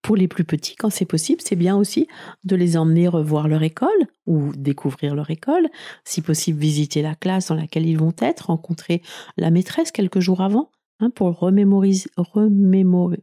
Pour 0.08 0.16
les 0.16 0.26
plus 0.26 0.44
petits, 0.44 0.74
quand 0.74 0.88
c'est 0.88 1.04
possible, 1.04 1.42
c'est 1.44 1.54
bien 1.54 1.76
aussi 1.76 2.08
de 2.42 2.56
les 2.56 2.78
emmener 2.78 3.08
revoir 3.08 3.46
leur 3.46 3.62
école 3.62 3.90
ou 4.24 4.52
découvrir 4.56 5.14
leur 5.14 5.28
école, 5.30 5.68
si 6.02 6.22
possible 6.22 6.58
visiter 6.58 7.02
la 7.02 7.14
classe 7.14 7.48
dans 7.48 7.56
laquelle 7.56 7.84
ils 7.84 7.98
vont 7.98 8.14
être, 8.18 8.46
rencontrer 8.46 9.02
la 9.36 9.50
maîtresse 9.50 9.92
quelques 9.92 10.20
jours 10.20 10.40
avant 10.40 10.70
hein, 11.00 11.10
pour 11.10 11.38
remémoriser, 11.38 12.08
remémorer 12.16 13.20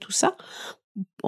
tout 0.00 0.10
ça. 0.10 0.38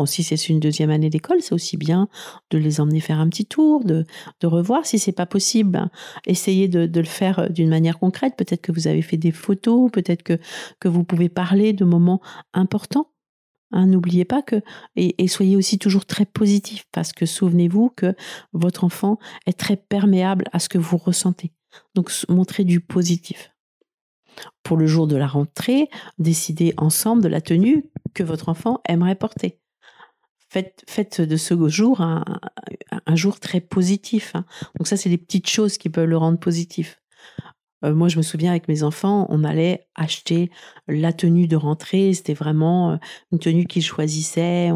si 0.06 0.22
c'est 0.22 0.48
une 0.48 0.58
deuxième 0.58 0.88
année 0.88 1.10
d'école, 1.10 1.42
c'est 1.42 1.54
aussi 1.54 1.76
bien 1.76 2.08
de 2.50 2.56
les 2.56 2.80
emmener 2.80 3.00
faire 3.00 3.20
un 3.20 3.28
petit 3.28 3.44
tour, 3.44 3.84
de, 3.84 4.06
revoir. 4.42 4.86
Si 4.86 4.98
c'est 4.98 5.12
pas 5.12 5.26
possible, 5.26 5.70
ben, 5.70 5.90
essayez 6.26 6.66
de, 6.66 6.98
le 6.98 7.04
faire 7.04 7.40
euh, 7.40 7.48
d'une 7.50 7.68
manière 7.68 7.98
concrète. 7.98 8.36
Peut-être 8.38 8.62
que 8.62 8.72
vous 8.72 8.88
avez 8.88 9.02
fait 9.02 9.18
des 9.18 9.32
photos, 9.32 9.90
peut-être 9.92 10.22
que, 10.22 10.38
que 10.80 10.88
vous 10.88 11.04
pouvez 11.04 11.28
parler 11.28 11.74
de 11.74 11.84
moments 11.84 12.22
importants 12.54 13.10
Hein, 13.74 13.86
n'oubliez 13.86 14.24
pas 14.24 14.40
que, 14.40 14.62
et, 14.94 15.26
soyez 15.26 15.56
aussi 15.56 15.80
toujours 15.80 16.06
très 16.06 16.26
positif, 16.26 16.84
parce 16.92 17.12
que 17.12 17.26
souvenez-vous 17.26 17.90
que 17.90 18.14
votre 18.52 18.84
enfant 18.84 19.18
est 19.46 19.58
très 19.58 19.76
perméable 19.76 20.44
à 20.52 20.60
ce 20.60 20.68
que 20.68 20.78
vous 20.78 20.96
ressentez. 20.96 21.52
Donc, 21.96 22.12
montrez 22.28 22.62
du 22.62 22.78
positif. 22.78 23.50
Pour 24.62 24.76
le 24.76 24.86
jour 24.86 25.08
de 25.08 25.16
la 25.16 25.26
rentrée, 25.26 25.88
décidez 26.18 26.72
ensemble 26.76 27.20
de 27.20 27.28
la 27.28 27.40
tenue 27.40 27.84
que 28.14 28.22
votre 28.22 28.48
enfant 28.48 28.80
aimerait 28.88 29.16
porter. 29.16 29.58
Faites, 30.48 31.20
de 31.20 31.36
ce 31.36 31.68
jour 31.68 32.00
un, 32.00 32.24
jour 33.16 33.40
très 33.40 33.60
positif. 33.60 34.36
Hein. 34.36 34.44
Donc 34.78 34.86
ça, 34.86 34.96
c'est 34.96 35.08
des 35.08 35.18
petites 35.18 35.48
choses 35.48 35.78
qui 35.78 35.90
peuvent 35.90 36.08
le 36.08 36.16
rendre 36.16 36.38
positif. 36.38 37.02
Euh, 37.84 37.94
moi, 37.94 38.08
je 38.08 38.16
me 38.16 38.22
souviens 38.22 38.50
avec 38.50 38.68
mes 38.68 38.82
enfants, 38.82 39.26
on 39.28 39.44
allait 39.44 39.86
acheter 39.94 40.50
la 40.88 41.12
tenue 41.12 41.46
de 41.46 41.56
rentrée. 41.56 42.14
C'était 42.14 42.34
vraiment 42.34 42.92
euh, 42.92 42.96
une 43.32 43.38
tenue 43.38 43.66
qu'ils 43.66 43.84
choisissaient. 43.84 44.70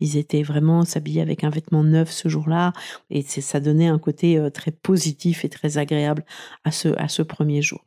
ils 0.00 0.16
étaient 0.16 0.42
vraiment 0.42 0.84
s'habiller 0.84 1.22
avec 1.22 1.42
un 1.44 1.50
vêtement 1.50 1.82
neuf 1.84 2.10
ce 2.10 2.28
jour-là. 2.28 2.72
Et 3.08 3.22
ça 3.22 3.60
donnait 3.60 3.88
un 3.88 3.98
côté 3.98 4.38
euh, 4.38 4.50
très 4.50 4.70
positif 4.70 5.44
et 5.44 5.48
très 5.48 5.78
agréable 5.78 6.24
à 6.64 6.70
ce, 6.70 7.22
premier 7.22 7.62
jour. 7.62 7.84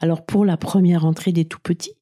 Alors, 0.00 0.24
pour 0.24 0.44
la 0.44 0.56
première 0.56 1.02
rentrée 1.02 1.32
des 1.32 1.44
tout 1.44 1.60
petits, 1.60 1.94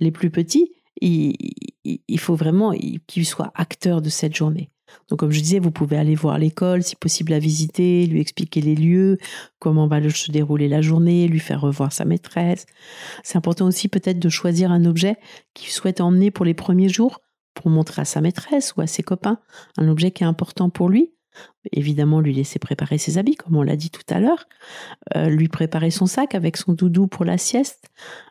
les 0.00 0.10
plus 0.10 0.30
petits, 0.30 0.72
il, 1.00 2.18
faut 2.18 2.34
vraiment 2.34 2.72
qu'il 3.06 3.26
soit 3.26 3.52
acteur 3.54 4.02
de 4.02 4.08
cette 4.08 4.34
journée. 4.34 4.70
Donc, 5.08 5.18
comme 5.18 5.30
je 5.30 5.40
disais, 5.40 5.58
vous 5.58 5.70
pouvez 5.70 5.96
aller 5.96 6.14
voir 6.14 6.38
l'école, 6.38 6.82
si 6.82 6.96
possible, 6.96 7.32
la 7.32 7.38
visiter, 7.38 8.06
lui 8.06 8.20
expliquer 8.20 8.60
les 8.60 8.74
lieux, 8.74 9.18
comment 9.58 9.86
va 9.86 10.00
se 10.10 10.30
dérouler 10.30 10.68
la 10.68 10.82
journée, 10.82 11.28
lui 11.28 11.40
faire 11.40 11.60
revoir 11.60 11.92
sa 11.92 12.04
maîtresse. 12.04 12.66
C'est 13.22 13.36
important 13.36 13.66
aussi 13.66 13.88
peut-être 13.88 14.18
de 14.18 14.28
choisir 14.28 14.70
un 14.70 14.84
objet 14.84 15.16
qu'il 15.54 15.70
souhaite 15.70 16.00
emmener 16.00 16.30
pour 16.30 16.44
les 16.44 16.54
premiers 16.54 16.88
jours 16.88 17.20
pour 17.54 17.70
montrer 17.70 18.02
à 18.02 18.04
sa 18.04 18.20
maîtresse 18.20 18.74
ou 18.76 18.80
à 18.80 18.86
ses 18.86 19.02
copains 19.02 19.38
un 19.76 19.88
objet 19.88 20.10
qui 20.10 20.22
est 20.22 20.26
important 20.26 20.70
pour 20.70 20.88
lui. 20.88 21.12
Évidemment, 21.72 22.20
lui 22.20 22.34
laisser 22.34 22.58
préparer 22.58 22.98
ses 22.98 23.18
habits, 23.18 23.36
comme 23.36 23.56
on 23.56 23.62
l'a 23.62 23.76
dit 23.76 23.90
tout 23.90 24.02
à 24.08 24.18
l'heure. 24.18 24.48
Euh, 25.14 25.28
lui 25.28 25.48
préparer 25.48 25.90
son 25.90 26.06
sac 26.06 26.34
avec 26.34 26.56
son 26.56 26.72
doudou 26.72 27.06
pour 27.06 27.24
la 27.24 27.38
sieste, 27.38 27.90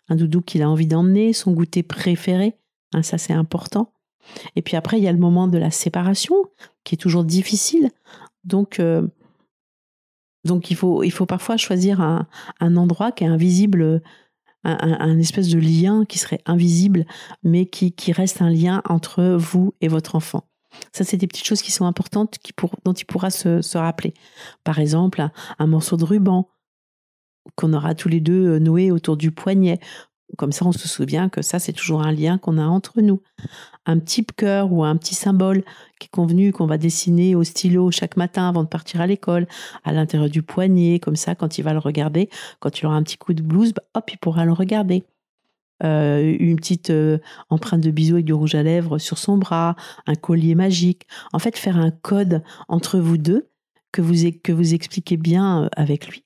un 0.09 0.15
doudou 0.15 0.41
qu'il 0.41 0.61
a 0.61 0.69
envie 0.69 0.87
d'emmener, 0.87 1.33
son 1.33 1.51
goûter 1.53 1.83
préféré. 1.83 2.55
Hein, 2.93 3.03
ça, 3.03 3.17
c'est 3.17 3.33
important. 3.33 3.93
Et 4.55 4.61
puis 4.61 4.75
après, 4.75 4.97
il 4.97 5.03
y 5.03 5.07
a 5.07 5.11
le 5.11 5.17
moment 5.17 5.47
de 5.47 5.57
la 5.57 5.71
séparation, 5.71 6.35
qui 6.83 6.95
est 6.95 6.97
toujours 6.97 7.23
difficile. 7.23 7.89
Donc, 8.43 8.79
euh, 8.79 9.07
donc 10.45 10.71
il, 10.71 10.75
faut, 10.75 11.03
il 11.03 11.11
faut 11.11 11.25
parfois 11.25 11.57
choisir 11.57 12.01
un, 12.01 12.27
un 12.59 12.77
endroit 12.77 13.11
qui 13.11 13.23
est 13.23 13.27
invisible, 13.27 14.01
un, 14.63 15.19
espèce 15.19 15.49
de 15.49 15.59
lien 15.59 16.05
qui 16.05 16.19
serait 16.19 16.41
invisible, 16.45 17.05
mais 17.43 17.65
qui, 17.65 17.91
qui 17.91 18.11
reste 18.11 18.41
un 18.41 18.49
lien 18.49 18.81
entre 18.85 19.35
vous 19.37 19.73
et 19.81 19.87
votre 19.87 20.15
enfant. 20.15 20.43
Ça, 20.93 21.03
c'est 21.03 21.17
des 21.17 21.27
petites 21.27 21.45
choses 21.45 21.61
qui 21.61 21.71
sont 21.71 21.85
importantes 21.85 22.37
qui 22.39 22.53
pour, 22.53 22.75
dont 22.83 22.93
il 22.93 23.05
pourra 23.05 23.29
se, 23.31 23.61
se 23.61 23.77
rappeler. 23.77 24.13
Par 24.63 24.79
exemple, 24.79 25.21
un, 25.21 25.31
un 25.57 25.67
morceau 25.67 25.97
de 25.97 26.05
ruban 26.05 26.49
qu'on 27.55 27.73
aura 27.73 27.95
tous 27.95 28.09
les 28.09 28.19
deux 28.19 28.47
euh, 28.47 28.59
noué 28.59 28.91
autour 28.91 29.17
du 29.17 29.31
poignet 29.31 29.79
comme 30.37 30.51
ça, 30.51 30.65
on 30.65 30.71
se 30.71 30.87
souvient 30.87 31.29
que 31.29 31.41
ça, 31.41 31.59
c'est 31.59 31.73
toujours 31.73 32.01
un 32.01 32.11
lien 32.11 32.37
qu'on 32.37 32.57
a 32.57 32.65
entre 32.65 33.01
nous. 33.01 33.21
Un 33.85 33.99
petit 33.99 34.25
cœur 34.25 34.71
ou 34.71 34.83
un 34.83 34.95
petit 34.95 35.15
symbole 35.15 35.63
qui 35.99 36.05
est 36.05 36.11
convenu 36.11 36.51
qu'on 36.51 36.67
va 36.67 36.77
dessiner 36.77 37.35
au 37.35 37.43
stylo 37.43 37.91
chaque 37.91 38.17
matin 38.17 38.47
avant 38.47 38.63
de 38.63 38.69
partir 38.69 39.01
à 39.01 39.07
l'école, 39.07 39.47
à 39.83 39.91
l'intérieur 39.91 40.29
du 40.29 40.43
poignet, 40.43 40.99
comme 40.99 41.15
ça, 41.15 41.35
quand 41.35 41.57
il 41.57 41.63
va 41.63 41.73
le 41.73 41.79
regarder, 41.79 42.29
quand 42.59 42.79
il 42.79 42.85
aura 42.85 42.95
un 42.95 43.03
petit 43.03 43.17
coup 43.17 43.33
de 43.33 43.41
blues, 43.41 43.73
bah, 43.73 43.83
hop, 43.95 44.09
il 44.11 44.17
pourra 44.17 44.45
le 44.45 44.53
regarder. 44.53 45.03
Euh, 45.81 46.35
une 46.39 46.57
petite 46.57 46.89
euh, 46.89 47.19
empreinte 47.49 47.81
de 47.81 47.89
bisou 47.89 48.15
avec 48.15 48.25
du 48.25 48.33
rouge 48.33 48.53
à 48.53 48.63
lèvres 48.63 48.97
sur 48.97 49.17
son 49.17 49.37
bras, 49.37 49.77
un 50.07 50.15
collier 50.15 50.53
magique. 50.53 51.07
En 51.31 51.39
fait, 51.39 51.57
faire 51.57 51.77
un 51.77 51.91
code 51.91 52.43
entre 52.67 52.99
vous 52.99 53.17
deux 53.17 53.49
que 53.93 54.01
vous, 54.01 54.13
que 54.43 54.51
vous 54.51 54.73
expliquez 54.73 55.15
bien 55.15 55.63
euh, 55.63 55.69
avec 55.77 56.07
lui 56.07 56.23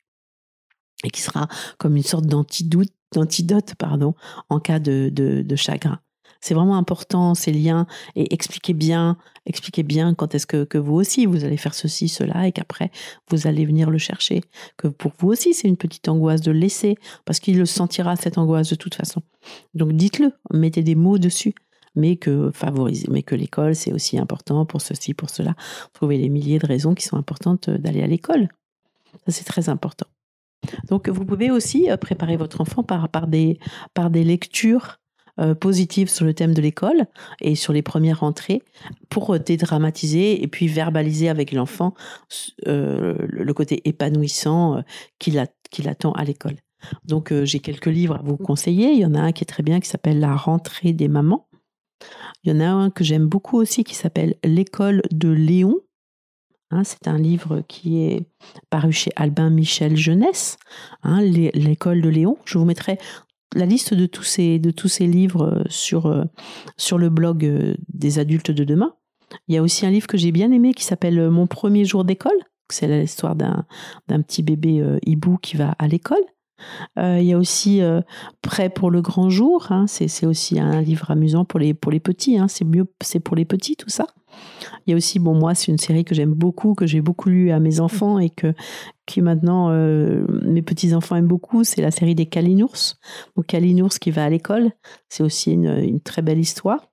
et 1.04 1.10
qui 1.10 1.22
sera 1.22 1.48
comme 1.78 1.96
une 1.98 2.04
sorte 2.04 2.26
d'antidote 2.26 2.92
d'antidote 3.14 3.76
pardon, 3.76 4.14
en 4.50 4.60
cas 4.60 4.80
de, 4.80 5.10
de, 5.14 5.56
chagrin. 5.56 6.00
C'est 6.42 6.54
vraiment 6.54 6.76
important 6.76 7.36
ces 7.36 7.54
liens 7.54 7.88
et 8.16 8.34
expliquez 8.34 8.74
bien, 8.74 9.18
expliquez 9.46 9.84
bien 9.84 10.14
quand 10.14 10.36
est-ce 10.36 10.46
que, 10.46 10.66
que, 10.66 10.78
vous 10.78 10.96
aussi 10.96 11.26
vous 11.26 11.46
allez 11.46 11.56
faire 11.56 11.74
ceci, 11.74 12.10
cela 12.10 12.48
et 12.48 12.52
qu'après 12.52 12.92
vous 13.30 13.48
allez 13.48 13.66
venir 13.66 13.90
le 13.90 13.98
chercher. 13.98 14.42
Que 14.76 14.90
pour 14.90 15.14
vous 15.20 15.30
aussi 15.30 15.54
c'est 15.54 15.70
une 15.70 15.78
petite 15.78 16.10
angoisse 16.10 16.42
de 16.42 16.52
le 16.52 16.60
laisser 16.60 16.98
parce 17.24 17.40
qu'il 17.40 17.58
le 17.58 17.66
sentira 17.66 18.16
cette 18.18 18.38
angoisse 18.38 18.70
de 18.70 18.76
toute 18.76 18.96
façon. 18.96 19.22
Donc 19.74 19.94
dites-le, 19.94 20.34
mettez 20.52 20.84
des 20.84 20.96
mots 20.96 21.18
dessus 21.18 21.54
mais 21.96 22.16
que 22.16 22.52
favoriser, 22.54 23.08
mais 23.10 23.24
que 23.24 23.36
l'école 23.36 23.76
c'est 23.76 23.94
aussi 23.94 24.18
important 24.18 24.66
pour 24.66 24.82
ceci, 24.82 25.14
pour 25.14 25.30
cela. 25.30 25.56
Trouvez 25.94 26.18
les 26.18 26.30
milliers 26.30 26.60
de 26.60 26.68
raisons 26.68 26.94
qui 26.94 27.06
sont 27.06 27.18
importantes 27.18 27.70
d'aller 27.70 28.04
à 28.04 28.08
l'école. 28.08 28.50
Ça 29.26 29.32
c'est 29.32 29.46
très 29.46 29.70
important. 29.70 30.08
Donc, 30.90 31.10
vous 31.10 31.26
pouvez 31.26 31.52
aussi 31.52 31.90
euh, 31.90 31.98
préparer 31.98 32.38
votre 32.38 32.62
enfant 32.62 32.84
par, 32.84 33.10
par, 33.10 33.28
des, 33.28 33.60
par 33.94 34.10
des 34.10 34.24
lectures 34.24 35.00
euh, 35.40 35.56
positives 35.56 36.10
sur 36.10 36.26
le 36.26 36.34
thème 36.34 36.54
de 36.54 36.62
l'école 36.62 37.06
et 37.42 37.56
sur 37.56 37.74
les 37.74 37.82
premières 37.82 38.20
rentrées 38.20 38.62
pour 39.10 39.40
dédramatiser 39.40 40.44
et 40.44 40.48
puis 40.48 40.68
verbaliser 40.68 41.30
avec 41.30 41.52
l'enfant 41.52 41.96
euh, 42.68 43.16
le 43.20 43.54
côté 43.54 43.82
épanouissant 43.88 44.84
qu'il 45.20 45.40
attend 45.40 46.12
à 46.12 46.24
l'école. 46.24 46.58
Donc, 47.06 47.34
j'ai 47.44 47.60
quelques 47.60 47.88
livres 47.88 48.16
à 48.16 48.22
vous 48.22 48.38
conseiller. 48.38 48.92
Il 48.92 49.00
y 49.00 49.06
en 49.06 49.16
a 49.16 49.22
un 49.22 49.32
qui 49.32 49.44
est 49.44 49.48
très 49.48 49.64
bien 49.64 49.80
qui 49.80 49.88
s'appelle 49.88 50.20
La 50.20 50.36
rentrée 50.36 50.92
des 50.92 51.08
mamans. 51.08 51.48
Il 52.44 52.52
y 52.52 52.56
en 52.56 52.60
a 52.60 52.68
un 52.68 52.90
que 52.90 53.06
j'aime 53.06 53.28
beaucoup 53.28 53.58
aussi 53.58 53.86
qui 53.86 53.96
s'appelle 53.96 54.36
L'école 54.44 55.02
de 55.12 55.30
Léon 55.30 55.78
Hein, 56.74 56.84
c'est 56.84 57.08
un 57.08 57.18
livre 57.18 57.62
qui 57.68 58.04
est 58.04 58.26
paru 58.72 58.92
chez 58.92 59.12
Albin 59.16 59.52
Michel 59.52 59.96
Jeunesse, 59.96 60.58
hein, 61.04 61.22
l'école 61.22 62.02
de 62.02 62.10
Léon. 62.10 62.38
Je 62.46 62.58
vous 62.58 62.66
mettrai 62.66 62.98
la 63.54 63.68
liste 63.68 63.94
de 63.94 64.08
tous 64.08 64.24
ces, 64.24 64.58
de 64.58 64.72
tous 64.72 64.88
ces 64.88 65.06
livres 65.06 65.44
euh, 65.44 65.64
sur, 65.70 66.08
euh, 66.08 66.24
sur 66.76 66.98
le 66.98 67.10
blog 67.10 67.46
euh, 67.46 67.76
des 67.94 68.18
adultes 68.18 68.50
de 68.50 68.64
demain. 68.64 68.96
Il 69.48 69.54
y 69.54 69.58
a 69.60 69.62
aussi 69.62 69.86
un 69.86 69.92
livre 69.92 70.08
que 70.08 70.18
j'ai 70.18 70.32
bien 70.32 70.52
aimé 70.52 70.74
qui 70.74 70.84
s'appelle 70.84 71.30
Mon 71.30 71.46
premier 71.46 71.86
jour 71.86 72.04
d'école. 72.04 72.40
C'est 72.70 72.88
l'histoire 72.88 73.36
d'un, 73.36 73.66
petit 74.08 74.42
bébé 74.42 74.84
hibou 75.06 75.38
qui 75.38 75.58
va 75.58 75.76
à 75.78 75.88
l'école. 75.88 76.24
il 76.98 77.24
y 77.24 77.34
a 77.34 77.38
aussi 77.38 77.82
Prêt 78.42 78.70
pour 78.70 78.90
le 78.90 79.02
grand 79.02 79.30
jour. 79.30 79.68
Hein. 79.72 79.86
c'est, 79.88 80.26
aussi 80.26 80.60
un 80.60 80.82
livre 80.82 81.10
amusant 81.12 81.46
pour 81.46 81.60
les, 81.60 81.74
pour 81.74 81.92
les 81.92 82.00
petits. 82.00 82.38
c'est 82.48 82.64
mieux, 82.64 82.86
c'est 83.02 83.20
pour 83.20 83.36
les 83.36 83.46
petits 83.46 83.76
tout 83.76 83.90
ça. 83.90 84.06
Il 84.86 84.92
y 84.92 84.94
a 84.94 84.98
aussi, 84.98 85.20
bon, 85.20 85.34
moi, 85.34 85.56
c'est 85.56 85.72
une 85.72 85.78
série 85.78 86.04
que 86.04 86.16
j'aime 86.16 86.34
beaucoup, 86.34 86.74
que 86.74 86.86
j'ai 86.86 87.02
beaucoup 87.02 87.30
lu 87.30 87.52
à 87.52 87.60
mes 87.60 87.80
enfants 87.80 88.20
et 88.20 88.30
que 88.30 88.54
qui 89.06 89.22
maintenant 89.22 89.70
euh, 89.70 90.26
mes 90.44 90.62
petits 90.62 90.94
enfants 90.94 91.16
aiment 91.16 91.28
beaucoup. 91.28 91.64
C'est 91.64 91.82
la 91.82 91.92
série 91.92 92.16
des 92.16 92.26
Kalinours. 92.26 92.96
Donc 93.36 93.48
Kalinours 93.48 94.00
qui 94.00 94.12
va 94.12 94.26
à 94.26 94.30
l'école, 94.30 94.72
c'est 95.10 95.24
aussi 95.24 95.54
une, 95.54 96.00
très 96.02 96.22
belle 96.22 96.40
histoire. 96.40 96.92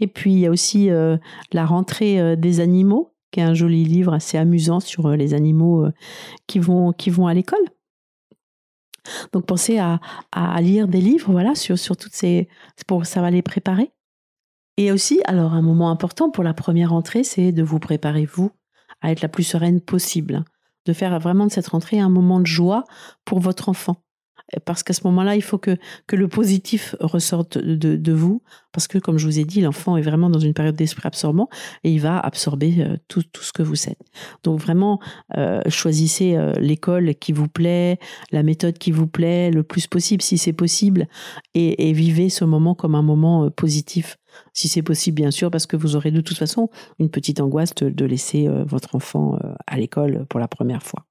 Et 0.00 0.06
puis 0.06 0.32
il 0.32 0.38
y 0.40 0.46
a 0.46 0.50
aussi 0.50 0.90
euh, 0.90 1.16
la 1.52 1.66
rentrée 1.66 2.20
euh, 2.20 2.36
des 2.36 2.60
animaux, 2.60 3.14
qui 3.30 3.40
est 3.40 3.44
un 3.44 3.54
joli 3.54 3.84
livre 3.84 4.12
assez 4.12 4.38
amusant 4.38 4.80
sur 4.80 5.10
les 5.10 5.34
animaux 5.34 5.86
qui 6.46 6.58
vont 6.58 6.92
qui 6.92 7.10
vont 7.10 7.26
à 7.26 7.34
l'école. 7.34 7.64
Donc 9.32 9.46
pensez 9.46 9.78
à, 9.78 10.00
à, 10.32 10.60
lire 10.60 10.88
des 10.88 11.00
livres, 11.00 11.32
voilà, 11.32 11.54
sur, 11.54 11.78
sur 11.78 11.96
toutes 11.96 12.12
ces, 12.12 12.48
pour 12.86 13.06
ça 13.06 13.20
va 13.20 13.30
les 13.30 13.42
préparer. 13.42 13.92
Et 14.78 14.92
aussi, 14.92 15.20
alors 15.24 15.54
un 15.54 15.60
moment 15.60 15.90
important 15.90 16.30
pour 16.30 16.44
la 16.44 16.54
première 16.54 16.90
rentrée, 16.90 17.24
c'est 17.24 17.50
de 17.50 17.64
vous 17.64 17.80
préparer, 17.80 18.24
vous, 18.24 18.52
à 19.00 19.10
être 19.10 19.22
la 19.22 19.28
plus 19.28 19.42
sereine 19.42 19.80
possible, 19.80 20.44
de 20.86 20.92
faire 20.92 21.18
vraiment 21.18 21.46
de 21.46 21.50
cette 21.50 21.66
rentrée 21.66 21.98
un 21.98 22.08
moment 22.08 22.38
de 22.38 22.46
joie 22.46 22.84
pour 23.24 23.40
votre 23.40 23.68
enfant 23.68 23.96
parce 24.64 24.82
qu'à 24.82 24.94
ce 24.94 25.02
moment-là, 25.04 25.36
il 25.36 25.42
faut 25.42 25.58
que, 25.58 25.76
que 26.06 26.16
le 26.16 26.28
positif 26.28 26.94
ressorte 27.00 27.58
de, 27.58 27.96
de, 27.96 28.12
vous, 28.12 28.42
parce 28.72 28.88
que, 28.88 28.98
comme 28.98 29.18
je 29.18 29.26
vous 29.26 29.38
ai 29.38 29.44
dit, 29.44 29.60
l'enfant 29.60 29.96
est 29.96 30.02
vraiment 30.02 30.30
dans 30.30 30.38
une 30.38 30.54
période 30.54 30.74
d'esprit 30.74 31.06
absorbant 31.06 31.48
et 31.84 31.92
il 31.92 32.00
va 32.00 32.18
absorber 32.18 32.76
euh, 32.78 32.96
tout, 33.08 33.22
tout 33.22 33.42
ce 33.42 33.52
que 33.52 33.62
vous 33.62 33.88
êtes. 33.88 34.00
Donc 34.44 34.60
vraiment, 34.60 35.00
euh, 35.36 35.60
choisissez 35.68 36.36
euh, 36.36 36.52
l'école 36.54 37.14
qui 37.14 37.32
vous 37.32 37.48
plaît, 37.48 37.98
la 38.32 38.42
méthode 38.42 38.78
qui 38.78 38.90
vous 38.90 39.06
plaît, 39.06 39.50
le 39.50 39.62
plus 39.62 39.86
possible 39.86 40.22
si 40.22 40.38
c'est 40.38 40.52
possible, 40.52 41.08
et, 41.54 41.88
et, 41.88 41.92
vivez 41.92 42.30
ce 42.30 42.44
moment 42.44 42.74
comme 42.74 42.94
un 42.94 43.02
moment 43.02 43.50
positif. 43.50 44.16
Si 44.54 44.68
c'est 44.68 44.82
possible, 44.82 45.16
bien 45.16 45.30
sûr, 45.30 45.50
parce 45.50 45.66
que 45.66 45.76
vous 45.76 45.96
aurez 45.96 46.10
de 46.10 46.20
toute 46.20 46.38
façon 46.38 46.70
une 46.98 47.10
petite 47.10 47.40
angoisse 47.40 47.74
de 47.74 48.04
laisser 48.04 48.48
votre 48.66 48.94
enfant 48.94 49.38
à 49.66 49.76
l'école 49.76 50.26
pour 50.28 50.38
la 50.38 50.48
première 50.48 50.82
fois. 50.82 51.07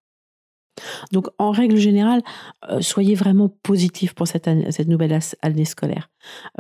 Donc, 1.12 1.28
en 1.38 1.52
règle 1.52 1.78
générale, 1.78 2.22
euh, 2.70 2.82
soyez 2.82 3.16
vraiment 3.16 3.50
positif 3.64 4.14
pour 4.14 4.28
cette, 4.28 4.48
nouvelle 4.88 5.20
année 5.42 5.66
scolaire. 5.66 6.10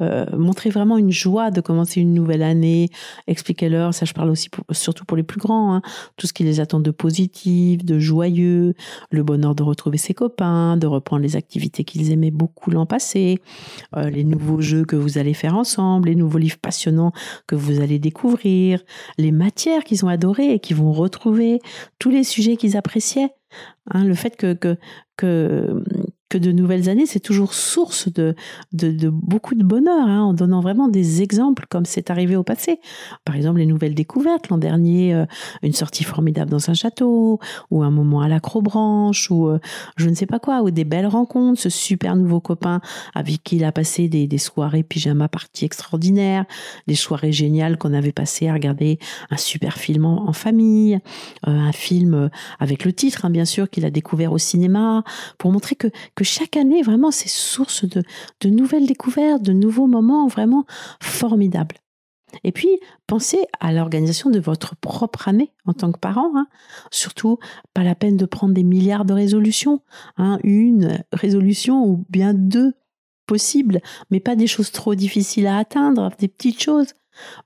Euh, 0.02 0.26
montrez 0.36 0.70
vraiment 0.70 0.98
une 0.98 1.12
joie 1.12 1.52
de 1.52 1.62
commencer 1.62 2.02
une 2.02 2.14
nouvelle 2.14 2.44
année. 2.44 2.90
Expliquez-leur, 3.28 3.94
ça 3.94 4.06
je 4.06 4.14
parle 4.14 4.30
aussi 4.30 4.50
surtout 4.72 5.06
pour 5.06 5.18
les 5.18 5.24
plus 5.24 5.40
grands, 5.40 5.76
hein, 5.76 5.82
tout 6.16 6.28
ce 6.28 6.34
qui 6.34 6.44
les 6.44 6.60
attend 6.60 6.80
de 6.80 6.92
positif, 6.92 7.84
de 7.84 8.00
joyeux, 8.00 8.74
le 9.12 9.24
bonheur 9.24 9.56
de 9.56 9.64
retrouver 9.64 9.98
ses 9.98 10.14
copains, 10.14 10.78
de 10.78 10.88
reprendre 10.88 11.24
les 11.24 11.36
activités 11.36 11.84
qu'ils 11.84 12.12
aimaient 12.12 12.32
beaucoup 12.32 12.72
l'an 12.72 12.86
passé, 12.86 13.40
euh, 13.96 14.10
les 14.10 14.24
nouveaux 14.24 14.62
jeux 14.62 14.86
que 14.86 14.96
vous 14.96 15.18
allez 15.18 15.34
faire 15.34 15.58
ensemble, 15.58 16.10
les 16.10 16.16
nouveaux 16.16 16.38
livres 16.38 16.60
passionnants 16.60 17.12
que 17.48 17.56
vous 17.56 17.82
allez 17.82 18.00
découvrir, 18.00 18.82
les 19.18 19.32
matières 19.32 19.84
qu'ils 19.84 20.06
ont 20.06 20.10
adorées 20.10 20.54
et 20.54 20.60
qu'ils 20.60 20.78
vont 20.78 20.92
retrouver, 20.92 21.60
tous 22.00 22.10
les 22.10 22.24
sujets 22.24 22.58
qu'ils 22.58 22.78
appréciaient. 22.78 23.37
Hein, 23.90 24.06
le 24.06 24.16
fait 24.16 24.36
que, 24.38 24.78
que 26.30 26.38
de 26.38 26.52
nouvelles 26.52 26.90
années, 26.90 27.06
c'est 27.06 27.20
toujours 27.20 27.54
source 27.54 28.12
de, 28.12 28.36
de, 28.74 28.92
de, 28.92 29.10
beaucoup 29.10 29.56
de 29.56 29.64
bonheur, 29.64 30.08
hein, 30.08 30.24
en 30.24 30.34
donnant 30.34 30.60
vraiment 30.60 30.90
des 30.90 31.22
exemples 31.22 31.66
comme 31.70 31.86
c'est 31.86 32.10
arrivé 32.10 32.36
au 32.36 32.44
passé. 32.44 32.80
Par 33.24 33.36
exemple, 33.36 33.60
les 33.60 33.66
nouvelles 33.66 33.96
découvertes. 33.96 34.50
L'an 34.50 34.58
dernier, 34.58 35.14
euh, 35.14 35.26
une 35.64 35.74
sortie 35.74 36.04
formidable 36.04 36.52
dans 36.52 36.70
un 36.70 36.74
château, 36.74 37.40
ou 37.72 37.84
un 37.84 37.92
moment 37.92 38.22
à 38.22 38.28
l'acrobranche, 38.28 39.32
ou 39.32 39.48
euh, 39.48 39.60
je 39.96 40.10
ne 40.10 40.16
sais 40.16 40.26
pas 40.26 40.40
quoi, 40.40 40.64
ou 40.64 40.72
des 40.72 40.84
belles 40.84 41.08
rencontres, 41.08 41.62
ce 41.62 41.70
super 41.70 42.16
nouveau 42.16 42.42
copain 42.42 42.82
avec 43.16 43.44
qui 43.44 43.58
il 43.58 43.64
a 43.64 43.72
passé 43.72 44.10
des, 44.10 44.38
soirées 44.38 44.84
pyjama 44.84 45.28
parties 45.30 45.66
extraordinaires, 45.66 46.46
des 46.88 46.96
soirées 46.96 47.32
géniales 47.32 47.78
qu'on 47.78 47.94
avait 47.94 48.12
passées 48.12 48.48
à 48.48 48.54
regarder 48.54 49.00
un 49.32 49.38
super 49.38 49.78
film 49.78 50.06
en, 50.06 50.34
famille, 50.34 51.00
euh, 51.48 51.52
un 51.52 51.72
film 51.72 52.30
avec 52.60 52.84
le 52.84 52.94
titre, 52.94 53.26
hein, 53.26 53.30
bien 53.30 53.46
sûr, 53.46 53.70
qu'il 53.70 53.86
a 53.86 53.90
découvert 53.90 54.34
au 54.34 54.38
cinéma, 54.38 55.04
pour 55.38 55.52
montrer 55.52 55.76
que 55.76 55.88
que 56.18 56.24
chaque 56.24 56.58
année, 56.58 56.82
vraiment, 56.82 57.12
c'est 57.12 57.30
source 57.30 57.86
de, 57.86 58.04
nouvelles 58.50 58.88
découvertes, 58.88 59.44
de 59.44 59.54
nouveaux 59.54 59.86
moments 59.86 60.28
vraiment 60.28 60.66
formidables. 61.00 61.78
Et 62.44 62.52
puis, 62.52 62.80
pensez 63.06 63.46
à 63.60 63.72
l'organisation 63.72 64.32
de 64.32 64.40
votre 64.40 64.76
propre 64.76 65.28
année 65.28 65.54
en 65.66 65.74
tant 65.74 65.92
que 65.92 66.00
parent. 66.00 66.32
Hein. 66.36 66.48
Surtout, 66.92 67.38
pas 67.76 67.84
la 67.84 67.94
peine 67.94 68.18
de 68.18 68.26
prendre 68.26 68.56
des 68.56 68.64
milliards 68.64 69.06
de 69.06 69.14
résolutions. 69.14 69.82
Hein. 70.18 70.40
Une 70.44 71.04
résolution 71.14 71.86
ou 71.86 72.04
bien 72.10 72.34
deux 72.34 72.74
possibles, 73.28 73.80
mais 74.10 74.20
pas 74.20 74.36
des 74.36 74.48
choses 74.48 74.72
trop 74.72 74.96
difficiles 74.96 75.46
à 75.46 75.58
atteindre, 75.58 76.12
des 76.18 76.28
petites 76.28 76.62
choses. 76.62 76.94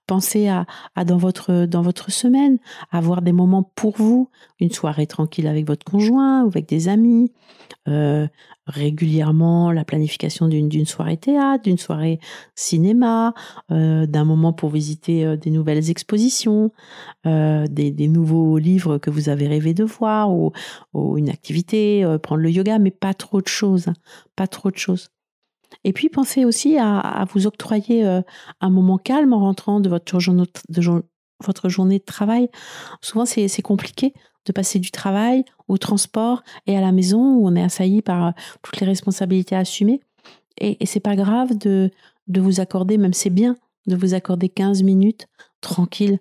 Pensez 0.08 0.48
à, 0.48 0.66
dans, 1.06 1.18
votre, 1.18 1.66
dans 1.66 1.82
votre 1.82 2.12
semaine, 2.12 2.58
avoir 2.92 3.22
des 3.22 3.32
moments 3.32 3.64
pour 3.76 3.98
vous, 3.98 4.30
une 4.60 4.72
soirée 4.72 5.08
tranquille 5.08 5.48
avec 5.48 5.68
votre 5.68 5.86
conjoint 5.86 6.44
ou 6.44 6.48
avec 6.48 6.68
des 6.68 6.88
amis, 6.88 7.32
euh, 7.88 8.28
régulièrement 8.68 9.72
la 9.72 9.84
planification 9.84 10.48
d'une 10.48 10.86
soirée 10.86 11.18
théâtre, 11.18 11.64
d'une 11.64 11.80
soirée 11.80 12.20
cinéma, 12.54 13.34
euh, 13.72 14.06
d'un 14.06 14.24
moment 14.24 14.54
pour 14.54 14.70
visiter 14.70 15.26
euh, 15.26 15.36
des 15.36 15.50
nouvelles 15.50 15.90
expositions, 15.90 16.72
des, 17.26 17.92
des, 17.92 18.08
nouveaux 18.08 18.58
livres 18.58 18.98
que 18.98 19.10
vous 19.10 19.30
avez 19.30 19.48
rêvé 19.48 19.74
de 19.74 19.84
voir 19.84 20.32
ou, 20.32 20.52
une 21.18 21.30
activité, 21.30 22.06
prendre 22.22 22.42
le 22.42 22.52
yoga, 22.52 22.80
mais 22.80 22.92
pas 22.92 23.14
trop 23.14 23.42
de 23.42 23.48
choses, 23.48 23.88
hein, 23.88 23.94
pas 24.36 24.48
trop 24.48 24.72
de 24.72 24.78
choses. 24.78 25.10
Et 25.84 25.94
puis 25.94 26.10
pensez 26.10 26.46
aussi 26.46 26.78
à, 26.78 27.26
vous 27.34 27.48
octroyer 27.48 28.06
euh, 28.06 28.22
un 28.60 28.70
moment 28.70 28.98
calme 28.98 29.34
en 29.34 29.40
rentrant 29.40 29.80
de 29.80 29.90
votre 29.90 30.20
journée 30.20 30.44
de, 30.70 31.04
votre 31.44 31.70
journée 31.70 32.00
de 32.00 32.04
travail. 32.04 32.50
Souvent, 33.02 33.26
c'est 33.26 33.62
compliqué 33.62 34.14
de 34.46 34.52
passer 34.52 34.80
du 34.80 34.92
travail 34.92 35.44
au 35.68 35.78
transport 35.78 36.44
et 36.66 36.78
à 36.78 36.82
la 36.82 36.92
maison 36.92 37.36
où 37.36 37.48
on 37.48 37.56
est 37.56 37.64
assailli 37.64 38.02
par 38.02 38.28
euh, 38.28 38.32
toutes 38.62 38.80
les 38.80 38.88
responsabilités 38.88 39.56
assumées. 39.56 40.02
Et, 40.60 40.82
et 40.84 40.86
c'est 40.86 41.00
pas 41.00 41.16
grave 41.16 41.58
de, 41.58 41.92
de 42.28 42.42
vous 42.42 42.60
accorder, 42.60 42.98
même 42.98 43.14
c'est 43.14 43.30
bien 43.30 43.56
de 43.88 43.96
vous 43.96 44.14
accorder 44.14 44.50
15 44.50 44.84
minutes 44.84 45.28
tranquille. 45.62 46.20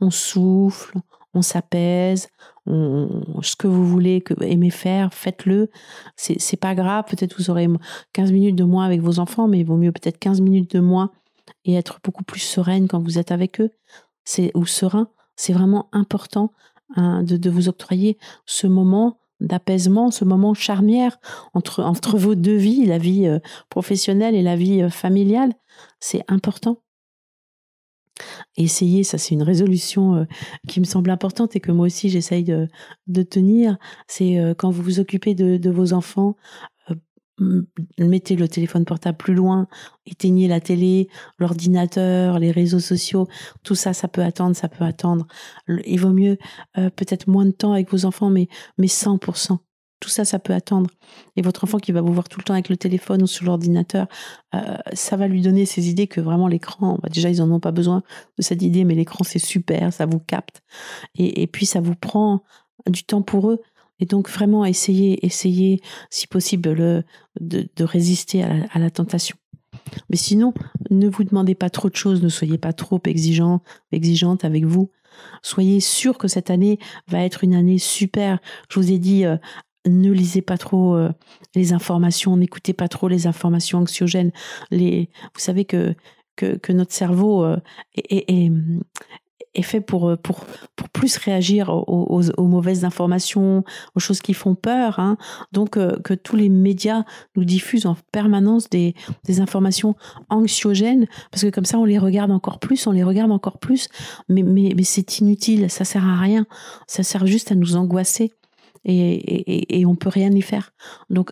on 0.00 0.10
souffle, 0.10 0.98
on 1.34 1.42
s'apaise, 1.42 2.28
ce 2.66 3.56
que 3.56 3.66
vous 3.66 3.86
voulez 3.86 4.20
que, 4.20 4.34
aimer 4.44 4.70
faire, 4.70 5.12
faites-le. 5.12 5.70
C'est, 6.16 6.56
pas 6.56 6.74
grave, 6.74 7.04
peut-être 7.08 7.36
vous 7.38 7.50
aurez 7.50 7.68
15 8.12 8.32
minutes 8.32 8.56
de 8.56 8.64
moins 8.64 8.86
avec 8.86 9.00
vos 9.00 9.18
enfants, 9.18 9.48
mais 9.48 9.60
il 9.60 9.66
vaut 9.66 9.76
mieux 9.76 9.92
peut-être 9.92 10.18
15 10.18 10.40
minutes 10.40 10.74
de 10.74 10.80
moins 10.80 11.10
et 11.64 11.74
être 11.74 11.98
beaucoup 12.04 12.24
plus 12.24 12.40
sereine 12.40 12.88
quand 12.88 13.00
vous 13.00 13.18
êtes 13.18 13.32
avec 13.32 13.60
eux. 13.60 13.70
C'est, 14.24 14.52
ou 14.54 14.66
serein. 14.66 15.08
C'est 15.36 15.52
vraiment 15.52 15.88
important 15.92 16.52
hein, 16.94 17.22
de, 17.22 17.36
de 17.36 17.50
vous 17.50 17.68
octroyer 17.68 18.18
ce 18.46 18.66
moment 18.66 19.18
d'apaisement, 19.40 20.10
ce 20.10 20.24
moment 20.24 20.54
charnière 20.54 21.18
entre, 21.52 21.82
entre 21.82 22.16
vos 22.16 22.34
deux 22.34 22.56
vies, 22.56 22.86
la 22.86 22.98
vie 22.98 23.26
euh, 23.26 23.40
professionnelle 23.68 24.34
et 24.34 24.42
la 24.42 24.56
vie 24.56 24.82
euh, 24.82 24.88
familiale. 24.88 25.52
C'est 26.00 26.22
important 26.28 26.81
essayer, 28.56 29.04
ça 29.04 29.18
c'est 29.18 29.34
une 29.34 29.42
résolution 29.42 30.16
euh, 30.16 30.24
qui 30.68 30.80
me 30.80 30.84
semble 30.84 31.10
importante 31.10 31.56
et 31.56 31.60
que 31.60 31.72
moi 31.72 31.86
aussi 31.86 32.08
j'essaye 32.10 32.44
de, 32.44 32.68
tenir, 33.22 33.78
c'est 34.06 34.38
euh, 34.38 34.54
quand 34.54 34.70
vous 34.70 34.82
vous 34.82 35.00
occupez 35.00 35.34
de, 35.34 35.56
de 35.56 35.70
vos 35.70 35.92
enfants, 35.92 36.36
euh, 36.90 37.62
mettez 37.98 38.36
le 38.36 38.48
téléphone 38.48 38.84
portable 38.84 39.16
plus 39.16 39.34
loin, 39.34 39.66
éteignez 40.06 40.48
la 40.48 40.60
télé, 40.60 41.08
l'ordinateur, 41.38 42.38
les 42.38 42.50
réseaux 42.50 42.80
sociaux, 42.80 43.26
tout 43.62 43.74
ça, 43.74 43.92
ça 43.92 44.08
peut 44.08 44.22
attendre, 44.22 44.54
ça 44.54 44.68
peut 44.68 44.84
attendre. 44.84 45.26
Il 45.68 45.98
vaut 45.98 46.12
mieux 46.12 46.36
peut-être 46.74 47.28
moins 47.28 47.46
de 47.46 47.50
temps 47.50 47.72
avec 47.72 47.90
vos 47.90 48.04
enfants, 48.04 48.30
mais, 48.30 48.48
mais 48.78 48.86
100%. 48.86 49.58
Tout 50.02 50.08
ça, 50.08 50.24
ça 50.24 50.40
peut 50.40 50.52
attendre. 50.52 50.90
Et 51.36 51.42
votre 51.42 51.62
enfant 51.62 51.78
qui 51.78 51.92
va 51.92 52.00
vous 52.00 52.12
voir 52.12 52.28
tout 52.28 52.40
le 52.40 52.42
temps 52.42 52.54
avec 52.54 52.68
le 52.68 52.76
téléphone 52.76 53.22
ou 53.22 53.28
sur 53.28 53.46
l'ordinateur, 53.46 54.08
euh, 54.52 54.76
ça 54.94 55.16
va 55.16 55.28
lui 55.28 55.42
donner 55.42 55.64
ces 55.64 55.88
idées 55.88 56.08
que 56.08 56.20
vraiment 56.20 56.48
l'écran, 56.48 56.98
bah, 57.00 57.08
déjà, 57.08 57.30
ils 57.30 57.38
n'en 57.38 57.48
ont 57.52 57.60
pas 57.60 57.70
besoin 57.70 58.02
de 58.36 58.42
cette 58.42 58.62
idée, 58.62 58.82
mais 58.82 58.96
l'écran, 58.96 59.22
c'est 59.22 59.38
super, 59.38 59.92
ça 59.92 60.06
vous 60.06 60.18
capte. 60.18 60.64
Et, 61.14 61.46
puis, 61.46 61.66
ça 61.66 61.80
vous 61.80 61.94
prend 61.94 62.42
du 62.90 63.04
temps 63.04 63.22
pour 63.22 63.48
eux. 63.48 63.60
Et 64.00 64.04
donc, 64.04 64.28
vraiment, 64.28 64.64
essayez, 64.64 65.24
essayez, 65.24 65.80
si 66.10 66.26
possible, 66.26 66.72
le, 66.72 67.04
de, 67.40 67.84
résister 67.84 68.42
à 68.42 68.78
la, 68.80 68.90
tentation. 68.90 69.36
Mais 70.10 70.16
sinon, 70.16 70.52
ne 70.90 71.08
vous 71.08 71.22
demandez 71.22 71.54
pas 71.54 71.70
trop 71.70 71.88
de 71.88 71.94
choses, 71.94 72.24
ne 72.24 72.28
soyez 72.28 72.58
pas 72.58 72.72
trop 72.72 73.00
exigeant, 73.06 73.62
avec 73.92 74.64
vous. 74.64 74.90
Soyez 75.42 75.78
sûr 75.78 76.18
que 76.18 76.26
cette 76.26 76.50
année 76.50 76.80
va 77.06 77.20
être 77.20 77.44
une 77.44 77.54
année 77.54 77.78
super. 77.78 78.40
Je 78.68 78.80
vous 78.80 78.90
ai 78.90 78.98
dit, 78.98 79.24
euh, 79.24 79.36
ne 79.86 80.10
lisez 80.10 80.42
pas 80.42 80.58
trop 80.58 80.94
euh, 80.94 81.10
les 81.54 81.72
informations, 81.72 82.36
n'écoutez 82.36 82.72
pas 82.72 82.88
trop 82.88 83.08
les 83.08 83.26
informations 83.26 83.78
anxiogènes. 83.78 84.32
Les, 84.70 85.08
vous 85.34 85.40
savez 85.40 85.64
que, 85.64 85.94
que, 86.36 86.72
notre 86.72 86.92
cerveau 86.92 87.44
euh, 87.44 87.58
est, 87.94 88.24
est, 89.54 89.62
fait 89.62 89.80
pour, 89.80 90.08
euh, 90.08 90.16
pour, 90.16 90.46
pour 90.76 90.88
plus 90.88 91.16
réagir 91.18 91.68
aux, 91.68 92.22
aux, 92.36 92.46
mauvaises 92.46 92.84
informations, 92.84 93.64
aux 93.94 94.00
choses 94.00 94.20
qui 94.20 94.34
font 94.34 94.54
peur. 94.54 94.98
Hein. 94.98 95.18
Donc 95.52 95.72
que 95.72 96.14
tous 96.14 96.36
les 96.36 96.48
médias 96.48 97.04
nous 97.36 97.44
diffusent 97.44 97.86
en 97.86 97.96
permanence 98.12 98.70
des, 98.70 98.94
des 99.24 99.40
informations 99.40 99.94
anxiogènes, 100.30 101.06
parce 101.30 101.42
que 101.42 101.50
comme 101.50 101.66
ça 101.66 101.78
on 101.78 101.84
les 101.84 101.98
regarde 101.98 102.30
encore 102.30 102.60
plus, 102.60 102.86
on 102.86 102.92
les 102.92 103.04
regarde 103.04 103.30
encore 103.30 103.58
plus, 103.58 103.88
mais, 104.28 104.42
mais, 104.42 104.72
mais 104.76 104.84
c'est 104.84 105.18
inutile, 105.18 105.70
ça 105.70 105.84
sert 105.84 106.06
à 106.06 106.18
rien, 106.18 106.46
ça 106.86 107.02
sert 107.02 107.26
juste 107.26 107.52
à 107.52 107.54
nous 107.54 107.76
angoisser 107.76 108.32
et, 108.84 109.84
on 109.86 109.94
peut 109.94 110.08
rien 110.08 110.30
y 110.32 110.42
faire. 110.42 110.72
Donc, 111.10 111.30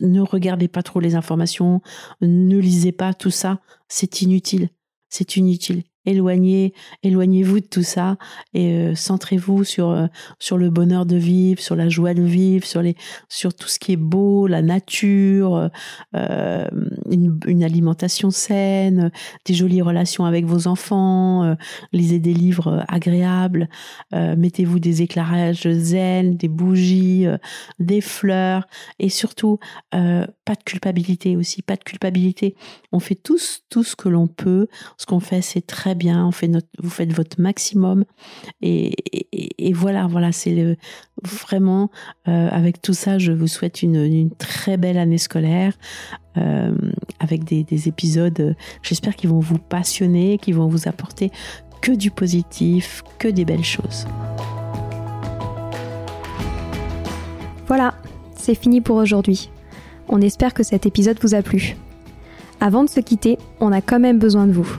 ne 0.00 0.20
regardez 0.20 0.68
pas 0.68 0.82
trop 0.82 1.00
les 1.00 1.14
informations, 1.14 1.80
ne 2.20 2.58
lisez 2.58 2.92
pas 2.92 3.14
tout 3.14 3.30
ça, 3.30 3.60
c'est 3.88 4.22
inutile. 4.22 4.68
C'est 5.08 5.36
inutile 5.36 5.84
éloignez, 6.08 6.72
éloignez-vous 7.02 7.60
de 7.60 7.66
tout 7.66 7.82
ça 7.82 8.16
et 8.54 8.72
euh, 8.72 8.94
centrez-vous 8.94 9.64
sur 9.64 9.90
euh, 9.90 10.06
sur 10.38 10.56
le 10.56 10.70
bonheur 10.70 11.06
de 11.06 11.16
vivre, 11.16 11.60
sur 11.60 11.76
la 11.76 11.88
joie 11.88 12.14
de 12.14 12.22
vivre, 12.22 12.66
sur 12.66 12.82
les 12.82 12.96
sur 13.28 13.54
tout 13.54 13.68
ce 13.68 13.78
qui 13.78 13.92
est 13.92 13.96
beau, 13.96 14.46
la 14.46 14.62
nature, 14.62 15.70
euh, 16.16 16.68
une, 17.10 17.38
une, 17.46 17.62
alimentation 17.62 18.30
saine, 18.30 19.10
des 19.44 19.54
jolies 19.54 19.82
relations 19.82 20.24
avec 20.24 20.46
vos 20.46 20.66
enfants, 20.66 21.56
lisez 21.92 22.18
des 22.18 22.32
livres 22.32 22.84
agréables, 22.88 23.68
mettez-vous 24.12 24.78
des 24.78 25.02
éclairages 25.02 25.68
zen, 25.68 26.36
des 26.36 26.48
bougies, 26.48 27.26
des 27.78 28.00
fleurs 28.00 28.66
et 28.98 29.08
surtout 29.08 29.58
pas 29.90 30.54
de 30.54 30.64
culpabilité 30.64 31.36
aussi, 31.36 31.62
pas 31.62 31.76
de 31.76 31.84
culpabilité. 31.84 32.54
On 32.92 33.00
fait 33.00 33.16
tous 33.16 33.64
tout 33.68 33.82
ce 33.82 33.96
que 33.96 34.08
l'on 34.08 34.28
peut, 34.28 34.68
ce 34.96 35.06
qu'on 35.06 35.20
fait 35.20 35.42
c'est 35.42 35.66
très 35.66 35.94
bien, 35.98 36.26
on 36.26 36.30
fait 36.30 36.50
vous 36.78 36.90
faites 36.90 37.12
votre 37.12 37.40
maximum. 37.40 38.04
Et, 38.62 38.94
voilà, 39.74 40.06
voilà, 40.06 40.32
c'est 40.32 40.76
vraiment, 41.22 41.90
euh, 42.26 42.48
avec 42.50 42.80
tout 42.80 42.94
ça, 42.94 43.18
je 43.18 43.32
vous 43.32 43.46
souhaite 43.46 43.82
une, 43.82 44.30
très 44.38 44.76
belle 44.76 44.98
année 44.98 45.18
scolaire. 45.18 45.74
Euh, 46.36 46.72
avec 47.18 47.44
des, 47.44 47.88
épisodes, 47.88 48.54
j'espère 48.82 49.16
qu'ils 49.16 49.30
vont 49.30 49.40
vous 49.40 49.58
passionner, 49.58 50.38
qu'ils 50.38 50.54
vont 50.54 50.68
vous 50.68 50.86
apporter 50.86 51.30
que 51.82 51.92
du 51.92 52.10
positif, 52.10 53.02
que 53.18 53.28
des 53.28 53.44
belles 53.44 53.64
choses. 53.64 54.06
Voilà, 57.66 57.94
c'est 58.36 58.54
fini 58.54 58.80
pour 58.80 58.96
aujourd'hui. 58.96 59.50
On 60.08 60.20
espère 60.22 60.54
que 60.54 60.62
cet 60.62 60.86
épisode 60.86 61.18
vous 61.20 61.34
a 61.34 61.42
plu. 61.42 61.76
Avant 62.60 62.82
de 62.82 62.88
se 62.88 63.00
quitter, 63.00 63.38
on 63.60 63.72
a 63.72 63.80
quand 63.80 64.00
même 64.00 64.18
besoin 64.18 64.46
de 64.46 64.52
vous. 64.52 64.78